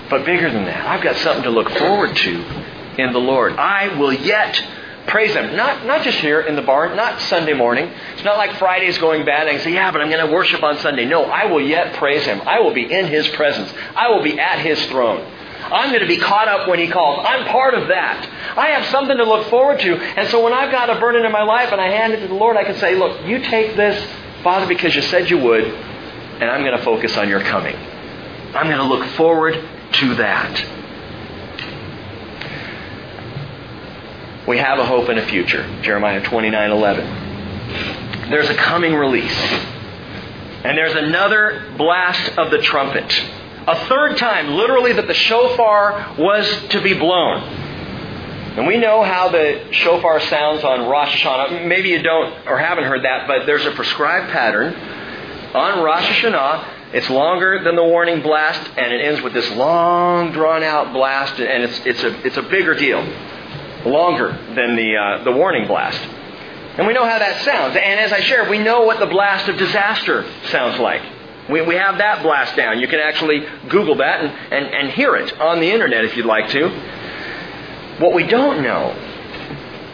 But 0.10 0.26
bigger 0.26 0.52
than 0.52 0.66
that, 0.66 0.86
I've 0.86 1.04
got 1.04 1.16
something 1.18 1.44
to 1.44 1.50
look 1.50 1.70
forward 1.70 2.16
to 2.16 2.66
in 2.98 3.14
the 3.14 3.20
Lord. 3.20 3.54
I 3.54 3.98
will 3.98 4.14
yet 4.14 4.62
praise 5.08 5.34
Him. 5.34 5.56
Not, 5.56 5.86
not 5.86 6.04
just 6.04 6.20
here 6.20 6.42
in 6.42 6.56
the 6.56 6.62
barn, 6.62 6.96
not 6.96 7.22
Sunday 7.22 7.54
morning. 7.54 7.92
It's 8.14 8.24
not 8.24 8.38
like 8.38 8.58
Friday's 8.58 8.98
going 8.98 9.26
bad 9.26 9.48
and 9.48 9.58
I 9.58 9.64
say, 9.64 9.74
yeah, 9.74 9.92
but 9.92 10.02
I'm 10.02 10.10
going 10.10 10.26
to 10.26 10.32
worship 10.32 10.64
on 10.64 10.78
Sunday. 10.80 11.06
No, 11.06 11.24
I 11.24 11.46
will 11.46 11.62
yet 11.62 11.96
praise 11.96 12.26
Him. 12.26 12.42
I 12.46 12.60
will 12.60 12.74
be 12.74 12.92
in 12.92 13.08
His 13.08 13.28
presence. 13.30 13.72
I 13.96 14.10
will 14.10 14.24
be 14.24 14.40
at 14.40 14.60
His 14.60 14.84
throne. 14.88 15.32
I'm 15.66 15.90
going 15.90 16.02
to 16.02 16.08
be 16.08 16.18
caught 16.18 16.48
up 16.48 16.68
when 16.68 16.78
He 16.78 16.88
calls. 16.88 17.26
I'm 17.26 17.48
part 17.48 17.74
of 17.74 17.88
that. 17.88 18.58
I 18.58 18.68
have 18.68 18.86
something 18.92 19.18
to 19.18 19.24
look 19.24 19.48
forward 19.50 19.80
to. 19.80 19.96
And 19.96 20.30
so 20.30 20.44
when 20.44 20.54
I've 20.54 20.72
got 20.72 20.90
a 20.96 21.00
burden 21.00 21.26
in 21.26 21.32
my 21.32 21.44
life 21.44 21.72
and 21.72 21.82
I 21.82 21.88
hand 21.88 22.14
it 22.14 22.20
to 22.20 22.28
the 22.28 22.36
Lord, 22.36 22.58
I 22.58 22.64
can 22.64 22.76
say, 22.76 22.96
look, 22.96 23.26
you 23.26 23.40
take 23.40 23.76
this, 23.76 24.08
Father, 24.44 24.68
because 24.68 24.96
you 24.96 25.02
said 25.02 25.30
you 25.30 25.40
would 25.40 25.95
and 26.40 26.50
I'm 26.50 26.64
going 26.64 26.78
to 26.78 26.84
focus 26.84 27.16
on 27.18 27.30
your 27.30 27.42
coming. 27.42 27.76
I'm 27.76 28.68
going 28.68 28.78
to 28.78 28.84
look 28.84 29.06
forward 29.16 29.54
to 29.94 30.16
that. 30.16 30.66
We 34.48 34.58
have 34.58 34.80
a 34.80 34.86
hope 34.86 35.10
and 35.10 35.18
a 35.18 35.26
future. 35.26 35.64
Jeremiah 35.82 36.22
29 36.24 36.72
11. 36.72 38.30
There's 38.30 38.50
a 38.50 38.56
coming 38.56 38.94
release. 38.94 39.38
And 40.64 40.78
there's 40.78 40.96
another 40.96 41.74
blast 41.78 42.38
of 42.38 42.52
the 42.52 42.60
trumpet. 42.60 43.12
A 43.68 43.88
third 43.88 44.18
time, 44.18 44.50
literally, 44.50 44.94
that 44.94 45.08
the 45.08 45.14
shofar 45.14 46.16
was 46.18 46.48
to 46.70 46.82
be 46.82 46.94
blown. 46.94 47.42
And 48.58 48.68
we 48.68 48.78
know 48.78 49.04
how 49.04 49.30
the 49.30 49.68
shofar 49.72 50.22
sounds 50.22 50.64
on 50.64 50.88
Rosh 50.88 51.22
Hashanah. 51.22 51.68
Maybe 51.68 51.90
you 51.90 52.02
don't 52.02 52.48
or 52.48 52.58
haven't 52.58 52.86
heard 52.86 53.04
that, 53.04 53.28
but 53.28 53.46
there's 53.46 53.66
a 53.66 53.72
prescribed 53.72 54.32
pattern 54.32 54.74
on 55.56 55.82
Rosh 55.84 56.06
Hashanah. 56.06 56.94
It's 56.94 57.10
longer 57.10 57.64
than 57.64 57.76
the 57.76 57.84
warning 57.84 58.22
blast, 58.22 58.70
and 58.78 58.94
it 58.94 59.02
ends 59.02 59.22
with 59.22 59.34
this 59.34 59.50
long, 59.52 60.32
drawn-out 60.32 60.94
blast, 60.94 61.40
and 61.40 61.64
it's, 61.64 61.80
it's, 61.86 62.04
a, 62.04 62.28
it's 62.28 62.38
a 62.38 62.42
bigger 62.42 62.74
deal, 62.74 63.02
longer 63.86 64.32
than 64.54 64.76
the, 64.76 64.96
uh, 64.96 65.24
the 65.24 65.32
warning 65.32 65.68
blast. 65.68 66.00
And 66.78 66.86
we 66.86 66.94
know 66.94 67.06
how 67.06 67.20
that 67.20 67.44
sounds. 67.44 67.76
And 67.76 68.00
as 68.00 68.12
I 68.12 68.20
shared, 68.20 68.50
we 68.50 68.60
know 68.60 68.82
what 68.82 69.00
the 69.00 69.06
blast 69.06 69.48
of 69.48 69.58
disaster 69.58 70.26
sounds 70.50 70.80
like. 70.80 71.02
We, 71.50 71.62
we 71.62 71.76
have 71.76 72.00
that 72.00 72.22
blast 72.22 72.56
down. 72.56 72.80
You 72.80 72.88
can 72.88 73.00
actually 73.00 73.46
Google 73.70 73.96
that 73.96 74.22
and, 74.22 74.54
and, 74.54 74.76
and 74.76 74.90
hear 74.92 75.16
it 75.16 75.40
on 75.40 75.60
the 75.60 75.72
internet 75.72 76.04
if 76.04 76.18
you'd 76.18 76.26
like 76.26 76.50
to. 76.50 76.70
What 78.00 78.14
we 78.14 78.24
don't 78.28 78.62
know, 78.62 78.94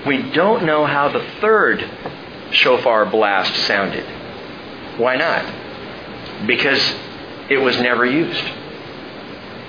we 0.08 0.24
don't 0.32 0.66
know 0.66 0.86
how 0.86 1.10
the 1.10 1.24
third 1.40 1.88
shofar 2.52 3.06
blast 3.06 3.56
sounded. 3.68 4.21
Why 5.02 5.16
not? 5.16 6.46
Because 6.46 6.80
it 7.50 7.58
was 7.58 7.76
never 7.82 8.06
used. 8.06 8.44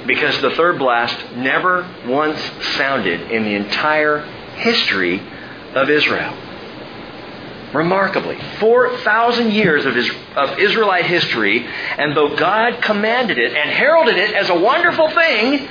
Because 0.07 0.39
the 0.43 0.51
third 0.51 0.79
blast 0.79 1.17
never 1.37 1.89
once 2.07 2.39
sounded 2.77 3.31
in 3.31 3.45
the 3.45 3.55
entire 3.55 4.21
history 4.57 5.23
of 5.75 5.89
Israel. 5.89 6.37
Remarkably, 7.73 8.39
4,000 8.61 9.53
years 9.53 9.87
of, 9.87 9.97
of 10.37 10.59
Israelite 10.59 11.07
history, 11.07 11.67
and 11.67 12.15
though 12.15 12.37
God 12.37 12.83
commanded 12.83 13.39
it 13.39 13.55
and 13.55 13.71
heralded 13.71 14.19
it 14.19 14.35
as 14.35 14.51
a 14.51 14.55
wonderful 14.55 15.09
thing, 15.09 15.67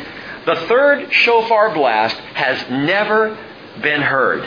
the 0.47 0.55
third 0.68 1.14
shofar 1.14 1.72
blast 1.76 2.16
has 2.34 2.68
never 2.72 3.38
been 3.84 4.01
heard. 4.01 4.41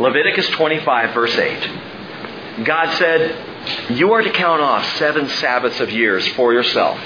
Leviticus 0.00 0.48
25, 0.48 1.14
verse 1.14 1.38
8. 1.38 2.64
God 2.64 2.96
said, 2.96 3.49
You 3.90 4.12
are 4.12 4.22
to 4.22 4.30
count 4.30 4.60
off 4.60 4.84
seven 4.96 5.28
Sabbaths 5.28 5.80
of 5.80 5.90
years 5.90 6.26
for 6.28 6.52
yourself. 6.52 6.98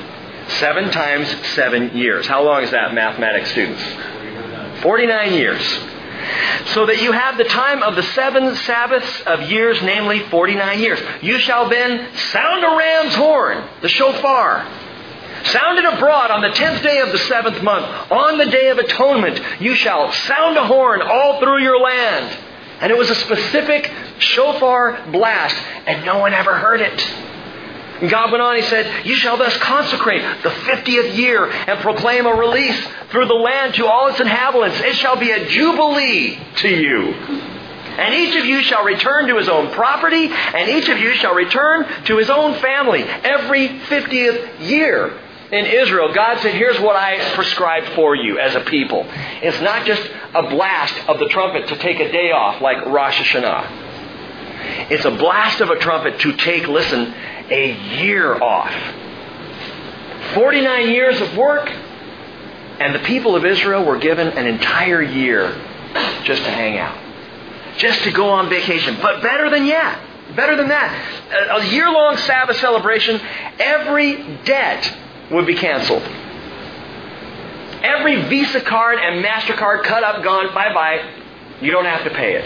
Seven 0.59 0.91
times 0.91 1.29
seven 1.55 1.97
years. 1.97 2.27
How 2.27 2.45
long 2.45 2.63
is 2.63 2.71
that, 2.71 2.95
mathematics 2.95 3.51
students? 3.51 3.83
49 4.83 5.33
years. 5.33 5.63
So 6.73 6.87
that 6.87 7.03
you 7.03 7.13
have 7.13 7.37
the 7.37 7.45
time 7.45 7.83
of 7.83 7.97
the 7.97 8.03
seven 8.03 8.55
Sabbaths 8.57 9.21
of 9.23 9.43
years, 9.51 9.81
namely 9.83 10.21
49 10.21 10.81
years. 10.81 11.01
You 11.23 11.39
shall 11.39 11.69
then 11.69 12.15
sound 12.15 12.65
a 12.65 12.77
ram's 12.77 13.15
horn, 13.15 13.65
the 13.83 13.89
shofar, 13.89 14.67
sounded 15.45 15.85
abroad 15.85 16.31
on 16.31 16.43
the 16.43 16.51
tenth 16.51 16.83
day 16.83 17.01
of 17.01 17.13
the 17.13 17.19
seventh 17.19 17.63
month, 17.63 17.87
on 18.11 18.39
the 18.39 18.47
day 18.47 18.69
of 18.69 18.79
atonement, 18.79 19.41
you 19.61 19.75
shall 19.75 20.13
sound 20.13 20.57
a 20.57 20.67
horn 20.67 21.03
all 21.03 21.41
through 21.41 21.63
your 21.63 21.79
land. 21.79 22.37
And 22.85 22.91
it 22.91 22.99
was 22.99 23.09
a 23.09 23.15
specific 23.15 23.91
shofar 24.19 25.07
blast, 25.11 25.57
and 25.87 26.05
no 26.05 26.19
one 26.19 26.35
ever 26.35 26.55
heard 26.55 26.83
it. 26.83 27.01
And 28.03 28.11
God 28.11 28.31
went 28.31 28.43
on, 28.43 28.57
He 28.57 28.63
said, 28.63 29.07
You 29.07 29.17
shall 29.17 29.39
thus 29.39 29.57
consecrate 29.57 30.21
the 30.43 30.51
fiftieth 30.51 31.15
year 31.15 31.51
and 31.51 31.81
proclaim 31.81 32.27
a 32.27 32.35
release 32.35 32.79
through 33.09 33.25
the 33.25 33.33
land 33.33 33.73
to 33.77 33.87
all 33.87 34.09
its 34.09 34.21
inhabitants. 34.21 34.79
It 34.81 34.97
shall 34.97 35.17
be 35.17 35.31
a 35.31 35.49
jubilee 35.49 36.39
to 36.57 36.69
you. 36.69 37.15
And 37.15 38.15
each 38.17 38.37
of 38.37 38.45
you 38.45 38.61
shall 38.61 38.85
return 38.85 39.29
to 39.29 39.39
his 39.39 39.49
own 39.49 39.71
property, 39.71 40.29
and 40.29 40.69
each 40.69 40.91
of 40.91 40.99
you 40.99 41.15
shall 41.15 41.35
return 41.35 41.87
to 42.05 42.19
his 42.19 42.29
own 42.29 42.61
family 42.61 43.03
every 43.03 43.67
50th 43.69 44.61
year 44.61 45.19
in 45.53 45.67
Israel, 45.67 46.13
God 46.13 46.41
said, 46.41 46.55
Here's 46.55 46.81
what 46.81 46.97
I 46.97 47.35
prescribe 47.35 47.85
for 47.95 48.17
you 48.17 48.39
as 48.39 48.55
a 48.55 48.61
people. 48.61 49.07
It's 49.09 49.61
not 49.61 49.87
just 49.87 50.03
a 50.35 50.43
blast 50.49 50.95
of 51.09 51.19
the 51.19 51.29
trumpet 51.29 51.69
to 51.69 51.77
take 51.79 52.01
a 52.01 52.11
day 52.11 52.33
off 52.33 52.61
like 52.61 52.85
Rosh 52.87 53.21
Hashanah. 53.21 54.91
It's 54.91 55.05
a 55.05 55.11
blast 55.11 55.61
of 55.61 55.71
a 55.71 55.79
trumpet 55.79 56.21
to 56.21 56.33
take, 56.37 56.67
listen, 56.67 57.15
a 57.51 57.99
year 58.01 58.43
off. 58.43 58.73
49 60.35 60.89
years 60.89 61.21
of 61.21 61.37
work, 61.37 61.71
and 62.81 62.95
the 62.95 63.01
people 63.01 63.37
of 63.37 63.45
Israel 63.45 63.85
were 63.85 63.99
given 63.99 64.29
an 64.29 64.47
entire 64.47 65.03
year 65.03 65.55
just 66.25 66.43
to 66.43 66.51
hang 66.51 66.79
out, 66.79 66.99
just 67.77 68.03
to 68.05 68.11
go 68.11 68.31
on 68.31 68.49
vacation. 68.49 68.97
But 69.01 69.23
better 69.23 69.51
than 69.51 69.67
yet, 69.67 69.99
better 70.35 70.57
than 70.57 70.69
that, 70.69 71.61
a 71.61 71.67
year 71.67 71.91
long 71.91 72.17
Sabbath 72.17 72.57
celebration, 72.57 73.21
every 73.59 74.39
debt 74.45 74.93
would 75.31 75.47
be 75.47 75.55
canceled. 75.55 76.03
Every 77.83 78.23
Visa 78.29 78.61
card 78.61 78.99
and 78.99 79.25
MasterCard 79.25 79.85
cut 79.85 80.03
up, 80.03 80.23
gone, 80.25 80.55
bye 80.55 80.73
bye. 80.73 81.05
You 81.61 81.71
don't 81.71 81.85
have 81.85 82.05
to 82.05 82.11
pay 82.11 82.35
it. 82.37 82.45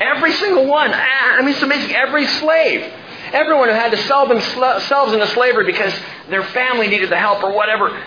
Every 0.00 0.32
single 0.32 0.66
one. 0.66 0.92
I 0.92 1.40
mean, 1.40 1.50
it's 1.50 1.62
amazing. 1.62 1.94
Every 1.94 2.26
slave. 2.26 2.92
Everyone 3.32 3.68
who 3.68 3.74
had 3.74 3.92
to 3.92 3.96
sell 3.96 4.26
themselves 4.26 5.12
into 5.12 5.26
slavery 5.28 5.64
because 5.64 5.94
their 6.28 6.42
family 6.42 6.88
needed 6.88 7.08
the 7.10 7.16
help 7.16 7.42
or 7.42 7.52
whatever, 7.52 7.98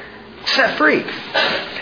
set 0.45 0.77
free. 0.77 1.03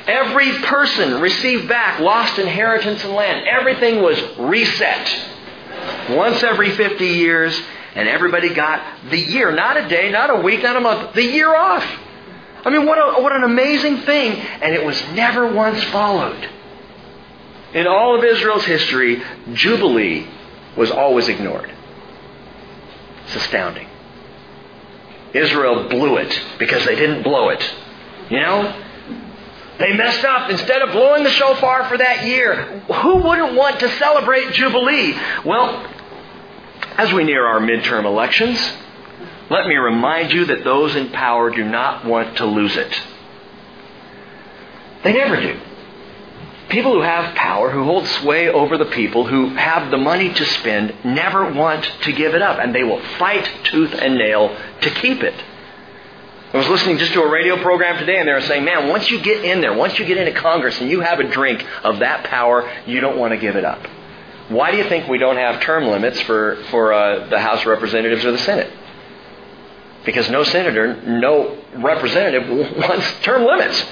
Every 0.07 0.51
person 0.59 1.19
received 1.19 1.67
back 1.67 1.99
lost 1.99 2.39
inheritance 2.39 3.03
and 3.03 3.13
land. 3.13 3.45
Everything 3.47 4.01
was 4.01 4.21
reset. 4.37 5.29
Once 6.11 6.41
every 6.43 6.71
50 6.71 7.05
years, 7.05 7.61
and 7.95 8.07
everybody 8.07 8.53
got 8.53 8.81
the 9.09 9.19
year, 9.19 9.51
not 9.51 9.77
a 9.77 9.87
day, 9.87 10.11
not 10.11 10.29
a 10.29 10.41
week, 10.41 10.63
not 10.63 10.75
a 10.75 10.81
month, 10.81 11.13
the 11.13 11.23
year 11.23 11.55
off. 11.55 11.85
I 12.65 12.69
mean, 12.69 12.85
what, 12.85 12.97
a, 12.97 13.21
what 13.21 13.33
an 13.33 13.43
amazing 13.43 14.01
thing. 14.01 14.33
And 14.33 14.73
it 14.73 14.85
was 14.85 15.01
never 15.13 15.51
once 15.51 15.83
followed. 15.85 16.49
In 17.73 17.87
all 17.87 18.17
of 18.17 18.23
Israel's 18.23 18.65
history, 18.65 19.21
Jubilee 19.53 20.27
was 20.77 20.91
always 20.91 21.27
ignored. 21.27 21.71
It's 23.25 23.35
astounding. 23.35 23.87
Israel 25.33 25.89
blew 25.89 26.17
it 26.17 26.41
because 26.59 26.85
they 26.85 26.95
didn't 26.95 27.23
blow 27.23 27.49
it. 27.49 27.73
You 28.29 28.39
know? 28.39 28.79
They 29.79 29.93
messed 29.93 30.23
up. 30.23 30.49
Instead 30.49 30.81
of 30.83 30.91
blowing 30.91 31.23
the 31.23 31.31
shofar 31.31 31.89
for 31.89 31.97
that 31.97 32.25
year, 32.25 32.79
who 32.81 33.15
wouldn't 33.17 33.55
want 33.55 33.79
to 33.79 33.89
celebrate 33.97 34.53
Jubilee? 34.53 35.17
Well, 35.43 35.85
as 36.97 37.11
we 37.13 37.23
near 37.23 37.45
our 37.45 37.59
midterm 37.59 38.05
elections, 38.05 38.59
let 39.49 39.67
me 39.67 39.75
remind 39.75 40.31
you 40.31 40.45
that 40.45 40.63
those 40.63 40.95
in 40.95 41.09
power 41.09 41.49
do 41.49 41.63
not 41.63 42.05
want 42.05 42.37
to 42.37 42.45
lose 42.45 42.75
it. 42.75 43.01
They 45.03 45.13
never 45.13 45.39
do. 45.39 45.59
People 46.69 46.93
who 46.93 47.01
have 47.01 47.35
power, 47.35 47.69
who 47.69 47.83
hold 47.83 48.07
sway 48.07 48.47
over 48.47 48.77
the 48.77 48.85
people, 48.85 49.25
who 49.25 49.49
have 49.49 49.91
the 49.91 49.97
money 49.97 50.33
to 50.33 50.45
spend, 50.45 50.93
never 51.03 51.51
want 51.51 51.83
to 52.03 52.11
give 52.13 52.33
it 52.33 52.41
up, 52.41 52.57
and 52.59 52.73
they 52.73 52.83
will 52.83 53.01
fight 53.19 53.49
tooth 53.65 53.93
and 53.93 54.15
nail 54.15 54.57
to 54.81 54.89
keep 54.89 55.21
it. 55.21 55.35
I 56.53 56.57
was 56.57 56.67
listening 56.69 56.99
just 56.99 57.13
to 57.13 57.21
a 57.21 57.29
radio 57.29 57.61
program 57.61 57.97
today, 57.97 58.17
and 58.19 58.27
they 58.27 58.33
were 58.33 58.41
saying, 58.41 58.63
man, 58.63 58.87
once 58.87 59.09
you 59.09 59.19
get 59.21 59.43
in 59.43 59.59
there, 59.59 59.73
once 59.73 59.97
you 59.97 60.05
get 60.05 60.17
into 60.17 60.39
Congress 60.39 60.79
and 60.79 60.89
you 60.89 61.01
have 61.01 61.19
a 61.19 61.23
drink 61.23 61.65
of 61.83 61.99
that 61.99 62.25
power, 62.25 62.71
you 62.85 63.01
don't 63.01 63.17
want 63.17 63.33
to 63.33 63.37
give 63.37 63.55
it 63.55 63.65
up. 63.65 63.85
Why 64.49 64.71
do 64.71 64.77
you 64.77 64.89
think 64.89 65.07
we 65.07 65.17
don't 65.17 65.37
have 65.37 65.61
term 65.61 65.85
limits 65.85 66.19
for, 66.21 66.57
for 66.69 66.93
uh, 66.93 67.27
the 67.29 67.39
House 67.39 67.61
of 67.61 67.67
Representatives 67.67 68.25
or 68.25 68.31
the 68.31 68.39
Senate? 68.39 68.71
Because 70.05 70.29
no 70.29 70.43
senator, 70.43 71.01
no 71.01 71.57
representative 71.75 72.49
wants 72.77 73.05
term 73.21 73.45
limits. 73.45 73.83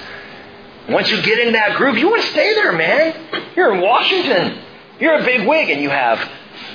Once 0.88 1.10
you 1.10 1.22
get 1.22 1.38
in 1.38 1.52
that 1.52 1.76
group, 1.76 1.96
you 1.96 2.08
want 2.08 2.22
to 2.22 2.28
stay 2.28 2.54
there, 2.54 2.72
man. 2.72 3.44
You're 3.56 3.74
in 3.74 3.80
Washington. 3.80 4.58
You're 5.00 5.18
a 5.18 5.24
big 5.24 5.46
wig 5.46 5.70
and 5.70 5.80
you 5.80 5.90
have 5.90 6.18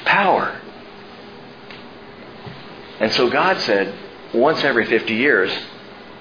power. 0.05 0.59
And 2.99 3.11
so 3.11 3.30
God 3.30 3.59
said, 3.61 3.93
once 4.34 4.63
every 4.63 4.86
50 4.86 5.13
years, 5.13 5.51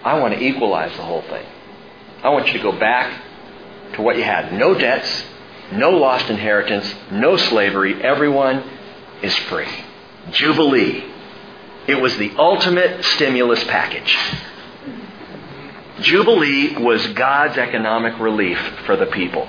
I 0.05 0.19
want 0.19 0.35
to 0.35 0.41
equalize 0.41 0.95
the 0.97 1.03
whole 1.03 1.23
thing. 1.23 1.47
I 2.23 2.31
want 2.31 2.49
you 2.49 2.55
to 2.55 2.59
go 2.59 2.73
back 2.73 3.23
to 3.95 4.03
what 4.03 4.17
you 4.17 4.25
had. 4.25 4.53
No 4.53 4.75
debts, 4.75 5.25
no 5.73 5.91
lost 5.91 6.31
inheritance, 6.31 6.95
no 7.11 7.37
slavery. 7.37 8.03
Everyone 8.03 8.63
is 9.23 9.35
free. 9.35 9.69
Jubilee. 10.31 11.05
It 11.89 11.97
was 11.97 12.17
the 12.19 12.33
ultimate 12.37 13.05
stimulus 13.05 13.63
package. 13.65 14.17
Jubilee 16.01 16.77
was 16.77 17.07
God's 17.09 17.57
economic 17.57 18.19
relief 18.19 18.59
for 18.85 18.97
the 18.97 19.07
people. 19.07 19.49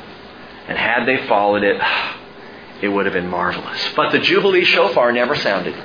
And 0.68 0.78
had 0.78 1.06
they 1.06 1.28
followed 1.28 1.64
it, 1.64 1.82
it 2.82 2.90
would 2.90 3.06
have 3.06 3.14
been 3.14 3.30
marvelous. 3.30 3.94
But 3.96 4.12
the 4.12 4.20
Jubilee 4.20 4.66
shofar 4.66 5.12
never 5.12 5.36
sounded. 5.36 5.76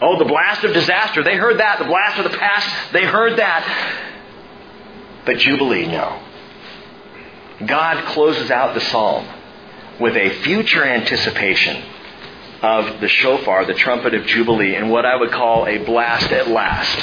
Oh, 0.00 0.18
the 0.18 0.24
blast 0.24 0.64
of 0.64 0.72
disaster, 0.72 1.22
they 1.22 1.36
heard 1.36 1.58
that. 1.58 1.78
The 1.78 1.84
blast 1.84 2.18
of 2.18 2.30
the 2.30 2.36
past, 2.36 2.92
they 2.92 3.04
heard 3.04 3.38
that. 3.38 4.20
But 5.24 5.38
Jubilee, 5.38 5.86
no. 5.86 6.20
God 7.64 8.04
closes 8.06 8.50
out 8.50 8.74
the 8.74 8.80
psalm 8.80 9.26
with 10.00 10.16
a 10.16 10.30
future 10.42 10.84
anticipation 10.84 11.82
of 12.62 13.00
the 13.00 13.08
shofar, 13.08 13.64
the 13.64 13.74
trumpet 13.74 14.14
of 14.14 14.24
Jubilee, 14.26 14.76
and 14.76 14.90
what 14.90 15.04
I 15.04 15.16
would 15.16 15.32
call 15.32 15.66
a 15.66 15.78
blast 15.78 16.30
at 16.30 16.48
last. 16.48 16.98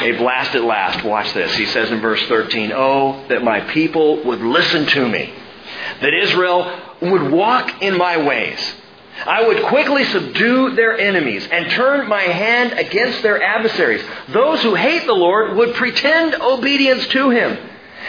A 0.00 0.12
blast 0.12 0.54
at 0.54 0.64
last. 0.64 1.04
Watch 1.04 1.34
this. 1.34 1.54
He 1.56 1.66
says 1.66 1.90
in 1.90 2.00
verse 2.00 2.22
13, 2.26 2.72
Oh, 2.74 3.26
that 3.28 3.44
my 3.44 3.60
people 3.60 4.24
would 4.24 4.40
listen 4.40 4.86
to 4.86 5.08
me, 5.08 5.32
that 6.00 6.14
Israel 6.14 6.80
would 7.02 7.30
walk 7.30 7.82
in 7.82 7.98
my 7.98 8.16
ways. 8.16 8.58
I 9.26 9.46
would 9.46 9.64
quickly 9.64 10.04
subdue 10.04 10.74
their 10.74 10.98
enemies 10.98 11.46
and 11.50 11.70
turn 11.70 12.08
my 12.08 12.22
hand 12.22 12.72
against 12.72 13.22
their 13.22 13.42
adversaries. 13.42 14.02
Those 14.30 14.62
who 14.62 14.74
hate 14.74 15.04
the 15.04 15.12
Lord 15.12 15.56
would 15.56 15.74
pretend 15.74 16.34
obedience 16.36 17.06
to 17.08 17.28
him 17.28 17.58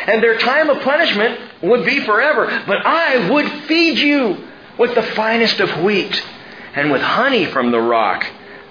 and 0.08 0.24
their 0.24 0.38
time 0.38 0.70
of 0.70 0.82
punishment 0.84 1.51
would 1.64 1.86
be 1.86 2.04
forever. 2.06 2.64
But 2.68 2.86
I 2.86 3.30
would 3.30 3.50
feed 3.68 3.98
you 3.98 4.48
with 4.78 4.96
the 4.96 5.04
finest 5.04 5.60
of 5.60 5.84
wheat, 5.84 6.22
and 6.76 6.92
with 6.92 7.02
honey 7.02 7.46
from 7.46 7.72
the 7.72 7.80
rock 7.80 8.26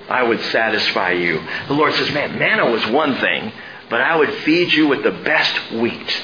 I 0.09 0.25
would 0.25 0.41
satisfy 0.47 1.13
you. 1.13 1.41
The 1.69 1.75
Lord 1.75 1.95
says, 1.95 2.11
Man, 2.11 2.39
manna 2.39 2.69
was 2.69 2.85
one 2.89 3.17
thing, 3.19 3.53
but 3.89 4.01
I 4.01 4.17
would 4.17 4.33
feed 4.43 4.73
you 4.73 4.89
with 4.89 5.05
the 5.05 5.13
best 5.13 5.73
wheat. 5.73 6.23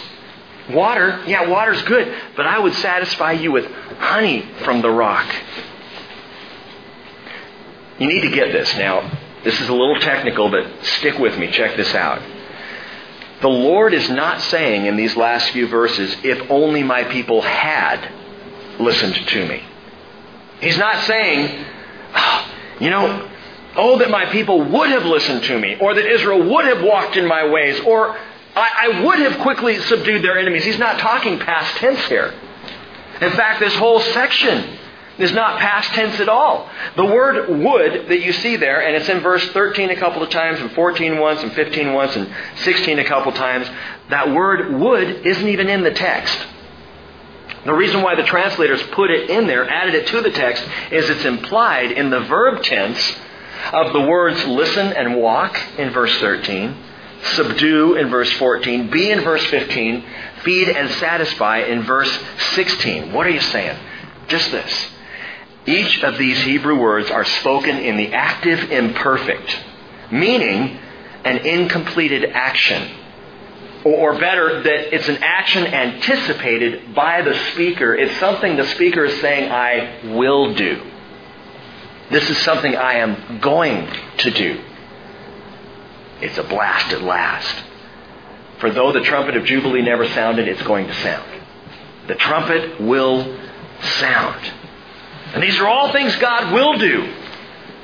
Water, 0.70 1.22
yeah, 1.28 1.48
water's 1.48 1.80
good, 1.82 2.12
but 2.34 2.46
I 2.46 2.58
would 2.58 2.74
satisfy 2.74 3.32
you 3.32 3.52
with 3.52 3.66
honey 3.66 4.44
from 4.64 4.82
the 4.82 4.90
rock. 4.90 5.32
You 8.00 8.08
need 8.08 8.22
to 8.22 8.30
get 8.30 8.50
this. 8.50 8.74
Now, 8.76 9.08
this 9.44 9.60
is 9.60 9.68
a 9.68 9.72
little 9.72 10.00
technical, 10.00 10.50
but 10.50 10.66
stick 10.82 11.18
with 11.18 11.38
me. 11.38 11.52
Check 11.52 11.76
this 11.76 11.94
out. 11.94 12.20
The 13.40 13.48
Lord 13.48 13.92
is 13.92 14.08
not 14.08 14.40
saying 14.40 14.86
in 14.86 14.96
these 14.96 15.16
last 15.16 15.50
few 15.50 15.66
verses, 15.68 16.16
if 16.22 16.50
only 16.50 16.82
my 16.82 17.04
people 17.04 17.42
had 17.42 18.10
listened 18.78 19.14
to 19.14 19.46
me. 19.46 19.62
He's 20.60 20.78
not 20.78 21.04
saying, 21.04 21.64
oh, 22.14 22.52
you 22.80 22.90
know, 22.90 23.28
oh, 23.76 23.98
that 23.98 24.10
my 24.10 24.26
people 24.26 24.62
would 24.62 24.88
have 24.88 25.04
listened 25.04 25.44
to 25.44 25.58
me, 25.58 25.76
or 25.78 25.94
that 25.94 26.06
Israel 26.06 26.50
would 26.50 26.64
have 26.64 26.82
walked 26.82 27.16
in 27.16 27.26
my 27.26 27.46
ways, 27.46 27.78
or 27.80 28.16
I, 28.54 28.90
I 28.90 29.04
would 29.04 29.18
have 29.18 29.38
quickly 29.40 29.80
subdued 29.80 30.22
their 30.22 30.38
enemies. 30.38 30.64
He's 30.64 30.78
not 30.78 30.98
talking 30.98 31.38
past 31.38 31.76
tense 31.76 32.00
here. 32.06 32.32
In 33.20 33.32
fact, 33.32 33.60
this 33.60 33.74
whole 33.76 34.00
section 34.00 34.78
is 35.18 35.32
not 35.32 35.58
past 35.58 35.90
tense 35.90 36.20
at 36.20 36.28
all. 36.28 36.68
The 36.96 37.04
word 37.04 37.48
would 37.48 38.08
that 38.08 38.20
you 38.20 38.32
see 38.32 38.56
there, 38.56 38.86
and 38.86 38.94
it's 38.96 39.08
in 39.08 39.20
verse 39.20 39.46
13 39.48 39.90
a 39.90 39.96
couple 39.96 40.22
of 40.22 40.30
times, 40.30 40.60
and 40.60 40.70
14 40.72 41.18
once, 41.18 41.42
and 41.42 41.52
15 41.52 41.92
once, 41.92 42.16
and 42.16 42.28
16 42.56 42.98
a 42.98 43.04
couple 43.04 43.32
of 43.32 43.38
times, 43.38 43.68
that 44.10 44.32
word 44.32 44.74
would 44.78 45.26
isn't 45.26 45.48
even 45.48 45.68
in 45.68 45.82
the 45.82 45.92
text. 45.92 46.38
The 47.64 47.74
reason 47.74 48.02
why 48.02 48.14
the 48.14 48.22
translators 48.22 48.82
put 48.92 49.10
it 49.10 49.28
in 49.30 49.46
there, 49.46 49.68
added 49.68 49.94
it 49.94 50.06
to 50.08 50.20
the 50.20 50.30
text, 50.30 50.62
is 50.92 51.10
it's 51.10 51.24
implied 51.24 51.90
in 51.90 52.10
the 52.10 52.20
verb 52.20 52.62
tense 52.62 53.16
of 53.72 53.92
the 53.92 54.02
words 54.02 54.44
listen 54.46 54.92
and 54.92 55.16
walk 55.16 55.58
in 55.78 55.90
verse 55.90 56.16
13, 56.18 56.76
subdue 57.22 57.96
in 57.96 58.08
verse 58.08 58.30
14, 58.34 58.90
be 58.90 59.10
in 59.10 59.22
verse 59.22 59.44
15, 59.46 60.04
feed 60.44 60.68
and 60.68 60.90
satisfy 60.92 61.58
in 61.58 61.82
verse 61.82 62.16
16. 62.54 63.12
What 63.12 63.26
are 63.26 63.30
you 63.30 63.40
saying? 63.40 63.76
Just 64.28 64.52
this. 64.52 64.90
Each 65.66 66.02
of 66.02 66.16
these 66.16 66.40
Hebrew 66.42 66.78
words 66.78 67.10
are 67.10 67.24
spoken 67.24 67.76
in 67.76 67.96
the 67.96 68.14
active 68.14 68.70
imperfect, 68.70 69.58
meaning 70.12 70.78
an 71.24 71.38
incompleted 71.38 72.24
action. 72.24 72.88
Or 73.84 74.18
better, 74.18 74.62
that 74.62 74.94
it's 74.94 75.08
an 75.08 75.18
action 75.22 75.66
anticipated 75.66 76.94
by 76.94 77.22
the 77.22 77.34
speaker. 77.52 77.94
It's 77.94 78.18
something 78.18 78.56
the 78.56 78.66
speaker 78.68 79.04
is 79.04 79.20
saying, 79.20 79.50
I 79.50 80.14
will 80.14 80.54
do. 80.54 80.82
This 82.10 82.28
is 82.30 82.38
something 82.38 82.76
I 82.76 82.94
am 82.94 83.40
going 83.40 83.88
to 84.18 84.30
do. 84.30 84.62
It's 86.20 86.38
a 86.38 86.44
blast 86.44 86.92
at 86.92 87.02
last. 87.02 87.64
For 88.60 88.70
though 88.70 88.92
the 88.92 89.02
trumpet 89.02 89.36
of 89.36 89.44
Jubilee 89.44 89.82
never 89.82 90.08
sounded, 90.08 90.48
it's 90.48 90.62
going 90.62 90.86
to 90.86 90.94
sound. 90.94 91.42
The 92.06 92.14
trumpet 92.14 92.80
will 92.80 93.38
sound. 93.80 94.52
And 95.36 95.42
these 95.42 95.58
are 95.58 95.68
all 95.68 95.92
things 95.92 96.16
God 96.16 96.50
will 96.54 96.78
do. 96.78 97.12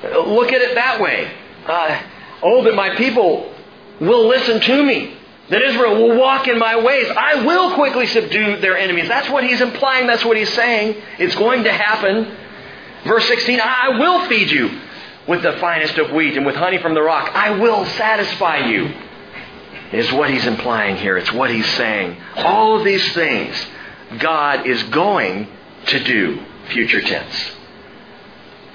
Look 0.03 0.55
at 0.55 0.63
it 0.63 0.75
that 0.75 1.03
way. 1.03 1.31
Uh, 1.67 2.03
oh, 2.43 2.65
that 2.65 2.75
my 2.75 2.97
people 2.97 3.55
will 4.01 4.27
listen 4.27 4.59
to 4.59 4.83
me. 4.83 5.15
That 5.51 5.61
Israel 5.61 5.97
will 5.97 6.19
walk 6.19 6.49
in 6.49 6.59
my 6.59 6.83
ways. 6.83 7.09
I 7.15 7.45
will 7.45 7.75
quickly 7.75 8.07
subdue 8.07 8.57
their 8.63 8.79
enemies. 8.79 9.07
That's 9.07 9.29
what 9.29 9.45
he's 9.45 9.61
implying. 9.61 10.07
That's 10.07 10.25
what 10.25 10.39
he's 10.39 10.51
saying. 10.55 10.97
It's 11.19 11.35
going 11.35 11.65
to 11.65 11.73
happen. 11.73 12.39
Verse 13.05 13.27
16, 13.29 13.61
I 13.61 13.99
will 13.99 14.27
feed 14.31 14.51
you 14.51 14.81
with 15.29 15.43
the 15.43 15.53
finest 15.59 15.99
of 15.99 16.11
wheat 16.11 16.39
and 16.39 16.47
with 16.47 16.57
honey 16.57 16.79
from 16.79 16.95
the 16.95 17.03
rock. 17.03 17.31
I 17.35 17.51
will 17.51 17.85
satisfy 17.85 18.67
you, 18.69 18.95
is 19.93 20.11
what 20.11 20.31
he's 20.31 20.47
implying 20.47 20.97
here. 20.97 21.19
It's 21.19 21.35
what 21.35 21.51
he's 21.51 21.69
saying. 21.75 22.17
All 22.35 22.79
of 22.79 22.85
these 22.85 23.13
things 23.13 23.55
God 24.21 24.67
is 24.67 24.83
going 24.85 25.49
to 25.89 26.03
do, 26.03 26.43
future 26.69 27.01
tense. 27.01 27.53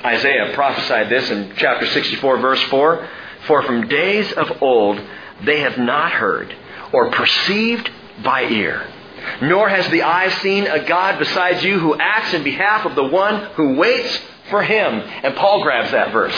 Isaiah 0.03 0.51
prophesied 0.53 1.09
this 1.09 1.29
in 1.29 1.53
chapter 1.57 1.87
64, 1.87 2.37
verse 2.37 2.61
4 2.63 3.07
For 3.47 3.63
from 3.63 3.87
days 3.87 4.31
of 4.33 4.61
old 4.61 5.01
they 5.43 5.61
have 5.61 5.77
not 5.77 6.11
heard 6.11 6.55
or 6.93 7.11
perceived 7.11 7.89
by 8.23 8.43
ear 8.43 8.87
nor 9.41 9.69
has 9.69 9.87
the 9.89 10.03
eye 10.03 10.29
seen 10.41 10.67
a 10.67 10.85
God 10.85 11.19
besides 11.19 11.63
you 11.63 11.79
who 11.79 11.95
acts 11.95 12.33
in 12.33 12.43
behalf 12.43 12.85
of 12.85 12.95
the 12.95 13.03
one 13.03 13.43
who 13.55 13.75
waits 13.75 14.19
for 14.49 14.63
him. 14.63 15.01
And 15.23 15.35
Paul 15.35 15.63
grabs 15.63 15.91
that 15.91 16.11
verse. 16.11 16.35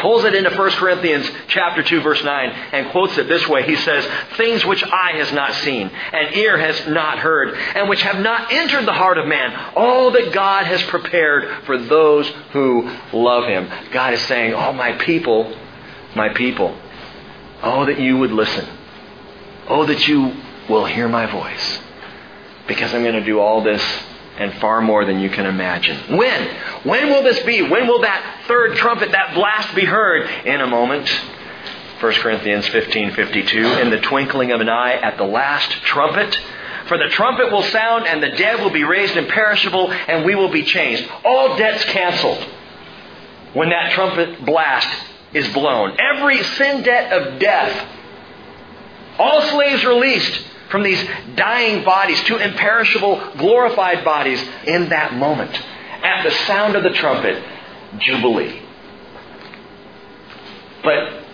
Pulls 0.00 0.24
it 0.24 0.34
into 0.34 0.50
1 0.50 0.70
Corinthians 0.72 1.30
chapter 1.48 1.82
2 1.82 2.00
verse 2.00 2.22
9 2.22 2.48
and 2.72 2.90
quotes 2.90 3.16
it 3.18 3.28
this 3.28 3.46
way. 3.48 3.64
He 3.64 3.76
says, 3.76 4.06
Things 4.36 4.64
which 4.64 4.82
eye 4.82 5.12
has 5.14 5.32
not 5.32 5.54
seen 5.54 5.88
and 5.88 6.34
ear 6.36 6.58
has 6.58 6.88
not 6.88 7.18
heard 7.18 7.54
and 7.54 7.88
which 7.88 8.02
have 8.02 8.18
not 8.18 8.52
entered 8.52 8.86
the 8.86 8.92
heart 8.92 9.18
of 9.18 9.26
man, 9.26 9.72
all 9.76 10.10
that 10.12 10.32
God 10.32 10.66
has 10.66 10.82
prepared 10.84 11.64
for 11.64 11.78
those 11.78 12.26
who 12.52 12.90
love 13.12 13.44
him. 13.44 13.70
God 13.92 14.14
is 14.14 14.22
saying, 14.22 14.54
Oh 14.54 14.72
my 14.72 14.92
people, 14.92 15.54
my 16.16 16.30
people, 16.30 16.76
oh 17.62 17.84
that 17.86 18.00
you 18.00 18.16
would 18.18 18.32
listen. 18.32 18.66
Oh 19.68 19.84
that 19.86 20.08
you 20.08 20.34
will 20.68 20.86
hear 20.86 21.08
my 21.08 21.26
voice. 21.26 21.78
Because 22.66 22.94
I'm 22.94 23.02
going 23.02 23.14
to 23.14 23.24
do 23.24 23.40
all 23.40 23.62
this 23.62 23.82
and 24.40 24.54
far 24.54 24.80
more 24.80 25.04
than 25.04 25.20
you 25.20 25.28
can 25.28 25.44
imagine. 25.46 26.16
When? 26.16 26.56
When 26.82 27.10
will 27.10 27.22
this 27.22 27.38
be? 27.40 27.60
When 27.60 27.86
will 27.86 28.00
that 28.00 28.44
third 28.48 28.76
trumpet, 28.76 29.12
that 29.12 29.34
blast 29.34 29.74
be 29.76 29.84
heard? 29.84 30.28
In 30.46 30.62
a 30.62 30.66
moment. 30.66 31.08
1 32.00 32.12
Corinthians 32.14 32.66
15:52 32.68 33.82
in 33.82 33.90
the 33.90 34.00
twinkling 34.00 34.52
of 34.52 34.62
an 34.62 34.70
eye 34.70 34.94
at 34.94 35.18
the 35.18 35.24
last 35.24 35.70
trumpet 35.82 36.40
for 36.86 36.96
the 36.96 37.08
trumpet 37.10 37.52
will 37.52 37.62
sound 37.64 38.06
and 38.06 38.22
the 38.22 38.30
dead 38.30 38.58
will 38.60 38.70
be 38.70 38.84
raised 38.84 39.18
imperishable 39.18 39.92
and 39.92 40.24
we 40.24 40.34
will 40.34 40.48
be 40.48 40.62
changed 40.62 41.06
all 41.26 41.58
debts 41.58 41.84
canceled 41.84 42.42
when 43.52 43.68
that 43.68 43.92
trumpet 43.92 44.42
blast 44.46 44.88
is 45.34 45.46
blown 45.48 45.94
every 46.00 46.42
sin 46.42 46.82
debt 46.82 47.12
of 47.12 47.38
death 47.38 47.86
all 49.18 49.42
slaves 49.42 49.84
released 49.84 50.42
from 50.70 50.82
these 50.82 51.02
dying 51.34 51.84
bodies 51.84 52.22
to 52.24 52.36
imperishable, 52.36 53.32
glorified 53.36 54.04
bodies 54.04 54.42
in 54.66 54.88
that 54.90 55.14
moment. 55.14 55.50
At 56.02 56.22
the 56.22 56.30
sound 56.46 56.76
of 56.76 56.82
the 56.82 56.90
trumpet, 56.90 57.42
Jubilee. 57.98 58.62
But 60.82 61.24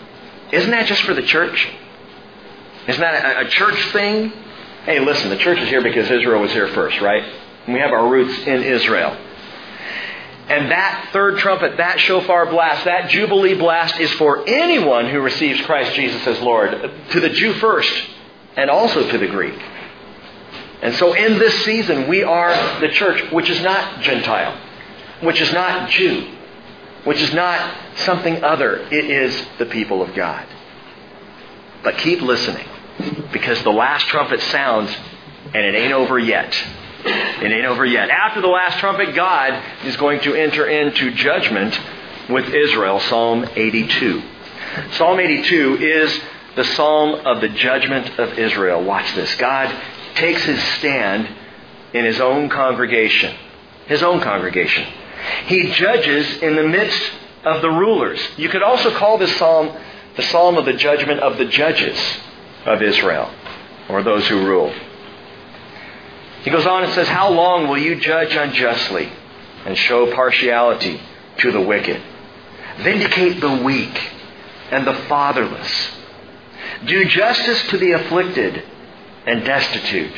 isn't 0.52 0.70
that 0.70 0.86
just 0.86 1.02
for 1.02 1.14
the 1.14 1.22
church? 1.22 1.68
Isn't 2.88 3.00
that 3.00 3.36
a, 3.36 3.46
a 3.46 3.50
church 3.50 3.92
thing? 3.92 4.32
Hey, 4.84 5.00
listen, 5.00 5.30
the 5.30 5.36
church 5.36 5.58
is 5.58 5.68
here 5.68 5.82
because 5.82 6.10
Israel 6.10 6.40
was 6.40 6.52
here 6.52 6.68
first, 6.68 7.00
right? 7.00 7.22
And 7.66 7.74
we 7.74 7.80
have 7.80 7.92
our 7.92 8.08
roots 8.08 8.38
in 8.46 8.62
Israel. 8.62 9.16
And 10.48 10.70
that 10.70 11.10
third 11.12 11.38
trumpet, 11.38 11.76
that 11.78 11.98
shofar 11.98 12.46
blast, 12.46 12.84
that 12.84 13.10
jubilee 13.10 13.54
blast 13.54 13.98
is 13.98 14.12
for 14.12 14.48
anyone 14.48 15.10
who 15.10 15.20
receives 15.20 15.60
Christ 15.62 15.94
Jesus 15.94 16.24
as 16.24 16.40
Lord. 16.40 16.70
To 17.10 17.20
the 17.20 17.30
Jew 17.30 17.54
first, 17.54 17.92
and 18.56 18.70
also 18.70 19.08
to 19.10 19.18
the 19.18 19.26
Greek. 19.26 19.58
And 20.82 20.94
so 20.96 21.14
in 21.14 21.38
this 21.38 21.64
season, 21.64 22.08
we 22.08 22.22
are 22.22 22.80
the 22.80 22.88
church, 22.88 23.32
which 23.32 23.48
is 23.48 23.60
not 23.62 24.02
Gentile, 24.02 24.58
which 25.20 25.40
is 25.40 25.52
not 25.52 25.90
Jew, 25.90 26.28
which 27.04 27.20
is 27.20 27.32
not 27.32 27.74
something 27.96 28.44
other. 28.44 28.76
It 28.76 29.10
is 29.10 29.46
the 29.58 29.66
people 29.66 30.02
of 30.02 30.14
God. 30.14 30.46
But 31.82 31.98
keep 31.98 32.20
listening, 32.20 32.66
because 33.32 33.62
the 33.62 33.70
last 33.70 34.06
trumpet 34.08 34.40
sounds, 34.40 34.94
and 35.46 35.64
it 35.64 35.74
ain't 35.74 35.92
over 35.92 36.18
yet. 36.18 36.54
It 37.04 37.52
ain't 37.52 37.66
over 37.66 37.84
yet. 37.84 38.10
After 38.10 38.40
the 38.40 38.48
last 38.48 38.78
trumpet, 38.78 39.14
God 39.14 39.62
is 39.84 39.96
going 39.96 40.20
to 40.22 40.34
enter 40.34 40.66
into 40.66 41.12
judgment 41.12 41.78
with 42.28 42.52
Israel. 42.52 42.98
Psalm 43.00 43.46
82. 43.54 44.22
Psalm 44.92 45.20
82 45.20 45.76
is 45.76 46.20
the 46.56 46.64
psalm 46.64 47.26
of 47.26 47.40
the 47.40 47.48
judgment 47.48 48.18
of 48.18 48.38
Israel. 48.38 48.82
Watch 48.82 49.14
this. 49.14 49.32
God 49.36 49.74
takes 50.14 50.42
his 50.42 50.62
stand 50.78 51.28
in 51.92 52.04
his 52.04 52.20
own 52.20 52.48
congregation. 52.48 53.36
His 53.86 54.02
own 54.02 54.20
congregation. 54.20 54.86
He 55.46 55.70
judges 55.72 56.38
in 56.38 56.56
the 56.56 56.66
midst 56.66 57.12
of 57.44 57.62
the 57.62 57.70
rulers. 57.70 58.20
You 58.36 58.48
could 58.48 58.62
also 58.62 58.90
call 58.96 59.18
this 59.18 59.36
psalm 59.36 59.76
the 60.16 60.22
psalm 60.22 60.56
of 60.56 60.64
the 60.64 60.72
judgment 60.72 61.20
of 61.20 61.36
the 61.36 61.44
judges 61.44 61.98
of 62.64 62.80
Israel, 62.80 63.30
or 63.88 64.02
those 64.02 64.26
who 64.26 64.46
rule. 64.46 64.72
He 66.42 66.50
goes 66.50 66.66
on 66.66 66.84
and 66.84 66.92
says, 66.94 67.06
How 67.06 67.28
long 67.28 67.68
will 67.68 67.76
you 67.76 67.96
judge 68.00 68.34
unjustly 68.34 69.12
and 69.66 69.76
show 69.76 70.12
partiality 70.14 71.00
to 71.38 71.52
the 71.52 71.60
wicked? 71.60 72.00
Vindicate 72.78 73.40
the 73.40 73.62
weak 73.62 74.00
and 74.70 74.86
the 74.86 74.94
fatherless 75.08 75.90
do 76.84 77.04
justice 77.06 77.68
to 77.68 77.78
the 77.78 77.92
afflicted 77.92 78.62
and 79.26 79.44
destitute. 79.44 80.12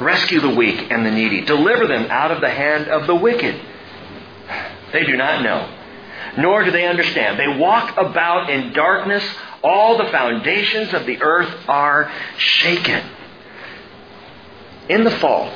Rescue 0.00 0.40
the 0.40 0.54
weak 0.54 0.90
and 0.90 1.04
the 1.04 1.10
needy. 1.10 1.42
Deliver 1.42 1.86
them 1.86 2.06
out 2.10 2.30
of 2.30 2.40
the 2.40 2.50
hand 2.50 2.88
of 2.88 3.06
the 3.06 3.14
wicked. 3.14 3.60
They 4.92 5.04
do 5.04 5.16
not 5.16 5.42
know, 5.42 5.68
nor 6.38 6.64
do 6.64 6.70
they 6.70 6.86
understand. 6.86 7.38
They 7.38 7.58
walk 7.58 7.96
about 7.96 8.50
in 8.50 8.72
darkness. 8.72 9.24
All 9.62 9.96
the 9.96 10.10
foundations 10.10 10.92
of 10.92 11.06
the 11.06 11.22
earth 11.22 11.68
are 11.68 12.10
shaken. 12.36 13.04
In 14.88 15.04
the 15.04 15.10
fall, 15.12 15.52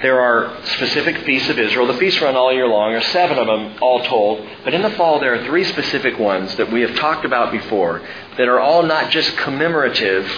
there 0.00 0.20
are 0.20 0.56
specific 0.64 1.18
feasts 1.18 1.48
of 1.48 1.58
Israel. 1.58 1.86
The 1.86 1.94
feasts 1.94 2.20
run 2.20 2.34
all 2.34 2.52
year 2.52 2.66
long. 2.66 2.92
Are 2.94 3.02
seven 3.02 3.38
of 3.38 3.46
them 3.46 3.76
all 3.80 4.02
told. 4.04 4.44
But 4.64 4.74
in 4.74 4.82
the 4.82 4.90
fall, 4.90 5.20
there 5.20 5.34
are 5.34 5.44
three 5.44 5.62
specific 5.64 6.18
ones 6.18 6.56
that 6.56 6.72
we 6.72 6.80
have 6.80 6.96
talked 6.96 7.24
about 7.24 7.52
before 7.52 8.02
that 8.36 8.48
are 8.48 8.60
all 8.60 8.82
not 8.82 9.10
just 9.10 9.36
commemorative, 9.36 10.30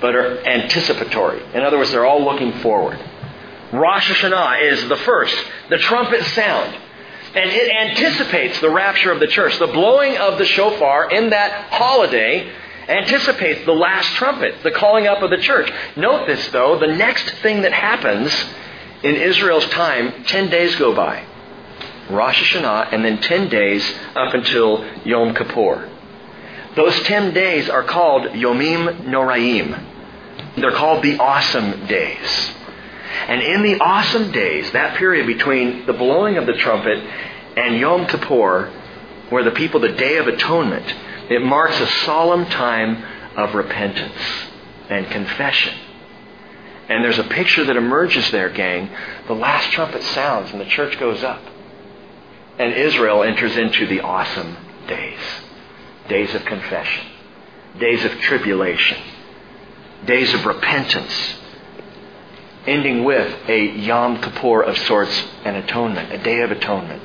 but 0.00 0.14
are 0.14 0.46
anticipatory. 0.46 1.42
In 1.54 1.62
other 1.62 1.78
words, 1.78 1.90
they're 1.90 2.06
all 2.06 2.24
looking 2.24 2.52
forward. 2.60 2.98
Rosh 3.72 4.10
Hashanah 4.10 4.72
is 4.72 4.88
the 4.88 4.96
first, 4.96 5.36
the 5.68 5.78
trumpet 5.78 6.24
sound. 6.26 6.76
And 7.34 7.50
it 7.50 7.70
anticipates 7.70 8.60
the 8.60 8.70
rapture 8.70 9.12
of 9.12 9.20
the 9.20 9.26
church. 9.26 9.58
The 9.58 9.66
blowing 9.66 10.16
of 10.16 10.38
the 10.38 10.46
shofar 10.46 11.10
in 11.10 11.30
that 11.30 11.70
holiday 11.70 12.50
anticipates 12.88 13.66
the 13.66 13.74
last 13.74 14.08
trumpet, 14.14 14.62
the 14.62 14.70
calling 14.70 15.06
up 15.06 15.22
of 15.22 15.28
the 15.28 15.36
church. 15.36 15.70
Note 15.96 16.26
this, 16.26 16.48
though, 16.48 16.78
the 16.78 16.86
next 16.86 17.28
thing 17.42 17.62
that 17.62 17.72
happens 17.72 18.32
in 19.02 19.14
Israel's 19.14 19.66
time, 19.68 20.24
10 20.24 20.48
days 20.48 20.74
go 20.76 20.94
by. 20.94 21.24
Rosh 22.08 22.54
Hashanah, 22.54 22.92
and 22.92 23.04
then 23.04 23.20
10 23.20 23.50
days 23.50 23.84
up 24.16 24.32
until 24.32 24.84
Yom 25.04 25.34
Kippur. 25.34 25.90
Those 26.76 26.98
10 27.04 27.32
days 27.32 27.68
are 27.68 27.82
called 27.82 28.24
Yomim 28.32 29.04
Noraim. 29.04 29.84
They're 30.56 30.72
called 30.72 31.02
the 31.02 31.18
awesome 31.18 31.86
days. 31.86 32.52
And 33.26 33.42
in 33.42 33.62
the 33.62 33.80
awesome 33.80 34.30
days, 34.32 34.70
that 34.72 34.96
period 34.96 35.26
between 35.26 35.86
the 35.86 35.92
blowing 35.92 36.36
of 36.36 36.46
the 36.46 36.54
trumpet 36.54 36.98
and 37.56 37.78
Yom 37.78 38.06
Kippur, 38.06 38.70
where 39.30 39.44
the 39.44 39.50
people, 39.50 39.80
the 39.80 39.92
Day 39.92 40.18
of 40.18 40.28
Atonement, 40.28 40.94
it 41.30 41.42
marks 41.42 41.78
a 41.80 41.86
solemn 42.04 42.46
time 42.46 43.02
of 43.36 43.54
repentance 43.54 44.20
and 44.88 45.06
confession. 45.10 45.74
And 46.88 47.04
there's 47.04 47.18
a 47.18 47.24
picture 47.24 47.64
that 47.64 47.76
emerges 47.76 48.30
there, 48.30 48.48
gang. 48.48 48.90
The 49.26 49.34
last 49.34 49.70
trumpet 49.72 50.02
sounds 50.02 50.52
and 50.52 50.60
the 50.60 50.64
church 50.64 50.98
goes 50.98 51.22
up. 51.22 51.42
And 52.58 52.72
Israel 52.72 53.22
enters 53.22 53.56
into 53.56 53.86
the 53.86 54.00
awesome 54.00 54.56
days 54.86 55.20
days 56.08 56.34
of 56.34 56.44
confession, 56.44 57.06
days 57.78 58.04
of 58.04 58.12
tribulation, 58.20 58.98
days 60.06 60.32
of 60.34 60.44
repentance, 60.46 61.34
ending 62.66 63.04
with 63.04 63.34
a 63.48 63.76
Yom 63.76 64.20
Kippur 64.20 64.62
of 64.62 64.76
sorts, 64.78 65.24
an 65.44 65.54
atonement, 65.56 66.12
a 66.12 66.18
day 66.18 66.40
of 66.40 66.50
atonement, 66.50 67.02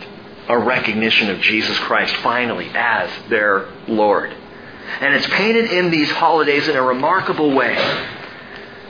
a 0.50 0.58
recognition 0.58 1.30
of 1.30 1.40
Jesus 1.40 1.78
Christ 1.80 2.16
finally 2.18 2.70
as 2.74 3.10
their 3.30 3.68
Lord. 3.88 4.36
And 5.00 5.14
it's 5.16 5.28
painted 5.28 5.72
in 5.72 5.90
these 5.90 6.12
holidays 6.12 6.68
in 6.68 6.76
a 6.76 6.82
remarkable 6.82 7.54
way. 7.54 7.76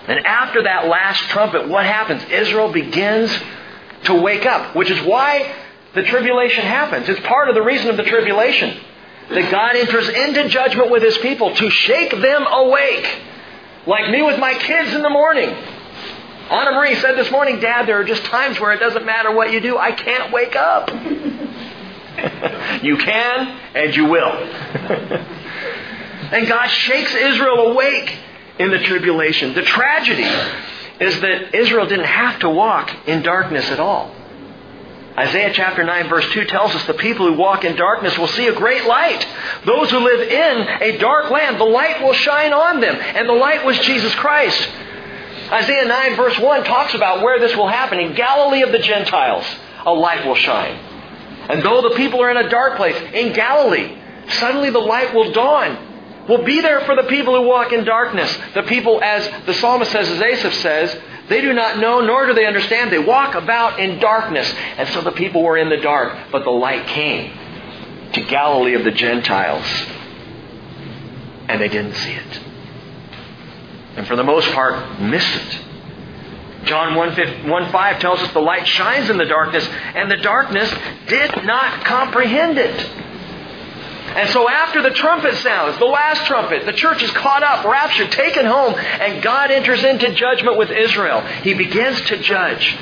And 0.08 0.26
after 0.26 0.64
that 0.64 0.88
last 0.88 1.20
trumpet, 1.30 1.70
what 1.70 1.86
happens? 1.86 2.24
Israel 2.26 2.72
begins 2.72 3.32
to 4.06 4.16
wake 4.16 4.46
up, 4.46 4.76
which 4.76 4.92
is 4.92 5.00
why 5.06 5.54
the 5.94 6.04
tribulation 6.04 6.66
happens. 6.66 7.08
It's 7.08 7.20
part 7.22 7.48
of 7.48 7.56
the 7.56 7.62
reason 7.62 7.90
of 7.90 7.98
the 7.98 8.04
tribulation. 8.04 8.78
That 9.30 9.52
God 9.52 9.76
enters 9.76 10.10
into 10.10 10.50
judgment 10.50 10.92
with 10.92 11.02
his 11.02 11.18
people 11.20 11.56
to 11.56 11.70
shake 11.70 12.12
them 12.12 12.46
awake. 12.46 13.08
Like 13.86 14.10
me 14.12 14.22
with 14.22 14.40
my 14.40 14.54
kids 14.54 14.94
in 14.94 15.02
the 15.02 15.10
morning. 15.10 15.50
Anna 15.50 16.72
Marie 16.72 16.96
said 16.96 17.18
this 17.18 17.32
morning, 17.32 17.60
Dad, 17.60 17.88
there 17.88 18.00
are 18.00 18.04
just 18.04 18.24
times 18.26 18.60
where 18.60 18.74
it 18.74 18.80
doesn't 18.80 19.06
matter 19.06 19.32
what 19.34 19.52
you 19.52 19.60
do, 19.62 19.78
I 19.78 19.92
can't 19.92 20.32
wake 20.32 20.56
up. 20.56 20.90
you 22.84 22.98
can 22.98 23.60
and 23.74 23.96
you 23.96 24.06
will. 24.06 24.32
and 26.32 26.48
God 26.48 26.68
shakes 26.68 27.14
Israel 27.16 27.72
awake 27.72 28.18
in 28.60 28.72
the 28.72 28.80
tribulation. 28.80 29.54
The 29.54 29.64
tragedy 29.64 30.30
is 31.00 31.20
that 31.22 31.56
Israel 31.56 31.88
didn't 31.88 32.06
have 32.06 32.40
to 32.40 32.50
walk 32.50 32.94
in 33.08 33.24
darkness 33.24 33.70
at 33.72 33.80
all. 33.80 34.14
Isaiah 35.18 35.54
chapter 35.54 35.84
9 35.84 36.10
verse 36.10 36.28
2 36.32 36.46
tells 36.46 36.74
us 36.74 36.86
the 36.88 36.96
people 36.96 37.28
who 37.28 37.34
walk 37.34 37.64
in 37.64 37.76
darkness 37.76 38.18
will 38.18 38.28
see 38.30 38.48
a 38.48 38.54
great 38.54 38.86
light. 38.86 39.26
Those 39.64 39.92
who 39.92 40.00
live 40.00 40.22
in 40.22 40.68
a 40.82 40.98
dark 40.98 41.30
land, 41.30 41.60
the 41.60 41.66
light 41.66 42.02
will 42.02 42.14
shine 42.14 42.52
on 42.52 42.82
them. 42.82 42.96
And 42.96 43.30
the 43.30 43.34
light 43.34 43.64
was 43.64 43.78
Jesus 43.80 44.14
Christ. 44.16 44.68
Isaiah 45.52 45.86
9 45.86 46.16
verse 46.16 46.40
1 46.40 46.64
talks 46.64 46.96
about 46.96 47.22
where 47.22 47.40
this 47.40 47.56
will 47.56 47.68
happen. 47.68 48.00
In 48.00 48.16
Galilee 48.16 48.64
of 48.64 48.72
the 48.72 48.80
Gentiles, 48.80 49.46
a 49.86 49.94
light 49.94 50.26
will 50.26 50.36
shine. 50.36 50.76
And 51.50 51.62
though 51.62 51.82
the 51.82 51.96
people 51.96 52.22
are 52.22 52.32
in 52.32 52.38
a 52.38 52.50
dark 52.50 52.78
place, 52.78 52.96
in 53.14 53.34
Galilee, 53.34 53.96
suddenly 54.40 54.72
the 54.72 54.80
light 54.80 55.14
will 55.14 55.32
dawn. 55.32 55.92
Will 56.28 56.44
be 56.44 56.62
there 56.62 56.82
for 56.86 56.96
the 56.96 57.04
people 57.04 57.36
who 57.36 57.46
walk 57.48 57.74
in 57.74 57.84
darkness. 57.84 58.36
The 58.54 58.64
people, 58.64 59.04
as 59.04 59.30
the 59.46 59.54
psalmist 59.54 59.92
says, 59.92 60.10
as 60.10 60.22
Asaph 60.22 60.54
says, 60.54 60.98
they 61.30 61.42
do 61.42 61.54
not 61.54 61.80
know, 61.80 62.02
nor 62.02 62.26
do 62.26 62.34
they 62.34 62.46
understand. 62.46 62.92
They 62.92 63.00
walk 63.00 63.36
about 63.36 63.80
in 63.80 64.00
darkness. 64.00 64.52
And 64.78 64.90
so 64.90 65.02
the 65.02 65.12
people 65.12 65.42
were 65.42 65.58
in 65.58 65.70
the 65.70 65.78
dark, 65.78 66.32
but 66.32 66.44
the 66.44 66.52
light 66.52 66.88
came 66.88 67.32
to 68.14 68.22
Galilee 68.22 68.74
of 68.76 68.84
the 68.84 68.92
Gentiles. 68.92 69.66
And 71.48 71.62
they 71.62 71.70
didn't 71.70 71.96
see 71.96 72.12
it. 72.12 72.40
And 73.96 74.08
for 74.08 74.16
the 74.16 74.24
most 74.24 74.52
part, 74.52 75.00
missed 75.00 75.36
it. 75.36 75.60
John 76.66 76.96
1, 76.96 77.50
1 77.50 77.72
5 77.72 78.00
tells 78.00 78.20
us 78.20 78.34
the 78.34 78.40
light 78.40 78.66
shines 78.68 79.10
in 79.10 79.18
the 79.18 79.26
darkness, 79.26 79.68
and 79.68 80.10
the 80.10 80.18
darkness 80.18 80.74
did 81.08 81.44
not 81.44 81.86
comprehend 81.86 82.58
it. 82.58 83.03
And 84.16 84.30
so 84.30 84.48
after 84.48 84.84
the 84.84 84.92
trumpet 84.92 85.36
sounds, 85.38 85.80
the 85.80 85.86
last 85.86 86.28
trumpet, 86.28 86.68
the 86.68 86.74
church 86.74 87.02
is 87.02 87.10
caught 87.12 87.42
up, 87.42 87.66
raptured, 87.66 88.12
taken 88.12 88.46
home, 88.46 88.76
and 88.76 89.24
God 89.24 89.50
enters 89.50 89.84
into 89.84 90.14
judgment 90.14 90.56
with 90.56 90.70
Israel. 90.70 91.22
He 91.42 91.56
begins 91.56 92.00
to 92.02 92.18
judge. 92.18 92.78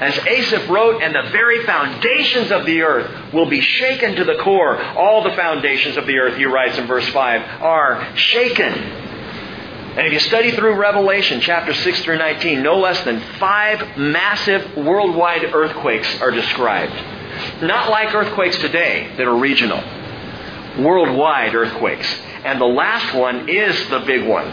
As 0.00 0.18
Asaph 0.18 0.68
wrote, 0.68 1.02
and 1.02 1.14
the 1.14 1.30
very 1.30 1.64
foundations 1.64 2.50
of 2.50 2.66
the 2.66 2.82
earth 2.82 3.32
will 3.32 3.46
be 3.46 3.62
shaken 3.62 4.16
to 4.16 4.24
the 4.24 4.36
core. 4.42 4.82
All 4.82 5.22
the 5.22 5.34
foundations 5.34 5.96
of 5.96 6.06
the 6.06 6.18
earth, 6.18 6.36
he 6.36 6.44
writes 6.44 6.76
in 6.76 6.86
verse 6.86 7.08
5, 7.08 7.62
are 7.62 8.14
shaken. 8.14 8.72
And 8.72 10.06
if 10.06 10.12
you 10.12 10.18
study 10.18 10.50
through 10.50 10.74
Revelation 10.74 11.40
chapter 11.40 11.72
6 11.72 12.00
through 12.02 12.18
19, 12.18 12.62
no 12.62 12.78
less 12.78 13.02
than 13.04 13.20
five 13.38 13.96
massive 13.96 14.76
worldwide 14.76 15.44
earthquakes 15.44 16.20
are 16.20 16.32
described. 16.32 16.92
Not 17.62 17.88
like 17.88 18.12
earthquakes 18.14 18.58
today 18.58 19.10
that 19.16 19.26
are 19.26 19.36
regional 19.36 19.82
worldwide 20.78 21.54
earthquakes. 21.54 22.08
And 22.44 22.60
the 22.60 22.66
last 22.66 23.14
one 23.14 23.48
is 23.48 23.88
the 23.88 24.00
big 24.00 24.26
one. 24.26 24.46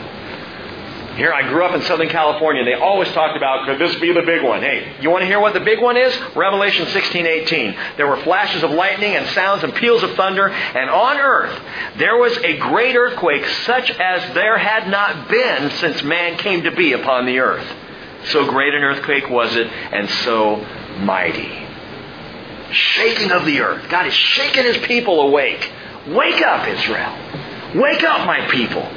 Here, 1.15 1.33
I 1.33 1.49
grew 1.49 1.65
up 1.65 1.75
in 1.75 1.81
Southern 1.81 2.07
California. 2.07 2.63
They 2.63 2.73
always 2.73 3.09
talked 3.09 3.35
about, 3.35 3.65
could 3.65 3.79
this 3.79 3.99
be 3.99 4.13
the 4.13 4.21
big 4.21 4.43
one? 4.43 4.61
Hey, 4.61 4.95
you 5.01 5.09
want 5.09 5.23
to 5.23 5.25
hear 5.25 5.41
what 5.41 5.53
the 5.53 5.59
big 5.59 5.81
one 5.81 5.97
is? 5.97 6.17
Revelation 6.35 6.87
16, 6.87 7.25
18. 7.25 7.75
There 7.97 8.07
were 8.07 8.15
flashes 8.23 8.63
of 8.63 8.71
lightning 8.71 9.15
and 9.15 9.27
sounds 9.31 9.61
and 9.61 9.75
peals 9.75 10.03
of 10.03 10.15
thunder, 10.15 10.47
and 10.47 10.89
on 10.89 11.17
earth 11.17 11.61
there 11.97 12.17
was 12.17 12.35
a 12.37 12.57
great 12.57 12.95
earthquake 12.95 13.45
such 13.65 13.91
as 13.91 14.33
there 14.33 14.57
had 14.57 14.89
not 14.89 15.27
been 15.27 15.71
since 15.71 16.01
man 16.01 16.37
came 16.37 16.63
to 16.63 16.71
be 16.71 16.93
upon 16.93 17.25
the 17.25 17.39
earth. 17.39 17.67
So 18.27 18.45
great 18.45 18.73
an 18.73 18.81
earthquake 18.81 19.29
was 19.29 19.53
it, 19.57 19.67
and 19.67 20.09
so 20.23 20.65
mighty. 20.99 21.67
Shaking 22.71 23.31
of 23.31 23.45
the 23.45 23.59
earth. 23.59 23.89
God 23.89 24.07
is 24.07 24.13
shaking 24.13 24.63
his 24.63 24.77
people 24.77 25.19
awake. 25.21 25.69
Wake 26.07 26.41
up, 26.41 26.67
Israel. 26.67 27.15
Wake 27.75 28.03
up, 28.03 28.25
my 28.25 28.47
people. 28.49 28.87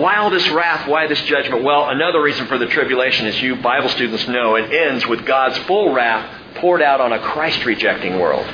Why 0.00 0.16
all 0.16 0.30
this 0.30 0.46
wrath? 0.50 0.86
Why 0.86 1.06
this 1.06 1.20
judgment? 1.22 1.64
Well, 1.64 1.88
another 1.88 2.20
reason 2.20 2.46
for 2.46 2.58
the 2.58 2.66
tribulation, 2.66 3.26
as 3.26 3.40
you 3.40 3.56
Bible 3.56 3.88
students 3.88 4.28
know, 4.28 4.56
it 4.56 4.70
ends 4.70 5.06
with 5.06 5.24
God's 5.24 5.56
full 5.60 5.94
wrath 5.94 6.30
poured 6.56 6.82
out 6.82 7.00
on 7.00 7.12
a 7.12 7.18
Christ 7.18 7.64
rejecting 7.64 8.18
world. 8.18 8.46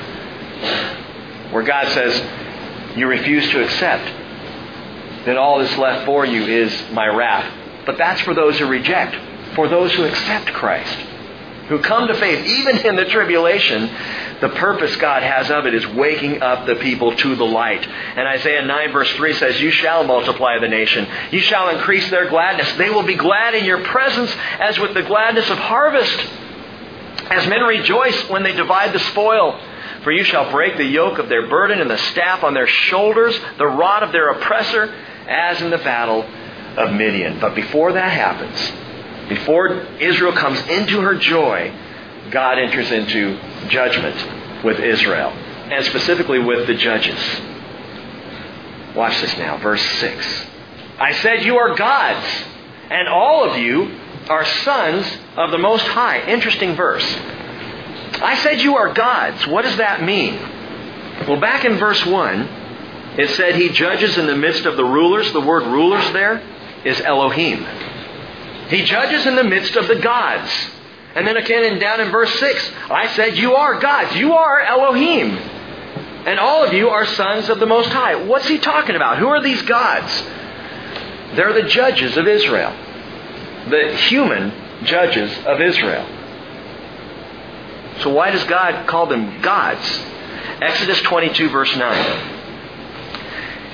Where 1.51 1.63
God 1.63 1.89
says, 1.89 2.97
You 2.97 3.07
refuse 3.07 3.49
to 3.49 3.61
accept, 3.63 4.05
then 5.25 5.37
all 5.37 5.59
that's 5.59 5.77
left 5.77 6.05
for 6.05 6.25
you 6.25 6.45
is 6.45 6.73
my 6.91 7.07
wrath. 7.07 7.51
But 7.85 7.97
that's 7.97 8.21
for 8.21 8.33
those 8.33 8.57
who 8.57 8.65
reject. 8.65 9.15
For 9.55 9.67
those 9.67 9.93
who 9.93 10.05
accept 10.05 10.47
Christ, 10.53 10.97
who 11.73 11.81
come 11.81 12.07
to 12.07 12.13
faith, 12.13 12.45
even 12.45 12.77
in 12.85 12.95
the 12.95 13.05
tribulation, 13.05 13.89
the 14.41 14.49
purpose 14.49 14.95
God 14.97 15.23
has 15.23 15.49
of 15.49 15.65
it 15.65 15.73
is 15.73 15.87
waking 15.87 16.39
up 16.43 16.67
the 16.67 16.75
people 16.75 17.15
to 17.15 17.35
the 17.35 17.43
light. 17.43 17.83
And 17.87 18.27
Isaiah 18.27 18.63
9 18.63 18.91
verse 18.91 19.11
3 19.13 19.33
says, 19.33 19.59
You 19.59 19.71
shall 19.71 20.03
multiply 20.03 20.59
the 20.59 20.67
nation. 20.67 21.07
You 21.31 21.39
shall 21.39 21.69
increase 21.69 22.07
their 22.11 22.29
gladness. 22.29 22.71
They 22.77 22.91
will 22.91 23.03
be 23.03 23.15
glad 23.15 23.55
in 23.55 23.65
your 23.65 23.83
presence 23.85 24.31
as 24.59 24.77
with 24.77 24.93
the 24.93 25.01
gladness 25.01 25.49
of 25.49 25.57
harvest. 25.57 26.19
As 27.31 27.47
men 27.47 27.61
rejoice 27.61 28.29
when 28.29 28.43
they 28.43 28.53
divide 28.53 28.93
the 28.93 28.99
spoil. 28.99 29.59
For 30.03 30.11
you 30.11 30.23
shall 30.25 30.51
break 30.51 30.77
the 30.77 30.85
yoke 30.85 31.17
of 31.17 31.27
their 31.27 31.47
burden 31.47 31.81
and 31.81 31.89
the 31.89 31.97
staff 31.97 32.43
on 32.43 32.53
their 32.53 32.67
shoulders, 32.67 33.35
the 33.57 33.65
rod 33.65 34.03
of 34.03 34.11
their 34.11 34.29
oppressor, 34.29 34.93
as 35.27 35.59
in 35.59 35.71
the 35.71 35.77
battle 35.79 36.23
of 36.77 36.93
Midian. 36.93 37.39
But 37.39 37.55
before 37.55 37.93
that 37.93 38.11
happens, 38.11 38.59
before 39.29 39.69
Israel 39.99 40.33
comes 40.33 40.59
into 40.67 41.01
her 41.01 41.15
joy, 41.15 41.73
God 42.31 42.59
enters 42.59 42.91
into 42.91 43.39
judgment 43.69 44.63
with 44.63 44.79
Israel, 44.79 45.29
and 45.29 45.85
specifically 45.85 46.39
with 46.39 46.67
the 46.67 46.73
judges. 46.73 47.19
Watch 48.95 49.19
this 49.21 49.37
now, 49.37 49.57
verse 49.57 49.81
6. 49.81 50.45
I 50.99 51.13
said, 51.13 51.43
You 51.43 51.57
are 51.57 51.75
gods, 51.75 52.25
and 52.89 53.07
all 53.07 53.49
of 53.49 53.57
you 53.57 53.99
are 54.29 54.45
sons 54.45 55.05
of 55.35 55.51
the 55.51 55.57
Most 55.57 55.85
High. 55.87 56.21
Interesting 56.29 56.75
verse. 56.75 57.05
I 58.21 58.39
said, 58.43 58.61
You 58.61 58.75
are 58.75 58.93
gods. 58.93 59.47
What 59.47 59.63
does 59.63 59.77
that 59.77 60.03
mean? 60.03 60.35
Well, 61.27 61.39
back 61.39 61.65
in 61.65 61.77
verse 61.77 62.05
1, 62.05 62.41
it 63.17 63.29
said, 63.31 63.55
He 63.55 63.69
judges 63.69 64.17
in 64.17 64.27
the 64.27 64.35
midst 64.35 64.65
of 64.65 64.77
the 64.77 64.85
rulers. 64.85 65.31
The 65.33 65.41
word 65.41 65.63
rulers 65.63 66.11
there 66.13 66.41
is 66.85 66.99
Elohim. 67.01 67.65
He 68.69 68.83
judges 68.83 69.25
in 69.25 69.35
the 69.35 69.43
midst 69.43 69.75
of 69.75 69.87
the 69.87 69.95
gods. 69.95 70.51
And 71.15 71.27
then 71.27 71.37
again, 71.37 71.79
down 71.79 72.01
in 72.01 72.11
verse 72.11 72.33
6, 72.39 72.71
I 72.89 73.07
said, 73.15 73.37
You 73.37 73.55
are 73.55 73.79
gods. 73.79 74.15
You 74.15 74.33
are 74.33 74.61
Elohim. 74.61 75.37
And 76.25 76.39
all 76.39 76.63
of 76.63 76.73
you 76.73 76.89
are 76.89 77.05
sons 77.05 77.49
of 77.49 77.59
the 77.59 77.65
Most 77.65 77.89
High. 77.89 78.15
What's 78.15 78.47
he 78.47 78.57
talking 78.57 78.95
about? 78.95 79.19
Who 79.19 79.27
are 79.27 79.41
these 79.41 79.61
gods? 79.63 80.11
They're 81.35 81.53
the 81.53 81.67
judges 81.67 82.17
of 82.17 82.27
Israel. 82.27 82.71
The 83.69 83.95
human 84.07 84.53
judges 84.85 85.31
of 85.45 85.61
Israel. 85.61 86.07
So 88.01 88.09
why 88.09 88.31
does 88.31 88.43
God 88.45 88.87
call 88.87 89.07
them 89.07 89.41
gods? 89.41 89.85
Exodus 90.61 91.01
22 91.01 91.49
verse 91.49 91.75
9. 91.75 92.43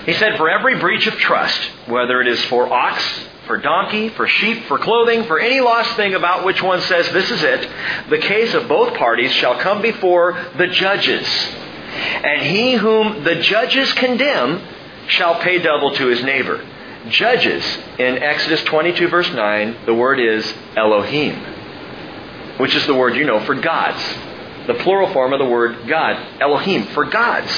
He 0.06 0.14
said, 0.14 0.38
For 0.38 0.50
every 0.50 0.80
breach 0.80 1.08
of 1.08 1.14
trust, 1.16 1.62
whether 1.88 2.22
it 2.22 2.28
is 2.28 2.44
for 2.46 2.72
ox, 2.72 3.04
for 3.50 3.58
donkey, 3.58 4.10
for 4.10 4.28
sheep, 4.28 4.66
for 4.66 4.78
clothing, 4.78 5.24
for 5.24 5.40
any 5.40 5.60
lost 5.60 5.96
thing 5.96 6.14
about 6.14 6.46
which 6.46 6.62
one 6.62 6.80
says, 6.82 7.12
This 7.12 7.32
is 7.32 7.42
it, 7.42 7.68
the 8.08 8.20
case 8.20 8.54
of 8.54 8.68
both 8.68 8.96
parties 8.96 9.32
shall 9.32 9.58
come 9.58 9.82
before 9.82 10.40
the 10.60 10.68
judges. 10.68 11.28
And 11.28 12.44
he 12.44 12.74
whom 12.74 13.24
the 13.24 13.42
judges 13.42 13.92
condemn 13.94 14.62
shall 15.08 15.42
pay 15.42 15.58
double 15.58 15.96
to 15.96 16.06
his 16.06 16.24
neighbor. 16.24 16.64
Judges, 17.10 17.66
in 17.98 18.20
Exodus 18.20 18.64
22, 18.66 19.08
verse 19.08 19.34
9, 19.34 19.78
the 19.88 19.96
word 19.96 20.20
is 20.20 20.54
Elohim, 20.78 21.34
which 22.58 22.76
is 22.76 22.86
the 22.86 22.94
word 22.94 23.16
you 23.16 23.24
know 23.24 23.40
for 23.46 23.56
gods. 23.56 24.04
The 24.68 24.76
plural 24.76 25.12
form 25.12 25.34
of 25.34 25.40
the 25.40 25.50
word 25.50 25.88
God, 25.88 26.40
Elohim, 26.40 26.86
for 26.94 27.06
gods. 27.06 27.52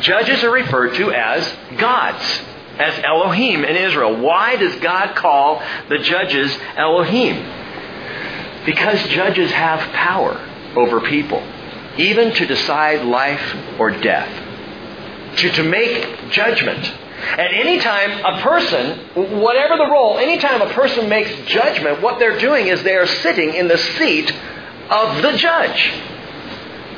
Judges 0.00 0.42
are 0.42 0.50
referred 0.50 0.94
to 0.94 1.12
as 1.12 1.48
gods, 1.78 2.40
as 2.78 2.98
Elohim 3.04 3.64
in 3.64 3.76
Israel. 3.76 4.20
Why 4.20 4.56
does 4.56 4.74
God 4.76 5.14
call 5.14 5.62
the 5.88 5.98
judges 5.98 6.56
Elohim? 6.76 7.36
Because 8.64 9.02
judges 9.08 9.50
have 9.52 9.80
power 9.92 10.40
over 10.76 11.00
people, 11.00 11.42
even 11.98 12.32
to 12.34 12.46
decide 12.46 13.04
life 13.04 13.56
or 13.78 13.90
death, 13.90 14.30
to, 15.38 15.50
to 15.50 15.62
make 15.62 16.30
judgment. 16.30 16.92
At 17.22 17.52
any 17.52 17.78
time 17.78 18.24
a 18.24 18.40
person, 18.40 19.40
whatever 19.40 19.76
the 19.76 19.88
role, 19.90 20.18
anytime 20.18 20.60
a 20.60 20.72
person 20.72 21.08
makes 21.08 21.30
judgment, 21.48 22.02
what 22.02 22.18
they're 22.18 22.38
doing 22.38 22.66
is 22.66 22.82
they 22.82 22.96
are 22.96 23.06
sitting 23.06 23.54
in 23.54 23.68
the 23.68 23.78
seat 23.78 24.32
of 24.90 25.22
the 25.22 25.32
judge. 25.36 25.92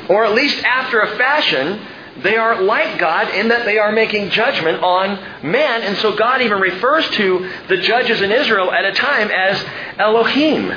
Or 0.09 0.25
at 0.25 0.33
least 0.33 0.63
after 0.63 0.99
a 1.01 1.17
fashion, 1.17 1.79
they 2.17 2.37
are 2.37 2.61
like 2.61 2.97
God 2.97 3.33
in 3.35 3.49
that 3.49 3.65
they 3.65 3.77
are 3.77 3.91
making 3.91 4.29
judgment 4.29 4.81
on 4.81 5.19
man. 5.43 5.81
And 5.83 5.97
so 5.97 6.15
God 6.15 6.41
even 6.41 6.59
refers 6.59 7.09
to 7.11 7.51
the 7.67 7.77
judges 7.77 8.21
in 8.21 8.31
Israel 8.31 8.71
at 8.71 8.85
a 8.85 8.93
time 8.93 9.29
as 9.31 9.63
Elohim. 9.97 10.71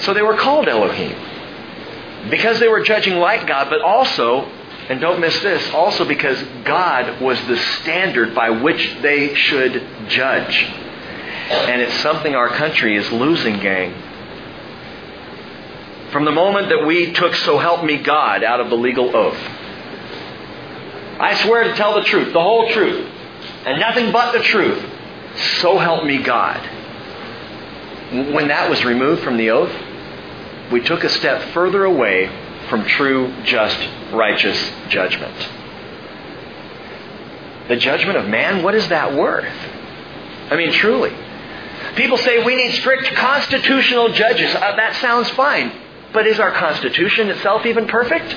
So 0.00 0.12
they 0.12 0.22
were 0.22 0.36
called 0.36 0.68
Elohim. 0.68 1.16
Because 2.30 2.60
they 2.60 2.68
were 2.68 2.82
judging 2.82 3.16
like 3.16 3.46
God, 3.46 3.70
but 3.70 3.80
also, 3.80 4.42
and 4.90 5.00
don't 5.00 5.20
miss 5.20 5.40
this, 5.40 5.72
also 5.72 6.04
because 6.04 6.42
God 6.64 7.20
was 7.20 7.38
the 7.46 7.56
standard 7.56 8.34
by 8.34 8.50
which 8.50 8.98
they 9.00 9.34
should 9.34 9.82
judge. 10.08 10.64
And 11.48 11.80
it's 11.80 11.94
something 12.00 12.34
our 12.34 12.48
country 12.48 12.96
is 12.96 13.10
losing, 13.12 13.60
gang. 13.60 13.94
From 16.16 16.24
the 16.24 16.32
moment 16.32 16.70
that 16.70 16.86
we 16.86 17.12
took 17.12 17.34
So 17.34 17.58
Help 17.58 17.84
Me 17.84 17.98
God 17.98 18.42
out 18.42 18.58
of 18.58 18.70
the 18.70 18.74
legal 18.74 19.14
oath. 19.14 19.38
I 21.20 21.34
swear 21.44 21.64
to 21.64 21.74
tell 21.74 21.92
the 21.92 22.04
truth, 22.04 22.32
the 22.32 22.40
whole 22.40 22.70
truth, 22.70 23.06
and 23.66 23.78
nothing 23.78 24.12
but 24.12 24.32
the 24.32 24.38
truth. 24.38 24.82
So 25.60 25.76
help 25.76 26.06
me 26.06 26.22
God. 26.22 26.56
When 28.32 28.48
that 28.48 28.70
was 28.70 28.82
removed 28.82 29.24
from 29.24 29.36
the 29.36 29.50
oath, 29.50 29.70
we 30.72 30.80
took 30.80 31.04
a 31.04 31.10
step 31.10 31.52
further 31.52 31.84
away 31.84 32.30
from 32.70 32.86
true, 32.86 33.34
just, 33.42 33.78
righteous 34.10 34.72
judgment. 34.88 35.36
The 37.68 37.76
judgment 37.76 38.16
of 38.16 38.26
man, 38.26 38.62
what 38.62 38.74
is 38.74 38.88
that 38.88 39.14
worth? 39.14 39.52
I 40.50 40.56
mean, 40.56 40.72
truly. 40.72 41.14
People 41.94 42.16
say 42.16 42.42
we 42.42 42.56
need 42.56 42.72
strict 42.72 43.04
constitutional 43.16 44.14
judges. 44.14 44.54
Uh, 44.54 44.76
that 44.76 44.94
sounds 45.02 45.28
fine. 45.28 45.82
But 46.12 46.26
is 46.26 46.40
our 46.40 46.52
Constitution 46.52 47.30
itself 47.30 47.66
even 47.66 47.86
perfect? 47.86 48.34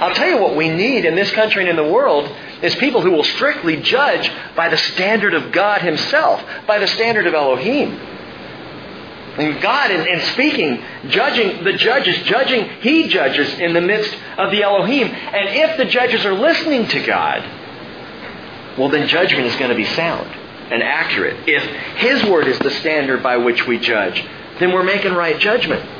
I'll 0.00 0.14
tell 0.14 0.28
you 0.28 0.38
what 0.38 0.54
we 0.54 0.68
need 0.68 1.04
in 1.04 1.16
this 1.16 1.30
country 1.32 1.68
and 1.68 1.70
in 1.70 1.76
the 1.76 1.92
world 1.92 2.30
is 2.62 2.74
people 2.76 3.00
who 3.00 3.10
will 3.10 3.24
strictly 3.24 3.80
judge 3.80 4.30
by 4.54 4.68
the 4.68 4.76
standard 4.76 5.34
of 5.34 5.52
God 5.52 5.82
Himself, 5.82 6.42
by 6.66 6.78
the 6.78 6.86
standard 6.86 7.26
of 7.26 7.34
Elohim. 7.34 7.90
And 9.38 9.60
God, 9.60 9.90
in, 9.90 10.06
in, 10.06 10.20
speaking, 10.32 10.82
judging 11.08 11.62
the 11.62 11.72
judges, 11.74 12.20
judging, 12.22 12.68
He 12.80 13.08
judges 13.08 13.52
in 13.58 13.72
the 13.72 13.80
midst 13.80 14.16
of 14.36 14.50
the 14.50 14.62
Elohim. 14.62 15.08
And 15.08 15.48
if 15.48 15.76
the 15.76 15.84
judges 15.84 16.24
are 16.24 16.34
listening 16.34 16.88
to 16.88 17.04
God, 17.04 17.42
well, 18.76 18.88
then 18.88 19.06
judgment 19.08 19.46
is 19.46 19.54
going 19.56 19.70
to 19.70 19.76
be 19.76 19.84
sound 19.84 20.28
and 20.72 20.82
accurate. 20.82 21.48
If 21.48 21.62
His 21.98 22.24
word 22.24 22.48
is 22.48 22.58
the 22.58 22.70
standard 22.70 23.22
by 23.22 23.36
which 23.36 23.66
we 23.66 23.78
judge, 23.78 24.24
then 24.58 24.72
we're 24.72 24.84
making 24.84 25.14
right 25.14 25.38
judgment. 25.38 25.97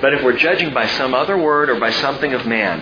But 0.00 0.12
if 0.14 0.22
we're 0.22 0.36
judging 0.36 0.74
by 0.74 0.86
some 0.86 1.14
other 1.14 1.36
word 1.36 1.70
or 1.70 1.80
by 1.80 1.90
something 1.90 2.34
of 2.34 2.46
man, 2.46 2.80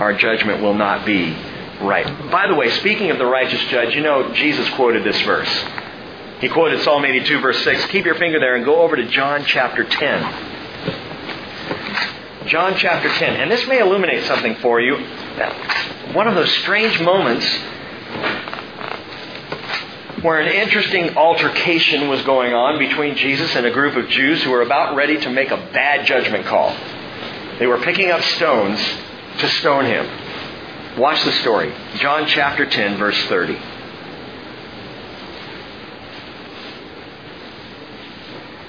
our 0.00 0.12
judgment 0.14 0.62
will 0.62 0.74
not 0.74 1.04
be 1.04 1.36
right. 1.80 2.06
By 2.30 2.46
the 2.46 2.54
way, 2.54 2.70
speaking 2.70 3.10
of 3.10 3.18
the 3.18 3.26
righteous 3.26 3.62
judge, 3.64 3.94
you 3.94 4.02
know 4.02 4.32
Jesus 4.32 4.68
quoted 4.70 5.04
this 5.04 5.20
verse. 5.22 5.50
He 6.40 6.48
quoted 6.48 6.82
Psalm 6.82 7.04
82, 7.04 7.40
verse 7.40 7.62
6. 7.64 7.86
Keep 7.86 8.04
your 8.04 8.14
finger 8.14 8.38
there 8.38 8.54
and 8.54 8.64
go 8.64 8.80
over 8.82 8.94
to 8.94 9.04
John 9.08 9.44
chapter 9.44 9.82
10. 9.82 10.56
John 12.46 12.76
chapter 12.76 13.08
10. 13.08 13.36
And 13.36 13.50
this 13.50 13.66
may 13.66 13.80
illuminate 13.80 14.24
something 14.24 14.54
for 14.56 14.80
you. 14.80 14.96
One 16.12 16.28
of 16.28 16.36
those 16.36 16.50
strange 16.58 17.00
moments 17.00 17.44
where 20.22 20.40
an 20.40 20.48
interesting 20.48 21.16
altercation 21.16 22.08
was 22.08 22.22
going 22.22 22.52
on 22.52 22.78
between 22.78 23.16
Jesus 23.16 23.54
and 23.54 23.66
a 23.66 23.70
group 23.70 23.96
of 23.96 24.08
Jews 24.08 24.42
who 24.42 24.50
were 24.50 24.62
about 24.62 24.96
ready 24.96 25.18
to 25.20 25.30
make 25.30 25.50
a 25.50 25.56
bad 25.56 26.06
judgment 26.06 26.46
call. 26.46 26.76
They 27.58 27.66
were 27.66 27.78
picking 27.78 28.10
up 28.10 28.22
stones 28.22 28.80
to 29.38 29.48
stone 29.48 29.84
him. 29.84 30.98
Watch 30.98 31.24
the 31.24 31.32
story. 31.32 31.72
John 31.96 32.26
chapter 32.26 32.66
10, 32.66 32.96
verse 32.96 33.20
30. 33.26 33.58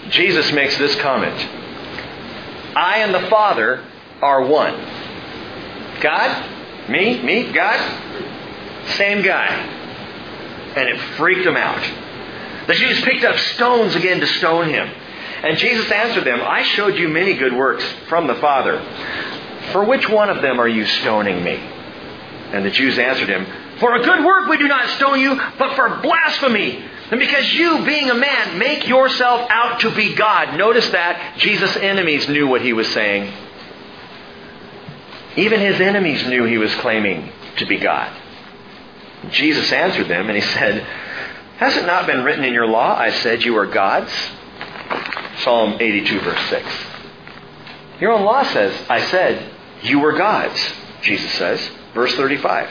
Jesus 0.09 0.51
makes 0.51 0.77
this 0.77 0.95
comment 0.95 1.47
I 2.75 2.99
and 2.99 3.13
the 3.13 3.27
Father 3.29 3.83
are 4.21 4.45
one. 4.45 4.73
God? 6.01 6.89
Me? 6.89 7.21
Me? 7.21 7.51
God? 7.51 7.79
Same 8.95 9.21
guy. 9.23 9.78
And 10.79 10.87
it 10.87 10.99
freaked 11.17 11.43
them 11.43 11.57
out. 11.57 11.83
The 12.67 12.73
Jews 12.73 13.01
picked 13.01 13.25
up 13.25 13.37
stones 13.37 13.95
again 13.95 14.21
to 14.21 14.27
stone 14.27 14.69
him. 14.69 14.87
And 15.43 15.57
Jesus 15.57 15.91
answered 15.91 16.23
them, 16.23 16.39
I 16.41 16.63
showed 16.63 16.95
you 16.95 17.09
many 17.09 17.33
good 17.33 17.53
works 17.53 17.83
from 18.07 18.27
the 18.27 18.35
Father. 18.35 18.81
For 19.73 19.83
which 19.83 20.07
one 20.07 20.29
of 20.29 20.41
them 20.41 20.57
are 20.57 20.69
you 20.69 20.85
stoning 20.85 21.43
me? 21.43 21.55
And 21.55 22.65
the 22.65 22.69
Jews 22.69 22.97
answered 22.97 23.27
him, 23.27 23.45
For 23.79 23.93
a 23.93 24.03
good 24.03 24.23
work 24.23 24.47
we 24.47 24.57
do 24.57 24.69
not 24.69 24.87
stone 24.91 25.19
you, 25.19 25.35
but 25.57 25.75
for 25.75 25.99
blasphemy. 26.01 26.81
And 27.11 27.19
because 27.19 27.53
you, 27.53 27.83
being 27.85 28.09
a 28.09 28.15
man, 28.15 28.57
make 28.57 28.87
yourself 28.87 29.49
out 29.49 29.81
to 29.81 29.93
be 29.93 30.15
God. 30.15 30.57
Notice 30.57 30.89
that 30.91 31.39
Jesus' 31.39 31.75
enemies 31.75 32.29
knew 32.29 32.47
what 32.47 32.61
he 32.61 32.71
was 32.71 32.87
saying. 32.93 33.33
Even 35.35 35.59
his 35.59 35.81
enemies 35.81 36.25
knew 36.25 36.45
he 36.45 36.57
was 36.57 36.73
claiming 36.75 37.33
to 37.57 37.65
be 37.65 37.79
God. 37.79 38.15
Jesus 39.31 39.71
answered 39.71 40.07
them 40.07 40.27
and 40.27 40.35
he 40.35 40.41
said, 40.41 40.81
Has 41.57 41.75
it 41.77 41.85
not 41.85 42.07
been 42.07 42.23
written 42.23 42.43
in 42.43 42.53
your 42.53 42.67
law, 42.67 42.95
I 42.97 43.11
said 43.11 43.43
you 43.43 43.57
are 43.57 43.67
gods? 43.67 44.11
Psalm 45.43 45.77
82, 45.79 46.19
verse 46.21 46.49
6. 46.49 46.67
Your 47.99 48.13
own 48.13 48.23
law 48.23 48.43
says, 48.43 48.73
I 48.89 49.01
said 49.01 49.51
you 49.81 49.99
were 49.99 50.13
gods, 50.13 50.59
Jesus 51.01 51.31
says. 51.33 51.69
Verse 51.93 52.13
35. 52.15 52.69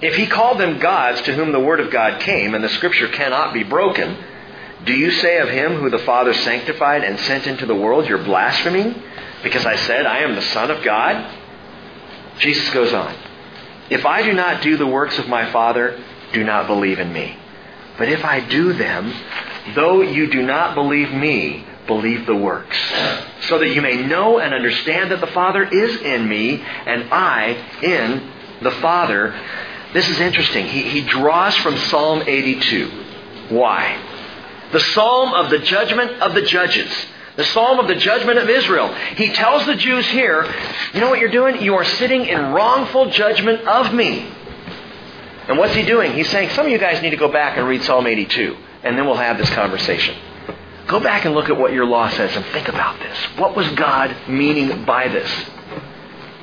If 0.00 0.16
he 0.16 0.26
called 0.26 0.58
them 0.58 0.80
gods 0.80 1.22
to 1.22 1.34
whom 1.34 1.52
the 1.52 1.60
word 1.60 1.78
of 1.78 1.92
God 1.92 2.20
came, 2.20 2.54
and 2.54 2.64
the 2.64 2.68
scripture 2.68 3.08
cannot 3.08 3.54
be 3.54 3.62
broken, 3.62 4.16
do 4.84 4.92
you 4.92 5.12
say 5.12 5.38
of 5.38 5.48
him 5.48 5.76
who 5.76 5.90
the 5.90 6.00
Father 6.00 6.34
sanctified 6.34 7.04
and 7.04 7.18
sent 7.20 7.46
into 7.46 7.66
the 7.66 7.74
world, 7.74 8.08
you're 8.08 8.24
blaspheming? 8.24 9.00
Because 9.44 9.64
I 9.64 9.76
said, 9.76 10.06
I 10.06 10.18
am 10.18 10.34
the 10.34 10.42
Son 10.42 10.72
of 10.72 10.82
God? 10.82 11.38
Jesus 12.38 12.68
goes 12.70 12.92
on. 12.92 13.14
If 13.92 14.06
I 14.06 14.22
do 14.22 14.32
not 14.32 14.62
do 14.62 14.78
the 14.78 14.86
works 14.86 15.18
of 15.18 15.28
my 15.28 15.52
Father, 15.52 16.02
do 16.32 16.42
not 16.44 16.66
believe 16.66 16.98
in 16.98 17.12
me. 17.12 17.36
But 17.98 18.08
if 18.08 18.24
I 18.24 18.40
do 18.40 18.72
them, 18.72 19.12
though 19.74 20.00
you 20.00 20.30
do 20.30 20.42
not 20.42 20.74
believe 20.74 21.12
me, 21.12 21.66
believe 21.86 22.24
the 22.24 22.34
works, 22.34 22.78
so 23.42 23.58
that 23.58 23.68
you 23.68 23.82
may 23.82 24.02
know 24.06 24.38
and 24.38 24.54
understand 24.54 25.10
that 25.10 25.20
the 25.20 25.26
Father 25.26 25.62
is 25.64 26.00
in 26.00 26.26
me 26.26 26.64
and 26.86 27.12
I 27.12 27.48
in 27.82 28.30
the 28.62 28.70
Father. 28.70 29.38
This 29.92 30.08
is 30.08 30.20
interesting. 30.20 30.66
He, 30.68 30.84
he 30.84 31.02
draws 31.02 31.54
from 31.56 31.76
Psalm 31.76 32.22
82. 32.26 32.90
Why? 33.50 34.00
The 34.72 34.80
psalm 34.80 35.34
of 35.34 35.50
the 35.50 35.58
judgment 35.58 36.12
of 36.22 36.34
the 36.34 36.42
judges. 36.42 36.90
The 37.36 37.44
psalm 37.44 37.78
of 37.78 37.88
the 37.88 37.94
judgment 37.94 38.38
of 38.38 38.48
Israel. 38.48 38.94
He 39.16 39.32
tells 39.32 39.64
the 39.64 39.74
Jews 39.74 40.06
here, 40.06 40.52
you 40.92 41.00
know 41.00 41.08
what 41.08 41.18
you're 41.18 41.30
doing? 41.30 41.62
You 41.62 41.74
are 41.76 41.84
sitting 41.84 42.26
in 42.26 42.52
wrongful 42.52 43.10
judgment 43.10 43.62
of 43.66 43.94
me. 43.94 44.30
And 45.48 45.58
what's 45.58 45.74
he 45.74 45.82
doing? 45.82 46.12
He's 46.12 46.28
saying, 46.30 46.50
some 46.50 46.66
of 46.66 46.72
you 46.72 46.78
guys 46.78 47.02
need 47.02 47.10
to 47.10 47.16
go 47.16 47.28
back 47.28 47.56
and 47.56 47.66
read 47.66 47.82
Psalm 47.82 48.06
82, 48.06 48.56
and 48.84 48.96
then 48.96 49.06
we'll 49.06 49.16
have 49.16 49.38
this 49.38 49.50
conversation. 49.50 50.14
Go 50.86 51.00
back 51.00 51.24
and 51.24 51.34
look 51.34 51.48
at 51.48 51.56
what 51.56 51.72
your 51.72 51.86
law 51.86 52.10
says 52.10 52.36
and 52.36 52.44
think 52.46 52.68
about 52.68 52.98
this. 52.98 53.16
What 53.38 53.56
was 53.56 53.68
God 53.70 54.14
meaning 54.28 54.84
by 54.84 55.08
this? 55.08 55.30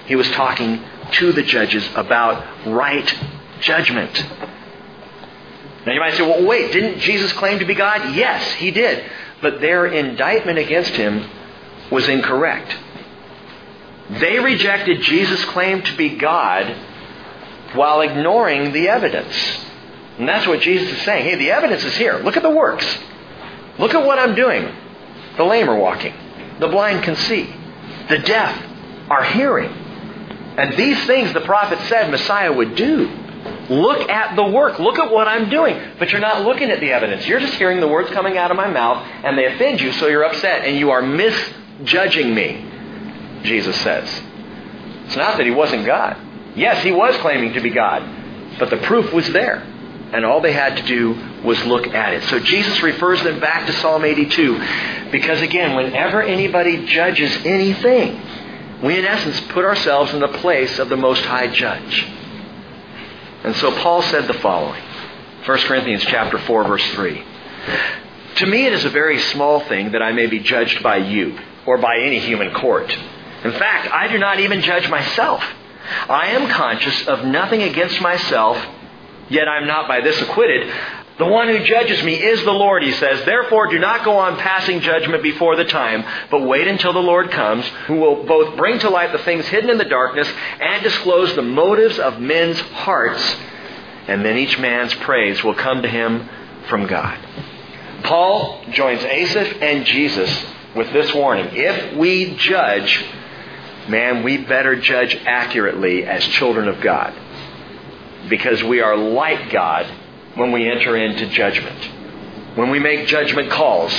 He 0.06 0.16
was 0.16 0.30
talking 0.32 0.82
to 1.14 1.32
the 1.32 1.44
judges 1.44 1.88
about 1.96 2.68
right 2.68 3.16
judgment. 3.62 4.26
Now 5.86 5.94
you 5.94 6.00
might 6.00 6.16
say, 6.16 6.24
well, 6.24 6.46
wait, 6.46 6.72
didn't 6.72 7.00
Jesus 7.00 7.32
claim 7.34 7.60
to 7.60 7.66
be 7.66 7.76
God? 7.76 8.16
Yes, 8.16 8.54
he 8.54 8.72
did. 8.72 9.04
But 9.42 9.62
their 9.62 9.86
indictment 9.86 10.58
against 10.60 10.92
him 10.92 11.30
was 11.92 12.08
incorrect. 12.08 12.76
They 14.20 14.40
rejected 14.40 15.02
Jesus' 15.02 15.44
claim 15.46 15.82
to 15.84 15.98
be 15.98 16.18
God 16.18 16.76
while 17.74 18.02
ignoring 18.02 18.74
the 18.74 18.90
evidence. 18.90 19.36
And 20.18 20.28
that's 20.28 20.48
what 20.48 20.62
Jesus 20.62 20.92
is 20.92 21.02
saying. 21.04 21.24
Hey, 21.24 21.36
the 21.36 21.52
evidence 21.52 21.84
is 21.84 21.96
here. 21.96 22.18
Look 22.18 22.36
at 22.36 22.44
the 22.44 22.50
works. 22.50 22.86
Look 23.78 23.94
at 23.94 24.06
what 24.06 24.20
I'm 24.20 24.36
doing. 24.36 24.68
The 25.38 25.44
lame 25.44 25.70
are 25.70 25.78
walking. 25.78 26.14
The 26.60 26.68
blind 26.68 27.04
can 27.04 27.16
see. 27.16 27.54
The 28.10 28.18
deaf 28.20 28.62
are 29.10 29.24
hearing. 29.24 29.72
And 30.58 30.76
these 30.76 31.06
things 31.06 31.32
the 31.32 31.42
prophet 31.42 31.80
said 31.88 32.12
Messiah 32.12 32.52
would 32.52 32.76
do. 32.76 33.08
Look 33.70 34.10
at 34.10 34.36
the 34.36 34.44
work. 34.44 34.80
Look 34.80 34.98
at 34.98 35.12
what 35.12 35.28
I'm 35.28 35.50
doing. 35.50 35.80
But 36.00 36.12
you're 36.12 36.22
not 36.22 36.44
looking 36.44 36.72
at 36.72 36.80
the 36.80 36.92
evidence. 36.92 37.28
You're 37.28 37.40
just 37.40 37.54
hearing 37.54 37.80
the 37.80 37.88
words 37.88 38.10
coming 38.10 38.38
out 38.38 38.50
of 38.50 38.58
my 38.58 38.68
mouth, 38.68 39.06
and 39.24 39.38
they 39.38 39.46
offend 39.46 39.80
you, 39.80 39.92
so 39.94 40.08
you're 40.08 40.24
upset, 40.24 40.66
and 40.66 40.78
you 40.78 40.90
are 40.90 41.02
misjudging 41.02 42.34
me, 42.34 42.66
Jesus 43.44 43.80
says. 43.82 44.10
It's 45.06 45.16
not 45.16 45.38
that 45.38 45.46
he 45.46 45.52
wasn't 45.52 45.86
God. 45.86 46.18
Yes, 46.56 46.84
he 46.84 46.92
was 46.92 47.16
claiming 47.18 47.54
to 47.54 47.62
be 47.62 47.70
God, 47.70 48.04
but 48.58 48.70
the 48.70 48.78
proof 48.78 49.14
was 49.14 49.28
there. 49.30 49.62
And 50.12 50.26
all 50.26 50.42
they 50.42 50.54
had 50.54 50.78
to 50.78 50.84
do 50.84 51.14
was 51.44 51.64
look 51.66 51.88
at 51.88 52.14
it. 52.14 52.24
So 52.24 52.40
Jesus 52.40 52.82
refers 52.82 53.22
them 53.22 53.40
back 53.40 53.68
to 53.68 53.74
Psalm 53.74 54.04
82 54.04 55.12
because, 55.12 55.42
again, 55.42 55.76
whenever 55.76 56.24
anybody 56.24 56.88
judges 56.88 57.32
anything, 57.46 58.20
we 58.82 58.98
in 58.98 59.06
essence 59.06 59.40
put 59.52 59.66
ourselves 59.66 60.12
in 60.14 60.20
the 60.20 60.28
place 60.28 60.80
of 60.80 60.90
the 60.90 60.98
Most 60.98 61.24
High 61.24 61.48
Judge. 61.48 62.08
And 63.44 63.56
so 63.58 63.72
Paul 63.72 64.02
said 64.04 64.28
the 64.28 64.34
following 64.36 64.82
1 65.46 65.58
Corinthians 65.60 66.04
chapter 66.04 66.38
4 66.38 66.64
verse 66.66 66.88
3. 66.92 67.24
To 68.36 68.46
me 68.46 68.66
it 68.66 68.74
is 68.74 68.86
a 68.86 68.90
very 68.90 69.20
small 69.20 69.62
thing 69.62 69.92
that 69.92 70.02
I 70.02 70.12
may 70.12 70.28
be 70.28 70.40
judged 70.40 70.84
by 70.84 70.98
you 70.98 71.38
or 71.66 71.78
by 71.78 72.00
any 72.00 72.20
human 72.20 72.54
court. 72.54 72.92
In 73.44 73.52
fact, 73.54 73.92
I 73.92 74.08
do 74.08 74.18
not 74.18 74.40
even 74.40 74.62
judge 74.62 74.90
myself. 74.90 75.44
I 76.10 76.28
am 76.32 76.50
conscious 76.50 77.08
of 77.08 77.26
nothing 77.26 77.64
against 77.64 78.02
myself, 78.02 78.58
yet 79.30 79.48
I 79.48 79.58
am 79.58 79.68
not 79.68 79.88
by 79.88 80.02
this 80.02 80.22
acquitted. 80.22 80.72
The 81.20 81.26
one 81.26 81.50
who 81.50 81.66
judges 81.66 82.02
me 82.02 82.16
is 82.16 82.42
the 82.46 82.54
Lord, 82.54 82.82
he 82.82 82.94
says. 82.94 83.26
Therefore, 83.26 83.68
do 83.68 83.78
not 83.78 84.06
go 84.06 84.18
on 84.18 84.38
passing 84.38 84.80
judgment 84.80 85.22
before 85.22 85.58
the 85.58 85.66
time, 85.66 86.06
but 86.32 86.48
wait 86.48 86.66
until 86.66 86.94
the 86.94 87.00
Lord 87.00 87.30
comes, 87.30 87.68
who 87.88 87.96
will 87.96 88.24
both 88.24 88.56
bring 88.56 88.80
to 88.80 88.90
light 88.90 89.12
the 89.12 89.18
things 89.20 89.46
hidden 89.46 89.70
in 89.70 89.78
the 89.78 89.84
darkness 89.84 90.32
and 90.62 90.82
disclose 90.82 91.36
the 91.36 91.42
motives 91.42 92.00
of 92.00 92.22
men's 92.22 92.62
hearts. 92.62 93.22
And 94.08 94.24
then 94.24 94.38
each 94.38 94.58
man's 94.60 94.94
praise 94.94 95.44
will 95.44 95.56
come 95.56 95.82
to 95.82 95.90
him 95.90 96.30
from 96.70 96.88
God. 96.88 97.20
Paul 98.04 98.64
joins 98.72 99.04
Asaph 99.04 99.62
and 99.62 99.86
Jesus 99.86 100.46
with 100.74 100.94
this 100.94 101.14
warning. 101.14 101.50
If 101.52 101.98
we 101.98 102.36
judge, 102.38 103.04
man, 103.90 104.24
we 104.24 104.38
better 104.38 104.78
judge 104.78 105.16
accurately 105.26 106.06
as 106.06 106.24
children 106.24 106.70
of 106.70 106.80
God. 106.80 107.14
Because 108.30 108.64
we 108.64 108.80
are 108.80 108.96
like 108.96 109.52
God 109.52 109.86
when 110.36 110.52
we 110.52 110.70
enter 110.70 110.96
into 110.96 111.28
judgment. 111.28 111.78
When 112.56 112.70
we 112.70 112.80
make 112.80 113.08
judgment 113.08 113.52
calls, 113.52 113.94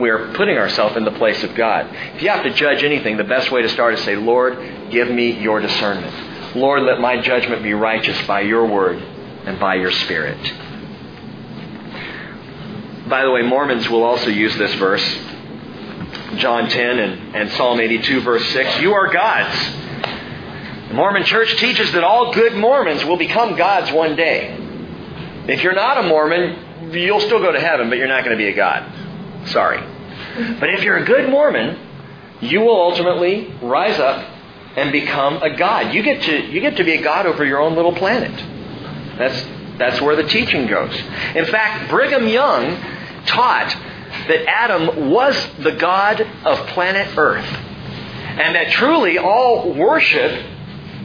we 0.00 0.10
are 0.10 0.32
putting 0.34 0.56
ourselves 0.56 0.96
in 0.96 1.04
the 1.04 1.12
place 1.12 1.42
of 1.42 1.54
God. 1.54 1.88
If 2.16 2.22
you 2.22 2.28
have 2.30 2.42
to 2.44 2.52
judge 2.52 2.82
anything, 2.82 3.16
the 3.16 3.24
best 3.24 3.50
way 3.50 3.62
to 3.62 3.68
start 3.68 3.94
is 3.94 4.04
say, 4.04 4.16
Lord, 4.16 4.90
give 4.90 5.10
me 5.10 5.40
your 5.40 5.60
discernment. 5.60 6.56
Lord, 6.56 6.82
let 6.82 7.00
my 7.00 7.20
judgment 7.20 7.62
be 7.62 7.72
righteous 7.72 8.20
by 8.26 8.40
your 8.40 8.66
word 8.66 8.96
and 9.46 9.58
by 9.58 9.76
your 9.76 9.92
spirit. 9.92 10.38
By 13.08 13.24
the 13.24 13.30
way, 13.30 13.42
Mormons 13.42 13.88
will 13.88 14.02
also 14.02 14.30
use 14.30 14.56
this 14.56 14.74
verse, 14.74 15.04
John 16.36 16.68
10 16.68 16.98
and, 16.98 17.36
and 17.36 17.50
Psalm 17.52 17.80
82, 17.80 18.20
verse 18.22 18.46
6. 18.50 18.80
You 18.80 18.94
are 18.94 19.12
gods. 19.12 19.54
The 20.88 20.94
Mormon 20.94 21.24
church 21.24 21.56
teaches 21.58 21.92
that 21.92 22.04
all 22.04 22.32
good 22.32 22.54
Mormons 22.54 23.04
will 23.04 23.16
become 23.16 23.56
gods 23.56 23.90
one 23.92 24.16
day. 24.16 24.61
If 25.48 25.62
you're 25.62 25.74
not 25.74 26.04
a 26.04 26.08
Mormon, 26.08 26.92
you'll 26.92 27.20
still 27.20 27.40
go 27.40 27.52
to 27.52 27.60
heaven, 27.60 27.88
but 27.88 27.98
you're 27.98 28.08
not 28.08 28.24
going 28.24 28.36
to 28.36 28.42
be 28.42 28.48
a 28.48 28.54
God. 28.54 29.48
Sorry. 29.48 29.78
But 30.60 30.70
if 30.70 30.82
you're 30.82 30.98
a 30.98 31.04
good 31.04 31.28
Mormon, 31.28 31.78
you 32.40 32.60
will 32.60 32.80
ultimately 32.80 33.52
rise 33.62 33.98
up 33.98 34.28
and 34.76 34.92
become 34.92 35.42
a 35.42 35.56
God. 35.56 35.92
You 35.94 36.02
get 36.02 36.22
to, 36.22 36.46
you 36.46 36.60
get 36.60 36.76
to 36.76 36.84
be 36.84 36.92
a 36.92 37.02
God 37.02 37.26
over 37.26 37.44
your 37.44 37.60
own 37.60 37.74
little 37.74 37.94
planet. 37.94 38.32
That's, 39.18 39.46
that's 39.78 40.00
where 40.00 40.16
the 40.16 40.24
teaching 40.28 40.66
goes. 40.66 40.94
In 41.34 41.44
fact, 41.46 41.90
Brigham 41.90 42.26
Young 42.28 42.76
taught 43.26 43.76
that 44.28 44.48
Adam 44.48 45.10
was 45.10 45.36
the 45.58 45.72
God 45.72 46.20
of 46.20 46.66
planet 46.68 47.16
Earth. 47.16 47.44
And 47.44 48.54
that 48.54 48.70
truly 48.70 49.18
all 49.18 49.74
worship 49.74 50.46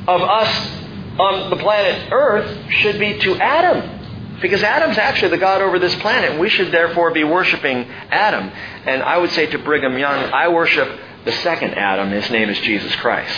of 0.08 0.22
us 0.22 0.72
on 1.20 1.50
the 1.50 1.58
planet 1.58 2.12
Earth 2.12 2.72
should 2.72 3.00
be 3.00 3.20
to 3.20 3.36
Adam. 3.38 3.97
Because 4.42 4.62
Adam's 4.62 4.98
actually 4.98 5.30
the 5.32 5.38
God 5.38 5.62
over 5.62 5.80
this 5.80 5.96
planet. 5.96 6.40
We 6.40 6.50
should 6.50 6.72
therefore 6.72 7.12
be 7.12 7.24
worshiping 7.24 7.88
Adam. 8.12 8.52
And 8.86 9.02
I 9.02 9.18
would 9.18 9.32
say 9.32 9.48
to 9.48 9.58
Brigham 9.58 9.98
Young, 9.98 10.32
I 10.32 10.50
worship 10.50 11.00
the 11.26 11.32
second 11.32 11.74
Adam. 11.74 12.12
His 12.12 12.30
name 12.30 12.50
is 12.50 12.60
Jesus 12.60 12.94
Christ. 12.98 13.36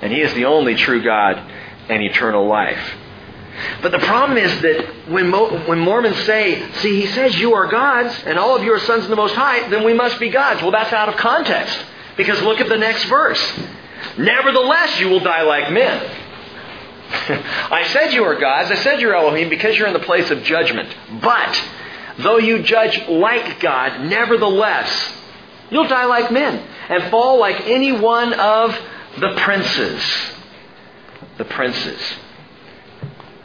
And 0.00 0.12
he 0.12 0.20
is 0.20 0.32
the 0.34 0.46
only 0.46 0.74
true 0.76 1.02
God 1.02 1.36
and 1.88 2.02
eternal 2.02 2.46
life. 2.46 2.96
But 3.82 3.92
the 3.92 4.00
problem 4.00 4.38
is 4.38 4.62
that 4.62 5.10
when, 5.10 5.28
Mo- 5.30 5.66
when 5.66 5.78
Mormons 5.78 6.18
say, 6.24 6.72
see, 6.76 7.02
he 7.02 7.06
says 7.08 7.38
you 7.38 7.54
are 7.54 7.66
gods 7.66 8.14
and 8.26 8.38
all 8.38 8.56
of 8.56 8.64
you 8.64 8.72
are 8.72 8.80
sons 8.80 9.04
of 9.04 9.10
the 9.10 9.16
Most 9.16 9.34
High, 9.34 9.68
then 9.68 9.84
we 9.84 9.94
must 9.94 10.18
be 10.18 10.30
gods. 10.30 10.60
Well, 10.60 10.72
that's 10.72 10.92
out 10.92 11.08
of 11.08 11.16
context. 11.16 11.78
Because 12.16 12.40
look 12.42 12.60
at 12.60 12.68
the 12.68 12.76
next 12.76 13.04
verse. 13.04 13.40
Nevertheless, 14.18 14.98
you 15.00 15.08
will 15.08 15.20
die 15.20 15.42
like 15.42 15.72
men. 15.72 16.23
I 17.10 17.88
said 17.92 18.12
you 18.12 18.24
are 18.24 18.38
gods. 18.38 18.70
I 18.70 18.76
said 18.76 19.00
you're 19.00 19.14
Elohim 19.14 19.48
because 19.48 19.76
you're 19.76 19.86
in 19.86 19.92
the 19.92 20.00
place 20.00 20.30
of 20.30 20.42
judgment. 20.42 20.94
But 21.20 21.62
though 22.18 22.38
you 22.38 22.62
judge 22.62 23.08
like 23.08 23.60
God, 23.60 24.06
nevertheless, 24.06 25.12
you'll 25.70 25.88
die 25.88 26.06
like 26.06 26.30
men 26.30 26.66
and 26.88 27.10
fall 27.10 27.38
like 27.38 27.66
any 27.66 27.92
one 27.92 28.32
of 28.32 28.76
the 29.18 29.34
princes. 29.38 30.02
The 31.38 31.44
princes. 31.44 32.00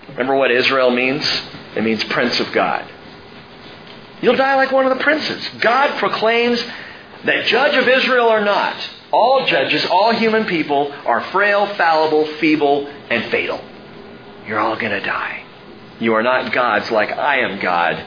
Remember 0.09 0.35
what 0.35 0.51
Israel 0.51 0.91
means? 0.91 1.25
It 1.75 1.83
means 1.83 2.03
prince 2.05 2.39
of 2.39 2.51
God. 2.51 2.85
You'll 4.21 4.35
die 4.35 4.55
like 4.55 4.71
one 4.71 4.85
of 4.85 4.97
the 4.97 5.03
princes. 5.03 5.47
God 5.59 5.97
proclaims 5.99 6.61
that 7.25 7.45
judge 7.45 7.75
of 7.75 7.87
Israel 7.87 8.27
or 8.27 8.41
not, 8.41 8.75
all 9.11 9.45
judges, 9.45 9.85
all 9.85 10.13
human 10.13 10.45
people 10.45 10.91
are 11.05 11.21
frail, 11.31 11.65
fallible, 11.75 12.25
feeble, 12.37 12.87
and 13.09 13.31
fatal. 13.31 13.59
You're 14.45 14.59
all 14.59 14.75
going 14.75 14.91
to 14.91 15.01
die. 15.01 15.43
You 15.99 16.13
are 16.13 16.23
not 16.23 16.53
gods 16.53 16.91
like 16.91 17.11
I 17.11 17.39
am 17.39 17.59
God. 17.59 18.05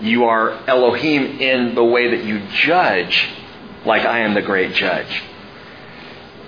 You 0.00 0.24
are 0.24 0.50
Elohim 0.68 1.40
in 1.40 1.74
the 1.74 1.84
way 1.84 2.16
that 2.16 2.24
you 2.24 2.40
judge 2.48 3.28
like 3.84 4.04
I 4.04 4.20
am 4.20 4.34
the 4.34 4.42
great 4.42 4.74
judge. 4.74 5.22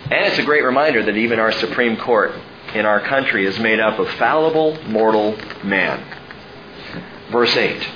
And 0.05 0.27
it's 0.27 0.39
a 0.39 0.45
great 0.45 0.65
reminder 0.65 1.05
that 1.05 1.17
even 1.17 1.39
our 1.39 1.53
Supreme 1.53 1.97
Court 1.97 2.33
in 2.75 2.87
our 2.87 3.01
country 3.01 3.47
is 3.47 3.59
made 3.59 3.81
up 3.81 3.99
of 3.99 4.09
fallible, 4.13 4.83
mortal 4.85 5.37
man. 5.63 6.03
Verse 7.31 7.55
8 7.57 7.89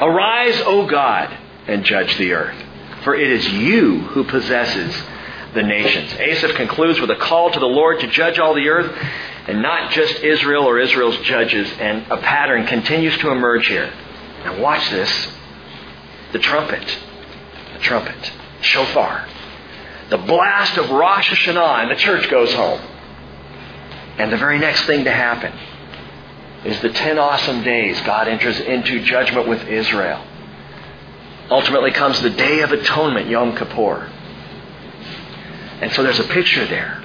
Arise, 0.00 0.60
O 0.64 0.86
God, 0.86 1.36
and 1.66 1.84
judge 1.84 2.16
the 2.16 2.32
earth 2.32 2.69
for 3.02 3.14
it 3.14 3.30
is 3.30 3.48
you 3.48 4.00
who 4.00 4.24
possesses 4.24 4.94
the 5.54 5.62
nations. 5.62 6.12
Asaph 6.14 6.54
concludes 6.54 7.00
with 7.00 7.10
a 7.10 7.16
call 7.16 7.50
to 7.50 7.58
the 7.58 7.66
Lord 7.66 8.00
to 8.00 8.06
judge 8.08 8.38
all 8.38 8.54
the 8.54 8.68
earth, 8.68 8.96
and 9.48 9.62
not 9.62 9.90
just 9.92 10.22
Israel 10.22 10.64
or 10.64 10.78
Israel's 10.78 11.18
judges, 11.18 11.70
and 11.78 12.06
a 12.10 12.18
pattern 12.18 12.66
continues 12.66 13.16
to 13.18 13.30
emerge 13.30 13.66
here. 13.66 13.92
Now 14.44 14.60
watch 14.60 14.88
this. 14.90 15.28
The 16.32 16.38
trumpet. 16.38 16.98
The 17.74 17.80
trumpet. 17.80 18.32
Shofar. 18.60 19.26
The 20.10 20.18
blast 20.18 20.76
of 20.76 20.90
Rosh 20.90 21.30
Hashanah, 21.30 21.82
and 21.82 21.90
the 21.90 21.96
church 21.96 22.30
goes 22.30 22.52
home. 22.52 22.80
And 24.18 24.32
the 24.32 24.36
very 24.36 24.58
next 24.58 24.84
thing 24.84 25.04
to 25.04 25.10
happen 25.10 25.52
is 26.64 26.80
the 26.82 26.90
ten 26.90 27.18
awesome 27.18 27.62
days 27.62 28.00
God 28.02 28.28
enters 28.28 28.60
into 28.60 29.02
judgment 29.02 29.48
with 29.48 29.66
Israel. 29.66 30.22
Ultimately 31.50 31.90
comes 31.90 32.20
the 32.22 32.30
Day 32.30 32.60
of 32.60 32.72
Atonement, 32.72 33.28
Yom 33.28 33.56
Kippur. 33.56 34.10
And 35.80 35.92
so 35.92 36.02
there's 36.02 36.20
a 36.20 36.24
picture 36.24 36.66
there. 36.66 37.02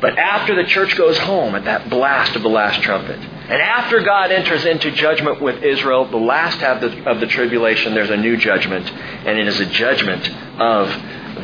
But 0.00 0.18
after 0.18 0.54
the 0.54 0.68
church 0.68 0.96
goes 0.96 1.18
home 1.18 1.54
at 1.54 1.64
that 1.64 1.88
blast 1.88 2.36
of 2.36 2.42
the 2.42 2.48
last 2.48 2.82
trumpet, 2.82 3.18
And 3.18 3.62
after 3.62 4.00
God 4.00 4.32
enters 4.32 4.64
into 4.64 4.90
judgment 4.90 5.40
with 5.40 5.62
Israel, 5.62 6.04
the 6.04 6.16
last 6.16 6.58
half 6.58 6.82
of 6.82 6.90
the, 6.90 7.08
of 7.08 7.20
the 7.20 7.28
tribulation, 7.28 7.94
there's 7.94 8.10
a 8.10 8.16
new 8.16 8.36
judgment, 8.36 8.90
and 8.90 9.38
it 9.38 9.46
is 9.46 9.60
a 9.60 9.66
judgment 9.66 10.28
of 10.60 10.88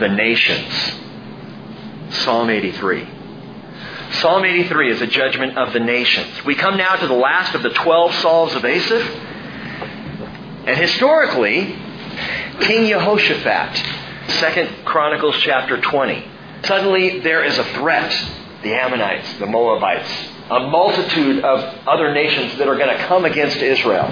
the 0.00 0.08
nations. 0.08 0.98
Psalm 2.10 2.50
83. 2.50 3.08
Psalm 4.14 4.44
83 4.44 4.90
is 4.90 5.00
a 5.00 5.06
judgment 5.06 5.56
of 5.56 5.72
the 5.72 5.78
nations. 5.80 6.44
We 6.44 6.56
come 6.56 6.76
now 6.76 6.96
to 6.96 7.06
the 7.06 7.14
last 7.14 7.54
of 7.54 7.62
the 7.62 7.70
12 7.70 8.14
Psalms 8.16 8.54
of 8.54 8.64
Asaph. 8.64 9.08
And 10.66 10.76
historically, 10.76 11.76
King 12.60 12.86
Jehoshaphat, 12.86 13.74
2nd 14.26 14.84
Chronicles 14.84 15.36
chapter 15.40 15.80
20. 15.80 16.28
Suddenly 16.64 17.20
there 17.20 17.44
is 17.44 17.58
a 17.58 17.64
threat. 17.74 18.12
The 18.62 18.74
Ammonites, 18.74 19.38
the 19.38 19.46
Moabites, 19.46 20.08
a 20.48 20.60
multitude 20.60 21.42
of 21.44 21.58
other 21.88 22.14
nations 22.14 22.56
that 22.58 22.68
are 22.68 22.76
going 22.76 22.96
to 22.96 23.04
come 23.06 23.24
against 23.24 23.56
Israel. 23.56 24.04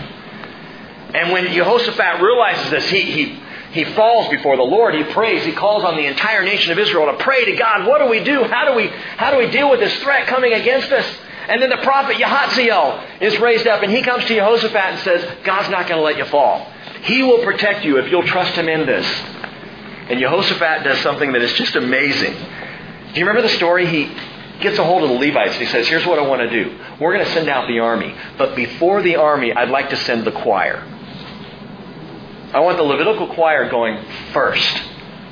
And 1.14 1.30
when 1.30 1.46
Jehoshaphat 1.52 2.20
realizes 2.20 2.70
this, 2.70 2.90
he, 2.90 3.02
he, 3.02 3.42
he 3.70 3.84
falls 3.94 4.28
before 4.28 4.56
the 4.56 4.64
Lord. 4.64 4.96
He 4.96 5.04
prays. 5.04 5.44
He 5.44 5.52
calls 5.52 5.84
on 5.84 5.96
the 5.96 6.06
entire 6.06 6.42
nation 6.42 6.72
of 6.72 6.78
Israel 6.80 7.06
to 7.06 7.22
pray 7.22 7.44
to 7.44 7.56
God. 7.56 7.86
What 7.86 7.98
do 7.98 8.08
we 8.08 8.24
do? 8.24 8.42
How 8.42 8.68
do 8.68 8.74
we, 8.74 8.88
how 8.88 9.30
do 9.30 9.38
we 9.38 9.50
deal 9.50 9.70
with 9.70 9.78
this 9.78 9.94
threat 10.02 10.26
coming 10.26 10.52
against 10.52 10.90
us? 10.90 11.06
And 11.50 11.60
then 11.60 11.68
the 11.68 11.78
prophet 11.78 12.16
Yahaziel 12.16 13.20
is 13.20 13.38
raised 13.40 13.66
up 13.66 13.82
and 13.82 13.90
he 13.90 14.02
comes 14.02 14.24
to 14.26 14.34
Jehoshaphat 14.34 14.74
and 14.76 14.98
says, 15.00 15.38
God's 15.44 15.68
not 15.68 15.88
going 15.88 15.98
to 15.98 16.04
let 16.04 16.16
you 16.16 16.24
fall. 16.26 16.64
He 17.02 17.22
will 17.22 17.42
protect 17.42 17.84
you 17.84 17.98
if 17.98 18.08
you'll 18.10 18.22
trust 18.22 18.54
him 18.54 18.68
in 18.68 18.86
this. 18.86 19.06
And 20.08 20.20
Jehoshaphat 20.20 20.84
does 20.84 21.00
something 21.00 21.32
that 21.32 21.42
is 21.42 21.52
just 21.54 21.74
amazing. 21.74 22.34
Do 22.34 23.18
you 23.20 23.26
remember 23.26 23.42
the 23.42 23.54
story? 23.56 23.86
He, 23.86 24.14
gets 24.60 24.78
a 24.78 24.84
hold 24.84 25.02
of 25.02 25.08
the 25.08 25.14
Levites 25.14 25.52
and 25.52 25.62
he 25.62 25.66
says, 25.66 25.88
Here's 25.88 26.06
what 26.06 26.18
I 26.18 26.22
want 26.26 26.42
to 26.42 26.50
do. 26.50 26.78
We're 27.00 27.14
going 27.14 27.24
to 27.24 27.32
send 27.32 27.48
out 27.48 27.66
the 27.66 27.78
army. 27.78 28.14
But 28.38 28.54
before 28.54 29.02
the 29.02 29.16
army, 29.16 29.52
I'd 29.52 29.70
like 29.70 29.90
to 29.90 29.96
send 29.96 30.26
the 30.26 30.32
choir. 30.32 30.86
I 32.52 32.60
want 32.60 32.76
the 32.76 32.82
Levitical 32.82 33.34
choir 33.34 33.70
going 33.70 34.04
first. 34.32 34.82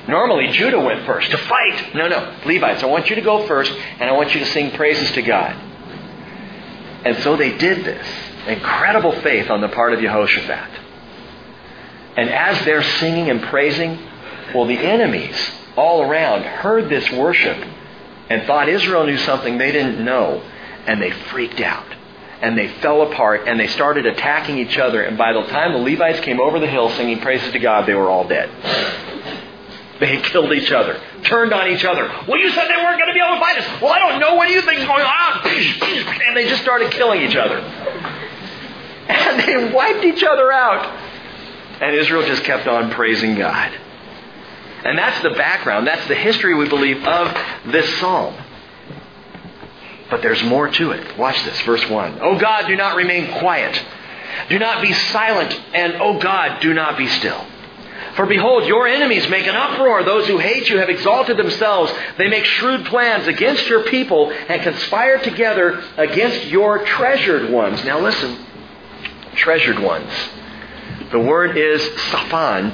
Normally, 0.08 0.48
Judah 0.48 0.80
went 0.80 1.04
first 1.04 1.30
to 1.30 1.36
fight. 1.36 1.94
No, 1.94 2.08
no. 2.08 2.34
Levites, 2.46 2.82
I 2.82 2.86
want 2.86 3.10
you 3.10 3.16
to 3.16 3.22
go 3.22 3.46
first, 3.46 3.70
and 3.70 4.08
I 4.08 4.12
want 4.12 4.32
you 4.32 4.40
to 4.40 4.46
sing 4.46 4.70
praises 4.70 5.12
to 5.12 5.22
God. 5.22 5.67
And 7.04 7.16
so 7.18 7.36
they 7.36 7.56
did 7.56 7.84
this. 7.84 8.06
Incredible 8.46 9.12
faith 9.20 9.50
on 9.50 9.60
the 9.60 9.68
part 9.68 9.92
of 9.92 10.00
Jehoshaphat. 10.00 10.80
And 12.16 12.30
as 12.30 12.64
they're 12.64 12.82
singing 12.82 13.30
and 13.30 13.42
praising, 13.42 13.98
well, 14.54 14.66
the 14.66 14.78
enemies 14.78 15.36
all 15.76 16.02
around 16.02 16.42
heard 16.42 16.88
this 16.88 17.10
worship 17.12 17.56
and 18.28 18.42
thought 18.44 18.68
Israel 18.68 19.06
knew 19.06 19.18
something 19.18 19.58
they 19.58 19.72
didn't 19.72 20.04
know, 20.04 20.42
and 20.86 21.00
they 21.00 21.10
freaked 21.10 21.60
out. 21.60 21.86
And 22.40 22.56
they 22.56 22.68
fell 22.68 23.02
apart 23.02 23.48
and 23.48 23.58
they 23.58 23.66
started 23.66 24.06
attacking 24.06 24.58
each 24.58 24.78
other. 24.78 25.02
And 25.02 25.18
by 25.18 25.32
the 25.32 25.42
time 25.42 25.72
the 25.72 25.78
Levites 25.78 26.20
came 26.20 26.40
over 26.40 26.60
the 26.60 26.68
hill 26.68 26.88
singing 26.90 27.20
praises 27.20 27.52
to 27.52 27.58
God, 27.58 27.86
they 27.86 27.94
were 27.94 28.08
all 28.08 28.28
dead. 28.28 28.48
They 30.00 30.20
killed 30.20 30.52
each 30.52 30.70
other, 30.70 31.00
turned 31.24 31.52
on 31.52 31.68
each 31.68 31.84
other. 31.84 32.06
Well, 32.28 32.38
you 32.38 32.50
said 32.52 32.68
they 32.68 32.76
weren't 32.76 32.98
going 32.98 33.08
to 33.08 33.14
be 33.14 33.20
able 33.20 33.34
to 33.34 33.40
fight 33.40 33.58
us. 33.58 33.82
Well, 33.82 33.92
I 33.92 33.98
don't 33.98 34.20
know. 34.20 34.34
What 34.36 34.46
do 34.46 34.54
you 34.54 34.62
think's 34.62 34.84
going 34.84 35.04
on? 35.04 35.40
And 36.28 36.36
they 36.36 36.46
just 36.46 36.62
started 36.62 36.92
killing 36.92 37.22
each 37.22 37.36
other. 37.36 37.58
And 39.08 39.40
they 39.40 39.72
wiped 39.72 40.04
each 40.04 40.22
other 40.22 40.52
out. 40.52 40.86
And 41.80 41.96
Israel 41.96 42.26
just 42.26 42.44
kept 42.44 42.66
on 42.66 42.90
praising 42.90 43.34
God. 43.34 43.72
And 44.84 44.96
that's 44.96 45.20
the 45.22 45.30
background, 45.30 45.86
that's 45.86 46.06
the 46.06 46.14
history, 46.14 46.54
we 46.54 46.68
believe, 46.68 47.04
of 47.04 47.36
this 47.72 47.98
psalm. 47.98 48.34
But 50.10 50.22
there's 50.22 50.42
more 50.44 50.68
to 50.68 50.92
it. 50.92 51.18
Watch 51.18 51.42
this, 51.44 51.60
verse 51.62 51.86
1. 51.88 52.18
Oh 52.20 52.38
God, 52.38 52.66
do 52.68 52.76
not 52.76 52.96
remain 52.96 53.38
quiet. 53.38 53.82
Do 54.48 54.58
not 54.58 54.80
be 54.80 54.92
silent, 54.92 55.58
and 55.74 55.94
oh 56.00 56.18
God, 56.18 56.60
do 56.60 56.72
not 56.72 56.96
be 56.96 57.08
still. 57.08 57.44
For 58.18 58.26
behold, 58.26 58.66
your 58.66 58.88
enemies 58.88 59.28
make 59.28 59.46
an 59.46 59.54
uproar. 59.54 60.02
Those 60.02 60.26
who 60.26 60.38
hate 60.38 60.68
you 60.68 60.78
have 60.78 60.88
exalted 60.88 61.36
themselves. 61.36 61.92
They 62.16 62.26
make 62.26 62.44
shrewd 62.44 62.84
plans 62.86 63.28
against 63.28 63.68
your 63.68 63.84
people 63.84 64.32
and 64.32 64.60
conspire 64.60 65.20
together 65.20 65.84
against 65.96 66.46
your 66.46 66.84
treasured 66.84 67.48
ones. 67.48 67.84
Now 67.84 68.00
listen, 68.00 68.44
treasured 69.36 69.78
ones. 69.78 70.10
The 71.12 71.20
word 71.20 71.56
is 71.56 71.80
saphan, 71.80 72.72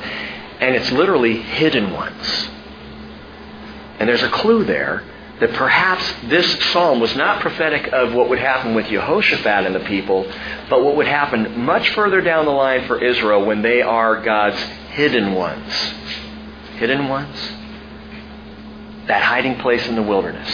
and 0.61 0.75
it's 0.75 0.91
literally 0.91 1.37
hidden 1.43 1.93
ones. 1.93 2.49
And 3.99 4.09
there's 4.09 4.23
a 4.23 4.31
clue 4.31 4.65
there 4.65 5.05
that 5.41 5.53
perhaps 5.53 6.11
this 6.25 6.59
psalm 6.73 7.01
was 7.01 7.15
not 7.17 7.43
prophetic 7.43 7.93
of 7.93 8.15
what 8.15 8.31
would 8.31 8.39
happen 8.39 8.75
with 8.75 8.87
Jehoshaphat 8.87 9.67
and 9.67 9.75
the 9.75 9.81
people, 9.81 10.25
but 10.71 10.83
what 10.83 10.97
would 10.97 11.07
happen 11.07 11.67
much 11.67 11.91
further 11.91 12.23
down 12.23 12.47
the 12.47 12.51
line 12.51 12.87
for 12.87 13.05
Israel 13.05 13.45
when 13.45 13.61
they 13.61 13.83
are 13.83 14.23
God's 14.23 14.65
hidden 14.95 15.35
ones. 15.35 15.73
Hidden 16.77 17.09
ones? 17.09 17.37
That 19.09 19.23
hiding 19.23 19.57
place 19.61 19.87
in 19.87 19.97
the 19.97 20.03
wilderness, 20.03 20.49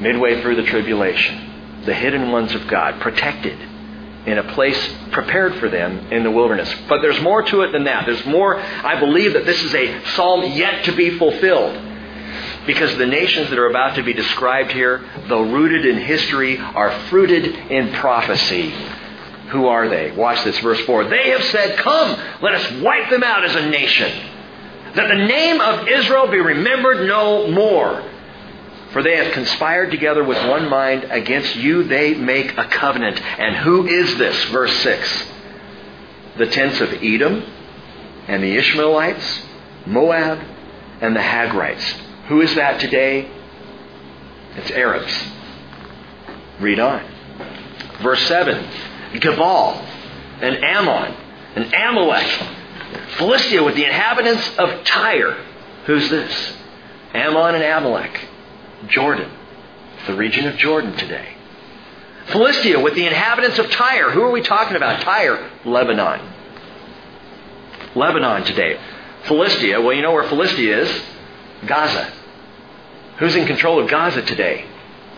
midway 0.00 0.42
through 0.42 0.56
the 0.56 0.64
tribulation. 0.64 1.82
The 1.86 1.94
hidden 1.94 2.30
ones 2.30 2.54
of 2.54 2.66
God, 2.66 3.00
protected 3.00 3.58
in 4.26 4.38
a 4.38 4.54
place 4.54 4.94
prepared 5.12 5.54
for 5.56 5.68
them 5.68 6.10
in 6.10 6.24
the 6.24 6.30
wilderness. 6.30 6.72
But 6.88 7.02
there's 7.02 7.20
more 7.20 7.42
to 7.42 7.60
it 7.62 7.72
than 7.72 7.84
that. 7.84 8.06
There's 8.06 8.24
more, 8.26 8.58
I 8.58 8.98
believe 8.98 9.34
that 9.34 9.46
this 9.46 9.62
is 9.62 9.74
a 9.74 10.04
psalm 10.10 10.42
yet 10.52 10.84
to 10.86 10.92
be 10.92 11.18
fulfilled. 11.18 11.80
Because 12.66 12.96
the 12.96 13.06
nations 13.06 13.50
that 13.50 13.58
are 13.58 13.68
about 13.68 13.96
to 13.96 14.02
be 14.02 14.14
described 14.14 14.72
here, 14.72 15.04
though 15.28 15.42
rooted 15.42 15.84
in 15.84 15.98
history, 15.98 16.58
are 16.58 16.90
fruited 17.08 17.44
in 17.44 17.92
prophecy. 17.92 18.74
Who 19.50 19.66
are 19.66 19.88
they? 19.88 20.10
Watch 20.12 20.42
this, 20.44 20.58
verse 20.60 20.80
4. 20.80 21.04
They 21.04 21.30
have 21.30 21.44
said, 21.44 21.76
Come, 21.78 22.18
let 22.40 22.54
us 22.54 22.80
wipe 22.80 23.10
them 23.10 23.22
out 23.22 23.44
as 23.44 23.54
a 23.54 23.68
nation, 23.68 24.10
that 24.94 25.08
the 25.08 25.26
name 25.26 25.60
of 25.60 25.88
Israel 25.88 26.28
be 26.28 26.38
remembered 26.38 27.06
no 27.06 27.50
more. 27.50 28.02
For 28.92 29.02
they 29.02 29.16
have 29.16 29.32
conspired 29.32 29.90
together 29.90 30.22
with 30.22 30.38
one 30.48 30.68
mind. 30.68 31.04
Against 31.10 31.56
you 31.56 31.82
they 31.82 32.14
make 32.14 32.56
a 32.56 32.64
covenant. 32.66 33.20
And 33.20 33.56
who 33.56 33.88
is 33.88 34.16
this? 34.18 34.44
Verse 34.44 34.72
6. 34.82 35.24
The 36.38 36.46
tents 36.46 36.80
of 36.80 36.92
Edom 37.02 37.42
and 38.28 38.40
the 38.40 38.56
Ishmaelites, 38.56 39.42
Moab, 39.84 40.38
and 41.00 41.14
the 41.14 41.20
Hagrites. 41.20 41.82
Who 42.28 42.40
is 42.40 42.54
that 42.54 42.80
today? 42.80 43.28
It's 44.56 44.70
Arabs. 44.70 45.12
Read 46.60 46.78
on. 46.78 47.04
Verse 48.00 48.22
7. 48.28 48.64
Gebal 49.14 49.76
and 50.40 50.64
Ammon 50.64 51.14
and 51.56 51.72
Amalek. 51.72 52.26
Philistia 53.16 53.62
with 53.62 53.74
the 53.76 53.84
inhabitants 53.84 54.48
of 54.58 54.84
Tyre. 54.84 55.36
Who's 55.86 56.08
this? 56.10 56.56
Ammon 57.12 57.54
and 57.54 57.64
Amalek. 57.64 58.28
Jordan, 58.88 59.30
the 60.06 60.14
region 60.14 60.46
of 60.46 60.56
Jordan 60.56 60.96
today. 60.96 61.36
Philistia 62.26 62.80
with 62.80 62.94
the 62.94 63.06
inhabitants 63.06 63.58
of 63.58 63.70
Tyre. 63.70 64.10
Who 64.10 64.22
are 64.22 64.30
we 64.30 64.42
talking 64.42 64.76
about? 64.76 65.02
Tyre, 65.02 65.50
Lebanon. 65.64 66.20
Lebanon 67.94 68.44
today. 68.44 68.80
Philistia, 69.24 69.80
well, 69.80 69.94
you 69.94 70.02
know 70.02 70.12
where 70.12 70.28
Philistia 70.28 70.80
is? 70.80 71.02
Gaza. 71.66 72.12
Who's 73.18 73.36
in 73.36 73.46
control 73.46 73.80
of 73.80 73.88
Gaza 73.88 74.22
today? 74.22 74.66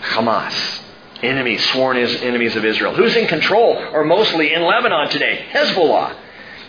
Hamas. 0.01 0.81
Enemies, 1.27 1.65
sworn 1.71 1.97
enemies 1.97 2.55
of 2.57 2.65
Israel. 2.65 2.95
Who's 2.95 3.17
in 3.17 3.27
control, 3.27 3.77
or 3.77 4.05
mostly 4.05 4.55
in 4.55 4.63
Lebanon 4.63 5.09
today? 5.11 5.47
Hezbollah. 5.51 6.17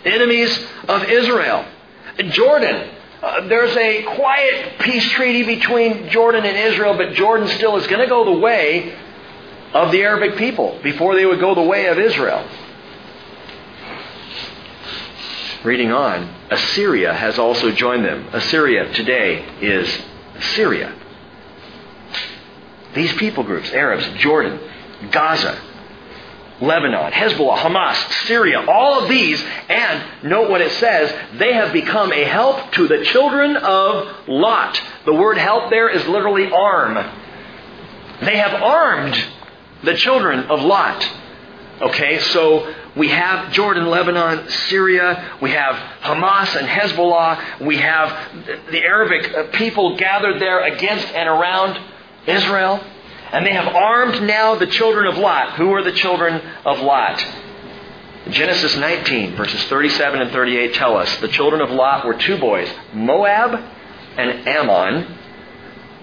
Enemies 0.04 0.66
of 0.88 1.04
Israel. 1.04 1.66
Jordan, 2.30 2.90
uh, 3.22 3.48
there's 3.48 3.76
a 3.78 4.04
quiet 4.16 4.80
peace 4.80 5.10
treaty 5.12 5.44
between 5.44 6.10
Jordan 6.10 6.46
and 6.46 6.58
Israel, 6.58 6.96
but 6.98 7.14
Jordan 7.14 7.48
still 7.50 7.78
is 7.78 7.86
going 7.88 8.02
to 8.02 8.08
go 8.08 8.26
the 8.26 8.40
way 8.40 8.98
of 9.74 9.92
the 9.92 10.02
Arabic 10.02 10.38
people 10.38 10.80
before 10.82 11.16
they 11.16 11.26
would 11.26 11.40
go 11.40 11.54
the 11.54 11.62
way 11.62 11.88
of 11.88 12.00
Israel. 12.00 12.48
Reading 15.64 15.92
on, 15.92 16.34
Assyria 16.50 17.14
has 17.14 17.38
also 17.38 17.72
joined 17.72 18.06
them. 18.06 18.28
Assyria 18.32 18.92
today 18.94 19.46
is 19.62 20.02
Syria. 20.56 20.94
These 22.98 23.14
people 23.14 23.44
groups, 23.44 23.72
Arabs, 23.72 24.08
Jordan, 24.18 24.60
Gaza, 25.12 25.62
Lebanon, 26.60 27.12
Hezbollah, 27.12 27.58
Hamas, 27.58 28.26
Syria, 28.26 28.66
all 28.68 29.04
of 29.04 29.10
these, 29.10 29.44
and 29.70 30.04
note 30.24 30.50
what 30.50 30.62
it 30.62 30.72
says, 30.74 31.14
they 31.38 31.54
have 31.54 31.72
become 31.72 32.12
a 32.12 32.24
help 32.24 32.72
to 32.74 32.88
the 32.88 33.06
children 33.06 33.56
of 33.56 34.28
Lot. 34.28 34.82
The 35.06 35.14
word 35.14 35.38
help 35.38 35.70
there 35.70 35.90
is 35.90 36.08
literally 36.08 36.52
arm. 36.52 36.96
They 38.24 38.38
have 38.38 38.62
armed 38.62 39.24
the 39.84 39.94
children 39.94 40.46
of 40.46 40.62
Lot. 40.62 41.08
Okay, 41.80 42.18
so 42.18 42.74
we 42.96 43.10
have 43.10 43.54
Jordan, 43.54 43.86
Lebanon, 43.86 44.50
Syria, 44.50 45.38
we 45.40 45.52
have 45.52 45.76
Hamas 46.02 46.56
and 46.56 46.68
Hezbollah, 46.68 47.62
we 47.62 47.78
have 47.78 48.10
the 48.72 48.80
Arabic 48.80 49.32
uh, 49.32 49.44
people 49.56 49.96
gathered 49.96 50.42
there 50.42 50.64
against 50.64 51.08
and 51.10 51.30
around 51.30 51.80
Israel. 52.28 52.84
And 53.32 53.46
they 53.46 53.54
have 53.54 53.74
armed 53.74 54.24
now 54.24 54.56
the 54.56 54.68
children 54.68 55.08
of 55.08 55.18
Lot. 55.18 55.56
Who 55.58 55.74
are 55.74 55.84
the 55.84 55.92
children 55.92 56.42
of 56.66 56.80
Lot? 56.80 57.26
Genesis 58.30 58.76
19, 58.76 59.36
verses 59.36 59.64
37 59.66 60.22
and 60.22 60.32
38 60.32 60.74
tell 60.74 60.98
us 60.98 61.14
the 61.18 61.30
children 61.30 61.62
of 61.62 61.72
Lot 61.72 62.06
were 62.06 62.16
two 62.16 62.38
boys, 62.38 62.70
Moab 62.94 63.54
and 64.18 64.48
Ammon, 64.48 65.18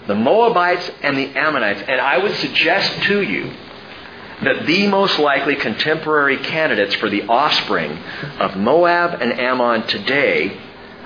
the 0.07 0.14
Moabites 0.14 0.91
and 1.03 1.16
the 1.16 1.37
Ammonites. 1.37 1.83
And 1.87 2.01
I 2.01 2.18
would 2.18 2.35
suggest 2.37 3.03
to 3.05 3.22
you 3.22 3.53
that 4.43 4.66
the 4.66 4.87
most 4.89 5.18
likely 5.18 5.57
contemporary 5.57 6.39
candidates 6.39 6.95
for 6.97 7.09
the 7.09 7.22
offspring 7.22 7.93
of 8.39 8.57
Moab 8.57 9.20
and 9.20 9.33
Ammon 9.33 9.87
today 9.87 10.61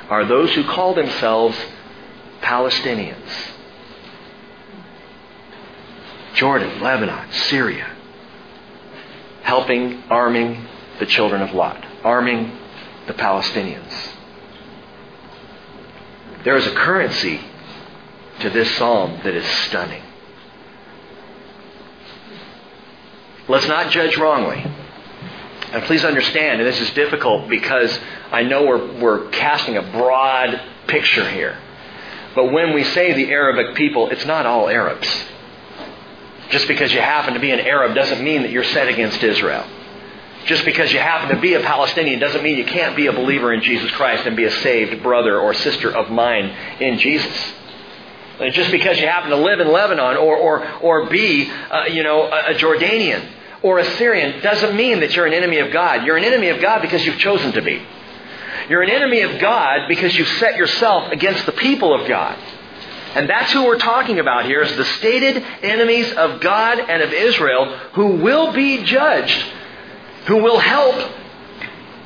are 0.09 0.25
those 0.25 0.53
who 0.55 0.64
call 0.64 0.95
themselves 0.95 1.57
Palestinians. 2.41 3.29
Jordan, 6.35 6.81
Lebanon, 6.81 7.31
Syria, 7.33 7.95
helping, 9.43 10.03
arming 10.05 10.66
the 10.99 11.07
children 11.07 11.43
of 11.43 11.55
Lot, 11.55 11.85
arming 12.05 12.57
the 13.07 13.14
Palestinians. 13.14 14.12
There 16.45 16.57
is 16.57 16.66
a 16.66 16.74
currency 16.74 17.41
to 18.41 18.51
this 18.51 18.76
psalm 18.76 19.20
that 19.24 19.35
is 19.35 19.45
stunning. 19.66 20.03
Let's 23.49 23.66
not 23.66 23.91
judge 23.91 24.16
wrongly. 24.16 24.64
And 25.72 25.83
please 25.85 26.05
understand, 26.05 26.61
and 26.61 26.68
this 26.68 26.81
is 26.81 26.91
difficult 26.93 27.49
because 27.49 27.99
I 28.31 28.43
know 28.43 28.64
we're, 28.64 29.01
we're 29.01 29.29
casting 29.31 29.76
a 29.76 29.83
broad 29.83 30.61
picture 30.87 31.29
here. 31.29 31.59
But 32.35 32.53
when 32.53 32.72
we 32.72 32.85
say 32.85 33.12
the 33.14 33.31
Arabic 33.31 33.74
people, 33.74 34.09
it's 34.11 34.24
not 34.24 34.47
all 34.47 34.68
Arabs. 34.68 35.09
Just 36.51 36.66
because 36.66 36.92
you 36.92 37.01
happen 37.01 37.34
to 37.34 37.40
be 37.40 37.51
an 37.51 37.61
Arab 37.61 37.94
doesn't 37.94 38.22
mean 38.22 38.42
that 38.42 38.51
you're 38.51 38.64
set 38.64 38.88
against 38.88 39.22
Israel. 39.22 39.66
Just 40.46 40.64
because 40.64 40.92
you 40.92 40.99
happen 40.99 41.34
to 41.34 41.42
be 41.42 41.55
a 41.55 41.61
Palestinian 41.61 42.20
doesn't 42.20 42.42
mean 42.42 42.57
you 42.57 42.64
can't 42.64 42.96
be 42.96 43.07
a 43.07 43.12
believer 43.12 43.53
in 43.53 43.62
Jesus 43.62 43.90
Christ 43.92 44.26
and 44.26 44.34
be 44.34 44.44
a 44.44 44.51
saved 44.51 45.03
brother 45.03 45.38
or 45.38 45.53
sister 45.53 45.94
of 45.94 46.11
mine 46.11 46.46
in 46.80 46.99
Jesus. 46.99 47.53
Just 48.53 48.70
because 48.70 48.99
you 48.99 49.07
happen 49.07 49.30
to 49.30 49.36
live 49.36 49.61
in 49.61 49.70
Lebanon 49.70 50.16
or, 50.16 50.36
or, 50.36 50.80
or 50.80 51.11
be, 51.11 51.51
uh, 51.51 51.84
you 51.86 52.03
know, 52.03 52.22
a, 52.22 52.53
a 52.53 52.55
Jordanian 52.55 53.28
or 53.62 53.78
a 53.78 53.84
Syrian 53.96 54.40
doesn't 54.42 54.76
mean 54.76 55.01
that 55.01 55.14
you're 55.14 55.26
an 55.26 55.34
enemy 55.34 55.59
of 55.59 55.72
God. 55.72 56.07
You're 56.07 56.16
an 56.16 56.24
enemy 56.24 56.49
of 56.49 56.61
God 56.61 56.80
because 56.80 57.05
you've 57.05 57.18
chosen 57.18 57.53
to 57.53 57.62
be. 57.62 57.82
You're 58.68 58.82
an 58.82 58.90
enemy 58.90 59.22
of 59.22 59.40
God 59.40 59.88
because 59.88 60.16
you've 60.16 60.28
set 60.38 60.57
yourself 60.57 61.11
against 61.11 61.46
the 61.46 61.53
people 61.53 61.92
of 61.92 62.07
God. 62.09 62.38
And 63.14 63.28
that's 63.28 63.52
who 63.52 63.64
we're 63.64 63.78
talking 63.78 64.18
about 64.18 64.44
here 64.44 64.62
is 64.62 64.76
the 64.76 64.84
stated 64.84 65.42
enemies 65.62 66.12
of 66.12 66.40
God 66.40 66.78
and 66.78 67.02
of 67.02 67.12
Israel 67.12 67.76
who 67.94 68.16
will 68.16 68.52
be 68.52 68.84
judged, 68.84 69.44
who 70.26 70.36
will 70.36 70.59
help 70.59 70.94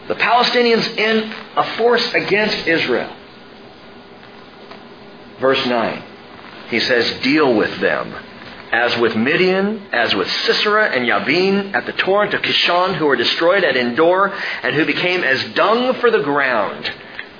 the 0.08 0.14
Palestinians 0.14 0.86
in 0.96 1.32
a 1.56 1.76
force 1.76 2.14
against 2.14 2.66
Israel. 2.66 3.14
Verse 5.40 5.64
9. 5.66 6.02
He 6.68 6.80
says, 6.80 7.20
Deal 7.22 7.54
with 7.54 7.80
them 7.80 8.14
as 8.72 8.96
with 8.96 9.14
Midian, 9.14 9.86
as 9.92 10.14
with 10.14 10.30
Sisera 10.30 10.86
and 10.86 11.06
Yabin 11.06 11.74
at 11.74 11.84
the 11.84 11.92
torrent 11.92 12.32
of 12.32 12.40
Kishon, 12.40 12.94
who 12.94 13.04
were 13.04 13.16
destroyed 13.16 13.64
at 13.64 13.76
Endor, 13.76 14.32
and 14.62 14.74
who 14.74 14.86
became 14.86 15.22
as 15.22 15.44
dung 15.52 15.92
for 16.00 16.10
the 16.10 16.22
ground. 16.22 16.90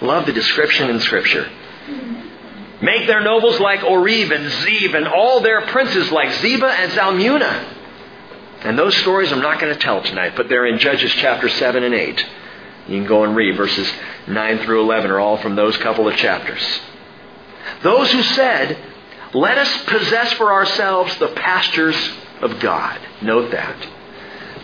Love 0.02 0.26
the 0.26 0.32
description 0.32 0.90
in 0.90 1.00
Scripture. 1.00 1.50
Make 2.82 3.06
their 3.06 3.22
nobles 3.22 3.60
like 3.60 3.84
Oreb 3.84 4.32
and 4.32 4.50
Zeb, 4.50 4.94
and 4.94 5.06
all 5.06 5.40
their 5.40 5.62
princes 5.68 6.10
like 6.10 6.30
Zebah 6.30 6.78
and 6.78 6.92
Zalmunna. 6.92 7.78
And 8.64 8.78
those 8.78 8.96
stories 8.96 9.32
I'm 9.32 9.40
not 9.40 9.60
going 9.60 9.72
to 9.72 9.78
tell 9.78 10.02
tonight, 10.02 10.34
but 10.36 10.48
they're 10.48 10.66
in 10.66 10.78
Judges 10.78 11.12
chapter 11.12 11.48
7 11.48 11.82
and 11.82 11.94
8. 11.94 12.26
You 12.88 12.98
can 12.98 13.06
go 13.06 13.24
and 13.24 13.36
read. 13.36 13.56
Verses 13.56 13.90
9 14.26 14.58
through 14.58 14.82
11 14.82 15.10
are 15.10 15.20
all 15.20 15.38
from 15.38 15.54
those 15.54 15.76
couple 15.78 16.08
of 16.08 16.16
chapters. 16.16 16.62
Those 17.82 18.10
who 18.10 18.22
said, 18.22 18.76
let 19.32 19.58
us 19.58 19.84
possess 19.84 20.32
for 20.34 20.52
ourselves 20.52 21.16
the 21.18 21.28
pastures 21.28 21.96
of 22.40 22.58
God. 22.60 23.00
Note 23.22 23.52
that. 23.52 23.88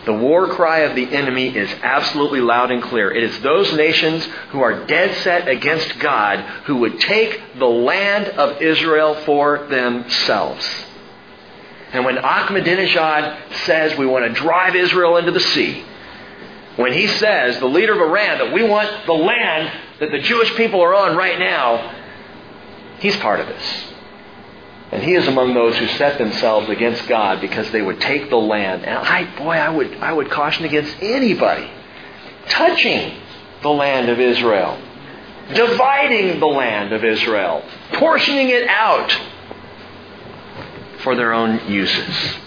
The 0.09 0.15
war 0.15 0.47
cry 0.47 0.79
of 0.79 0.95
the 0.95 1.05
enemy 1.05 1.55
is 1.55 1.69
absolutely 1.83 2.41
loud 2.41 2.71
and 2.71 2.81
clear. 2.81 3.11
It 3.11 3.21
is 3.21 3.41
those 3.41 3.71
nations 3.73 4.25
who 4.49 4.59
are 4.59 4.87
dead 4.87 5.15
set 5.17 5.47
against 5.47 5.99
God 5.99 6.39
who 6.65 6.77
would 6.77 6.99
take 6.99 7.39
the 7.59 7.67
land 7.67 8.25
of 8.29 8.59
Israel 8.59 9.13
for 9.23 9.67
themselves. 9.67 10.65
And 11.93 12.05
when 12.05 12.15
Ahmadinejad 12.15 13.53
says 13.67 13.99
we 13.99 14.07
want 14.07 14.25
to 14.25 14.33
drive 14.33 14.75
Israel 14.75 15.17
into 15.17 15.31
the 15.31 15.39
sea, 15.39 15.85
when 16.75 16.91
he 16.91 17.05
says, 17.05 17.59
the 17.59 17.67
leader 17.67 17.93
of 17.93 18.01
Iran, 18.01 18.39
that 18.39 18.51
we 18.51 18.63
want 18.63 19.05
the 19.05 19.13
land 19.13 19.71
that 19.99 20.09
the 20.09 20.21
Jewish 20.21 20.55
people 20.55 20.81
are 20.81 20.95
on 20.95 21.15
right 21.15 21.37
now, 21.37 21.95
he's 22.97 23.15
part 23.17 23.41
of 23.41 23.45
this. 23.45 23.93
And 24.91 25.03
he 25.03 25.13
is 25.13 25.27
among 25.27 25.53
those 25.53 25.77
who 25.77 25.87
set 25.87 26.17
themselves 26.17 26.67
against 26.69 27.07
God 27.07 27.41
because 27.41 27.69
they 27.71 27.81
would 27.81 28.01
take 28.01 28.29
the 28.29 28.37
land. 28.37 28.85
And 28.85 28.97
I, 28.97 29.35
boy, 29.37 29.53
I 29.53 29.69
would, 29.69 29.93
I 29.97 30.11
would 30.11 30.31
caution 30.31 30.65
against 30.65 30.95
anybody 31.01 31.69
touching 32.47 33.13
the 33.61 33.69
land 33.69 34.09
of 34.09 34.19
Israel, 34.19 34.81
dividing 35.53 36.39
the 36.39 36.47
land 36.47 36.91
of 36.91 37.03
Israel, 37.03 37.63
portioning 37.93 38.49
it 38.49 38.67
out 38.67 39.15
for 41.03 41.15
their 41.15 41.33
own 41.33 41.71
uses. 41.71 42.37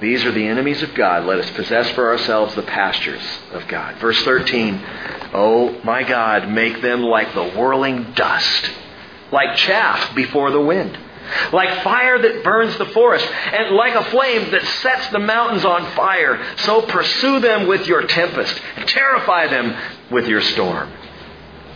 These 0.00 0.24
are 0.24 0.32
the 0.32 0.46
enemies 0.46 0.82
of 0.82 0.92
God. 0.94 1.24
Let 1.24 1.38
us 1.38 1.50
possess 1.52 1.88
for 1.90 2.10
ourselves 2.10 2.54
the 2.56 2.62
pastures 2.62 3.22
of 3.52 3.68
God. 3.68 3.96
Verse 3.98 4.20
13, 4.22 4.84
Oh, 5.32 5.80
my 5.84 6.02
God, 6.02 6.48
make 6.48 6.82
them 6.82 7.02
like 7.02 7.32
the 7.32 7.50
whirling 7.50 8.12
dust 8.14 8.70
like 9.34 9.56
chaff 9.56 10.14
before 10.14 10.50
the 10.52 10.60
wind, 10.60 10.96
like 11.52 11.82
fire 11.82 12.18
that 12.22 12.44
burns 12.44 12.78
the 12.78 12.86
forest, 12.86 13.26
and 13.26 13.74
like 13.74 13.94
a 13.94 14.04
flame 14.10 14.50
that 14.52 14.62
sets 14.62 15.08
the 15.08 15.18
mountains 15.18 15.64
on 15.64 15.84
fire. 15.94 16.42
So 16.58 16.82
pursue 16.82 17.40
them 17.40 17.66
with 17.66 17.86
your 17.86 18.06
tempest, 18.06 18.56
terrify 18.86 19.48
them 19.48 19.76
with 20.10 20.28
your 20.28 20.40
storm. 20.40 20.90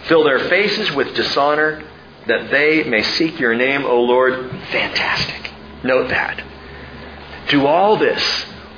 Fill 0.04 0.24
their 0.24 0.38
faces 0.48 0.92
with 0.92 1.14
dishonor, 1.14 1.82
that 2.28 2.50
they 2.50 2.84
may 2.84 3.02
seek 3.02 3.40
your 3.40 3.54
name, 3.54 3.84
O 3.84 4.02
Lord. 4.02 4.50
Fantastic. 4.70 5.50
Note 5.82 6.08
that. 6.10 6.42
Do 7.48 7.66
all 7.66 7.96
this. 7.96 8.22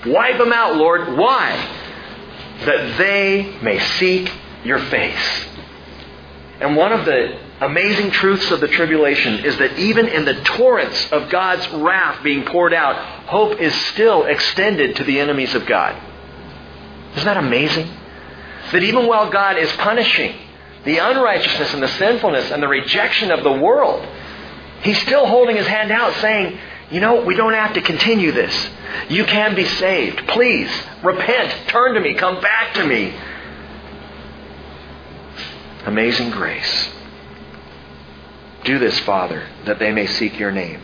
Wipe 0.07 0.39
them 0.39 0.53
out, 0.53 0.77
Lord. 0.77 1.17
Why? 1.19 1.51
That 2.65 2.97
they 2.97 3.59
may 3.63 3.79
seek 3.79 4.33
your 4.65 4.79
face. 4.79 5.47
And 6.61 6.77
one 6.77 6.93
of 6.93 7.05
the 7.05 7.39
amazing 7.61 8.11
truths 8.11 8.51
of 8.51 8.61
the 8.61 8.69
tribulation 8.69 9.45
is 9.45 9.57
that 9.59 9.79
even 9.79 10.09
in 10.09 10.25
the 10.25 10.35
torrents 10.35 11.13
of 11.13 11.29
God's 11.29 11.69
wrath 11.73 12.23
being 12.23 12.45
poured 12.45 12.73
out, 12.73 12.97
hope 13.27 13.61
is 13.61 13.75
still 13.93 14.25
extended 14.25 14.97
to 14.97 15.05
the 15.05 15.21
enemies 15.21 15.55
of 15.55 15.67
God. 15.67 15.97
Isn't 17.13 17.25
that 17.25 17.37
amazing? 17.37 17.89
That 18.73 18.83
even 18.83 19.07
while 19.07 19.31
God 19.31 19.59
is 19.59 19.71
punishing 19.73 20.35
the 20.85 20.99
unrighteousness 20.99 21.75
and 21.75 21.83
the 21.83 21.89
sinfulness 21.89 22.51
and 22.51 22.63
the 22.63 22.69
rejection 22.69 23.31
of 23.31 23.45
the 23.45 23.53
world, 23.53 24.07
He's 24.83 25.01
still 25.03 25.27
holding 25.27 25.57
His 25.57 25.67
hand 25.67 25.91
out 25.91 26.15
saying, 26.15 26.59
you 26.91 27.01
know, 27.01 27.23
we 27.23 27.37
don't 27.37 27.53
have 27.53 27.75
to 27.75 27.83
continue 27.83 28.33
this. 28.33 28.69
You 29.09 29.25
can 29.25 29.55
be 29.55 29.65
saved. 29.65 30.27
Please, 30.29 30.71
repent, 31.03 31.69
turn 31.69 31.95
to 31.95 32.01
me, 32.01 32.15
come 32.15 32.41
back 32.41 32.75
to 32.75 32.87
me. 32.87 33.15
Amazing 35.85 36.31
grace. 36.31 36.91
Do 38.65 38.79
this, 38.79 38.99
Father, 39.01 39.47
that 39.65 39.79
they 39.79 39.91
may 39.91 40.07
seek 40.07 40.39
your 40.39 40.51
name. 40.51 40.83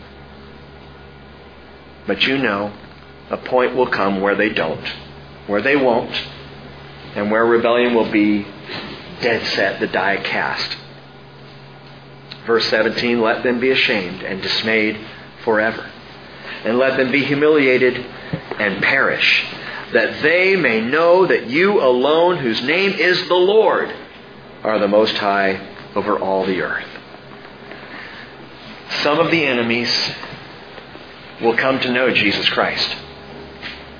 But 2.07 2.25
you 2.25 2.37
know, 2.37 2.73
a 3.29 3.37
point 3.37 3.75
will 3.75 3.87
come 3.87 4.21
where 4.21 4.35
they 4.35 4.49
don't, 4.49 4.87
where 5.45 5.61
they 5.61 5.75
won't, 5.75 6.13
and 7.15 7.29
where 7.29 7.45
rebellion 7.45 7.93
will 7.93 8.09
be 8.11 8.47
dead 9.21 9.45
set, 9.47 9.79
the 9.79 9.87
die 9.87 10.17
cast. 10.17 10.77
Verse 12.45 12.65
17 12.69 13.21
Let 13.21 13.43
them 13.43 13.59
be 13.59 13.69
ashamed 13.69 14.23
and 14.23 14.41
dismayed 14.41 14.97
forever, 15.43 15.91
and 16.63 16.77
let 16.77 16.97
them 16.97 17.11
be 17.11 17.23
humiliated 17.23 17.97
and 18.57 18.81
perish, 18.81 19.45
that 19.93 20.23
they 20.23 20.55
may 20.55 20.81
know 20.81 21.27
that 21.27 21.47
you 21.47 21.81
alone, 21.81 22.37
whose 22.37 22.61
name 22.63 22.93
is 22.93 23.27
the 23.27 23.35
Lord, 23.35 23.93
are 24.63 24.79
the 24.79 24.87
Most 24.87 25.17
High 25.17 25.75
over 25.95 26.17
all 26.17 26.45
the 26.45 26.61
earth 26.61 26.96
some 29.03 29.19
of 29.19 29.31
the 29.31 29.45
enemies 29.45 29.91
will 31.41 31.55
come 31.55 31.79
to 31.79 31.91
know 31.91 32.11
Jesus 32.11 32.47
Christ. 32.49 32.95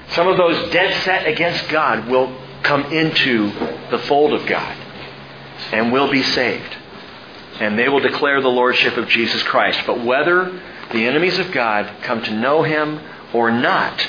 Some 0.09 0.27
of 0.27 0.37
those 0.37 0.71
dead 0.71 1.03
set 1.03 1.27
against 1.27 1.69
God 1.69 2.07
will 2.07 2.35
come 2.63 2.91
into 2.91 3.51
the 3.91 3.99
fold 3.99 4.33
of 4.33 4.45
God 4.47 4.77
and 5.71 5.91
will 5.91 6.09
be 6.09 6.23
saved. 6.23 6.75
And 7.59 7.77
they 7.77 7.89
will 7.89 7.99
declare 7.99 8.41
the 8.41 8.47
lordship 8.47 8.97
of 8.97 9.07
Jesus 9.07 9.43
Christ. 9.43 9.81
But 9.85 10.03
whether 10.03 10.61
the 10.91 11.05
enemies 11.05 11.39
of 11.39 11.51
God 11.51 11.91
come 12.03 12.21
to 12.23 12.31
know 12.31 12.63
him 12.63 13.01
or 13.33 13.51
not, 13.51 14.07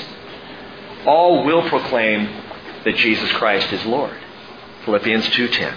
all 1.05 1.43
will 1.45 1.67
proclaim 1.69 2.29
that 2.85 2.95
Jesus 2.95 3.31
Christ 3.33 3.71
is 3.73 3.85
Lord. 3.85 4.15
Philippians 4.85 5.29
2:10. 5.29 5.73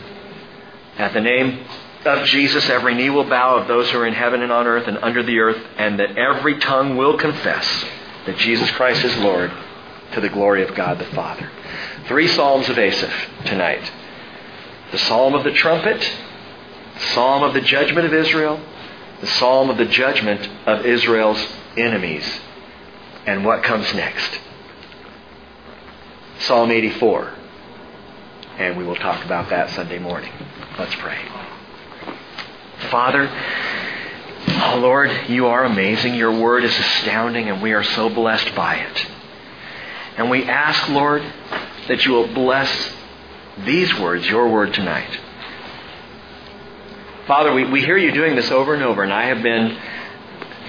At 0.98 1.12
the 1.12 1.20
name 1.20 1.64
of 2.05 2.27
Jesus 2.27 2.69
every 2.69 2.95
knee 2.95 3.11
will 3.11 3.29
bow 3.29 3.57
of 3.57 3.69
those 3.69 3.91
who 3.91 3.99
are 3.99 4.07
in 4.07 4.15
heaven 4.15 4.43
and 4.43 4.53
on 4.53 4.66
earth 4.66 4.89
and 4.89 4.99
under 4.99 5.23
the 5.23 5.39
earth 5.39 5.62
and 5.77 5.99
that 6.01 6.16
every 6.16 6.59
tongue 6.59 6.97
will 6.97 7.16
confess 7.16 7.85
that 8.27 8.37
Jesus 8.39 8.70
Christ 8.73 9.05
is 9.05 9.16
Lord 9.19 9.53
to 10.12 10.20
the 10.20 10.29
glory 10.29 10.62
of 10.62 10.74
God 10.74 10.99
the 10.99 11.05
Father. 11.07 11.51
Three 12.07 12.29
psalms 12.29 12.69
of 12.69 12.79
Asaph 12.79 13.12
tonight. 13.47 13.91
The 14.91 14.99
psalm 14.99 15.35
of 15.35 15.45
the 15.45 15.53
trumpet, 15.53 16.01
the 16.95 17.07
psalm 17.15 17.43
of 17.43 17.55
the 17.55 17.61
judgment 17.61 18.07
of 18.07 18.12
Israel, 18.12 18.61
the 19.20 19.27
psalm 19.27 19.70
of 19.70 19.79
the 19.79 19.87
judgment 19.87 20.49
of 20.66 20.85
Israel's 20.85 21.43
enemies. 21.77 22.41
And 23.27 23.45
what 23.45 23.62
comes 23.62 23.93
next? 23.95 24.41
Psalm 26.41 26.70
84. 26.70 27.33
And 28.59 28.77
we 28.77 28.85
will 28.85 28.97
talk 28.97 29.24
about 29.24 29.49
that 29.51 29.70
Sunday 29.70 29.99
morning. 29.99 30.33
Let's 30.79 30.95
pray. 30.97 31.52
Father, 32.90 33.28
oh 34.48 34.78
Lord, 34.80 35.10
you 35.28 35.46
are 35.46 35.64
amazing. 35.64 36.14
Your 36.14 36.38
word 36.38 36.64
is 36.64 36.76
astounding, 36.76 37.48
and 37.48 37.62
we 37.62 37.72
are 37.72 37.84
so 37.84 38.09
blessed 38.09 38.54
by 38.54 38.76
it. 38.76 39.06
And 40.16 40.30
we 40.30 40.44
ask, 40.44 40.88
Lord, 40.88 41.22
that 41.88 42.04
you 42.04 42.12
will 42.12 42.28
bless 42.28 42.92
these 43.64 43.98
words, 43.98 44.26
your 44.26 44.48
word 44.48 44.74
tonight. 44.74 45.18
Father, 47.26 47.52
we, 47.52 47.64
we 47.64 47.80
hear 47.80 47.96
you 47.96 48.12
doing 48.12 48.34
this 48.34 48.50
over 48.50 48.74
and 48.74 48.82
over, 48.82 49.02
and 49.02 49.12
I 49.12 49.26
have 49.26 49.42
been 49.42 49.78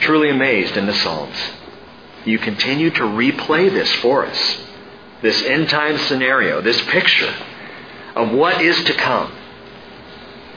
truly 0.02 0.30
amazed 0.30 0.78
in 0.78 0.86
the 0.86 0.94
Psalms. 0.94 1.36
You 2.26 2.40
continue 2.40 2.90
to 2.92 3.02
replay 3.02 3.72
this 3.72 3.92
for 3.96 4.26
us, 4.26 4.60
this 5.22 5.42
end 5.44 5.70
time 5.70 5.98
scenario, 5.98 6.62
this 6.62 6.82
picture 6.84 7.34
of 8.16 8.32
what 8.32 8.62
is 8.62 8.82
to 8.86 8.94
come. 8.94 9.32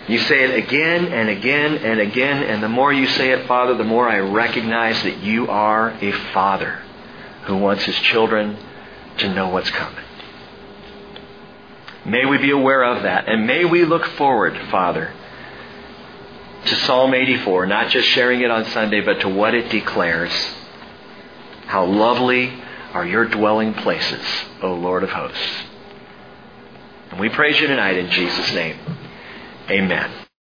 You 0.08 0.18
say 0.20 0.44
it 0.44 0.64
again 0.64 1.06
and 1.06 1.28
again 1.28 1.78
and 1.78 2.00
again, 2.00 2.44
and 2.44 2.62
the 2.62 2.68
more 2.68 2.92
you 2.92 3.08
say 3.08 3.30
it, 3.30 3.46
Father, 3.48 3.74
the 3.76 3.84
more 3.84 4.08
I 4.08 4.20
recognize 4.20 5.02
that 5.02 5.18
you 5.18 5.48
are 5.48 5.90
a 5.90 6.12
Father 6.32 6.80
who 7.44 7.56
wants 7.56 7.84
his 7.84 7.96
children 7.96 8.56
to 9.18 9.34
know 9.34 9.48
what's 9.48 9.70
coming. 9.70 10.04
May 12.04 12.24
we 12.24 12.38
be 12.38 12.50
aware 12.50 12.84
of 12.84 13.02
that, 13.02 13.28
and 13.28 13.48
may 13.48 13.64
we 13.64 13.84
look 13.84 14.06
forward, 14.06 14.56
Father, 14.70 15.12
to 16.66 16.74
Psalm 16.76 17.12
84, 17.12 17.66
not 17.66 17.90
just 17.90 18.06
sharing 18.08 18.42
it 18.42 18.50
on 18.50 18.64
Sunday, 18.66 19.00
but 19.00 19.20
to 19.20 19.28
what 19.28 19.54
it 19.54 19.70
declares. 19.70 20.32
How 21.66 21.84
lovely 21.84 22.62
are 22.92 23.04
your 23.04 23.24
dwelling 23.24 23.74
places, 23.74 24.24
O 24.62 24.72
Lord 24.74 25.02
of 25.02 25.10
hosts. 25.10 25.64
And 27.10 27.18
we 27.18 27.28
praise 27.28 27.58
you 27.60 27.66
tonight 27.66 27.96
in 27.96 28.08
Jesus' 28.10 28.52
name. 28.54 28.78
Amen. 29.70 30.25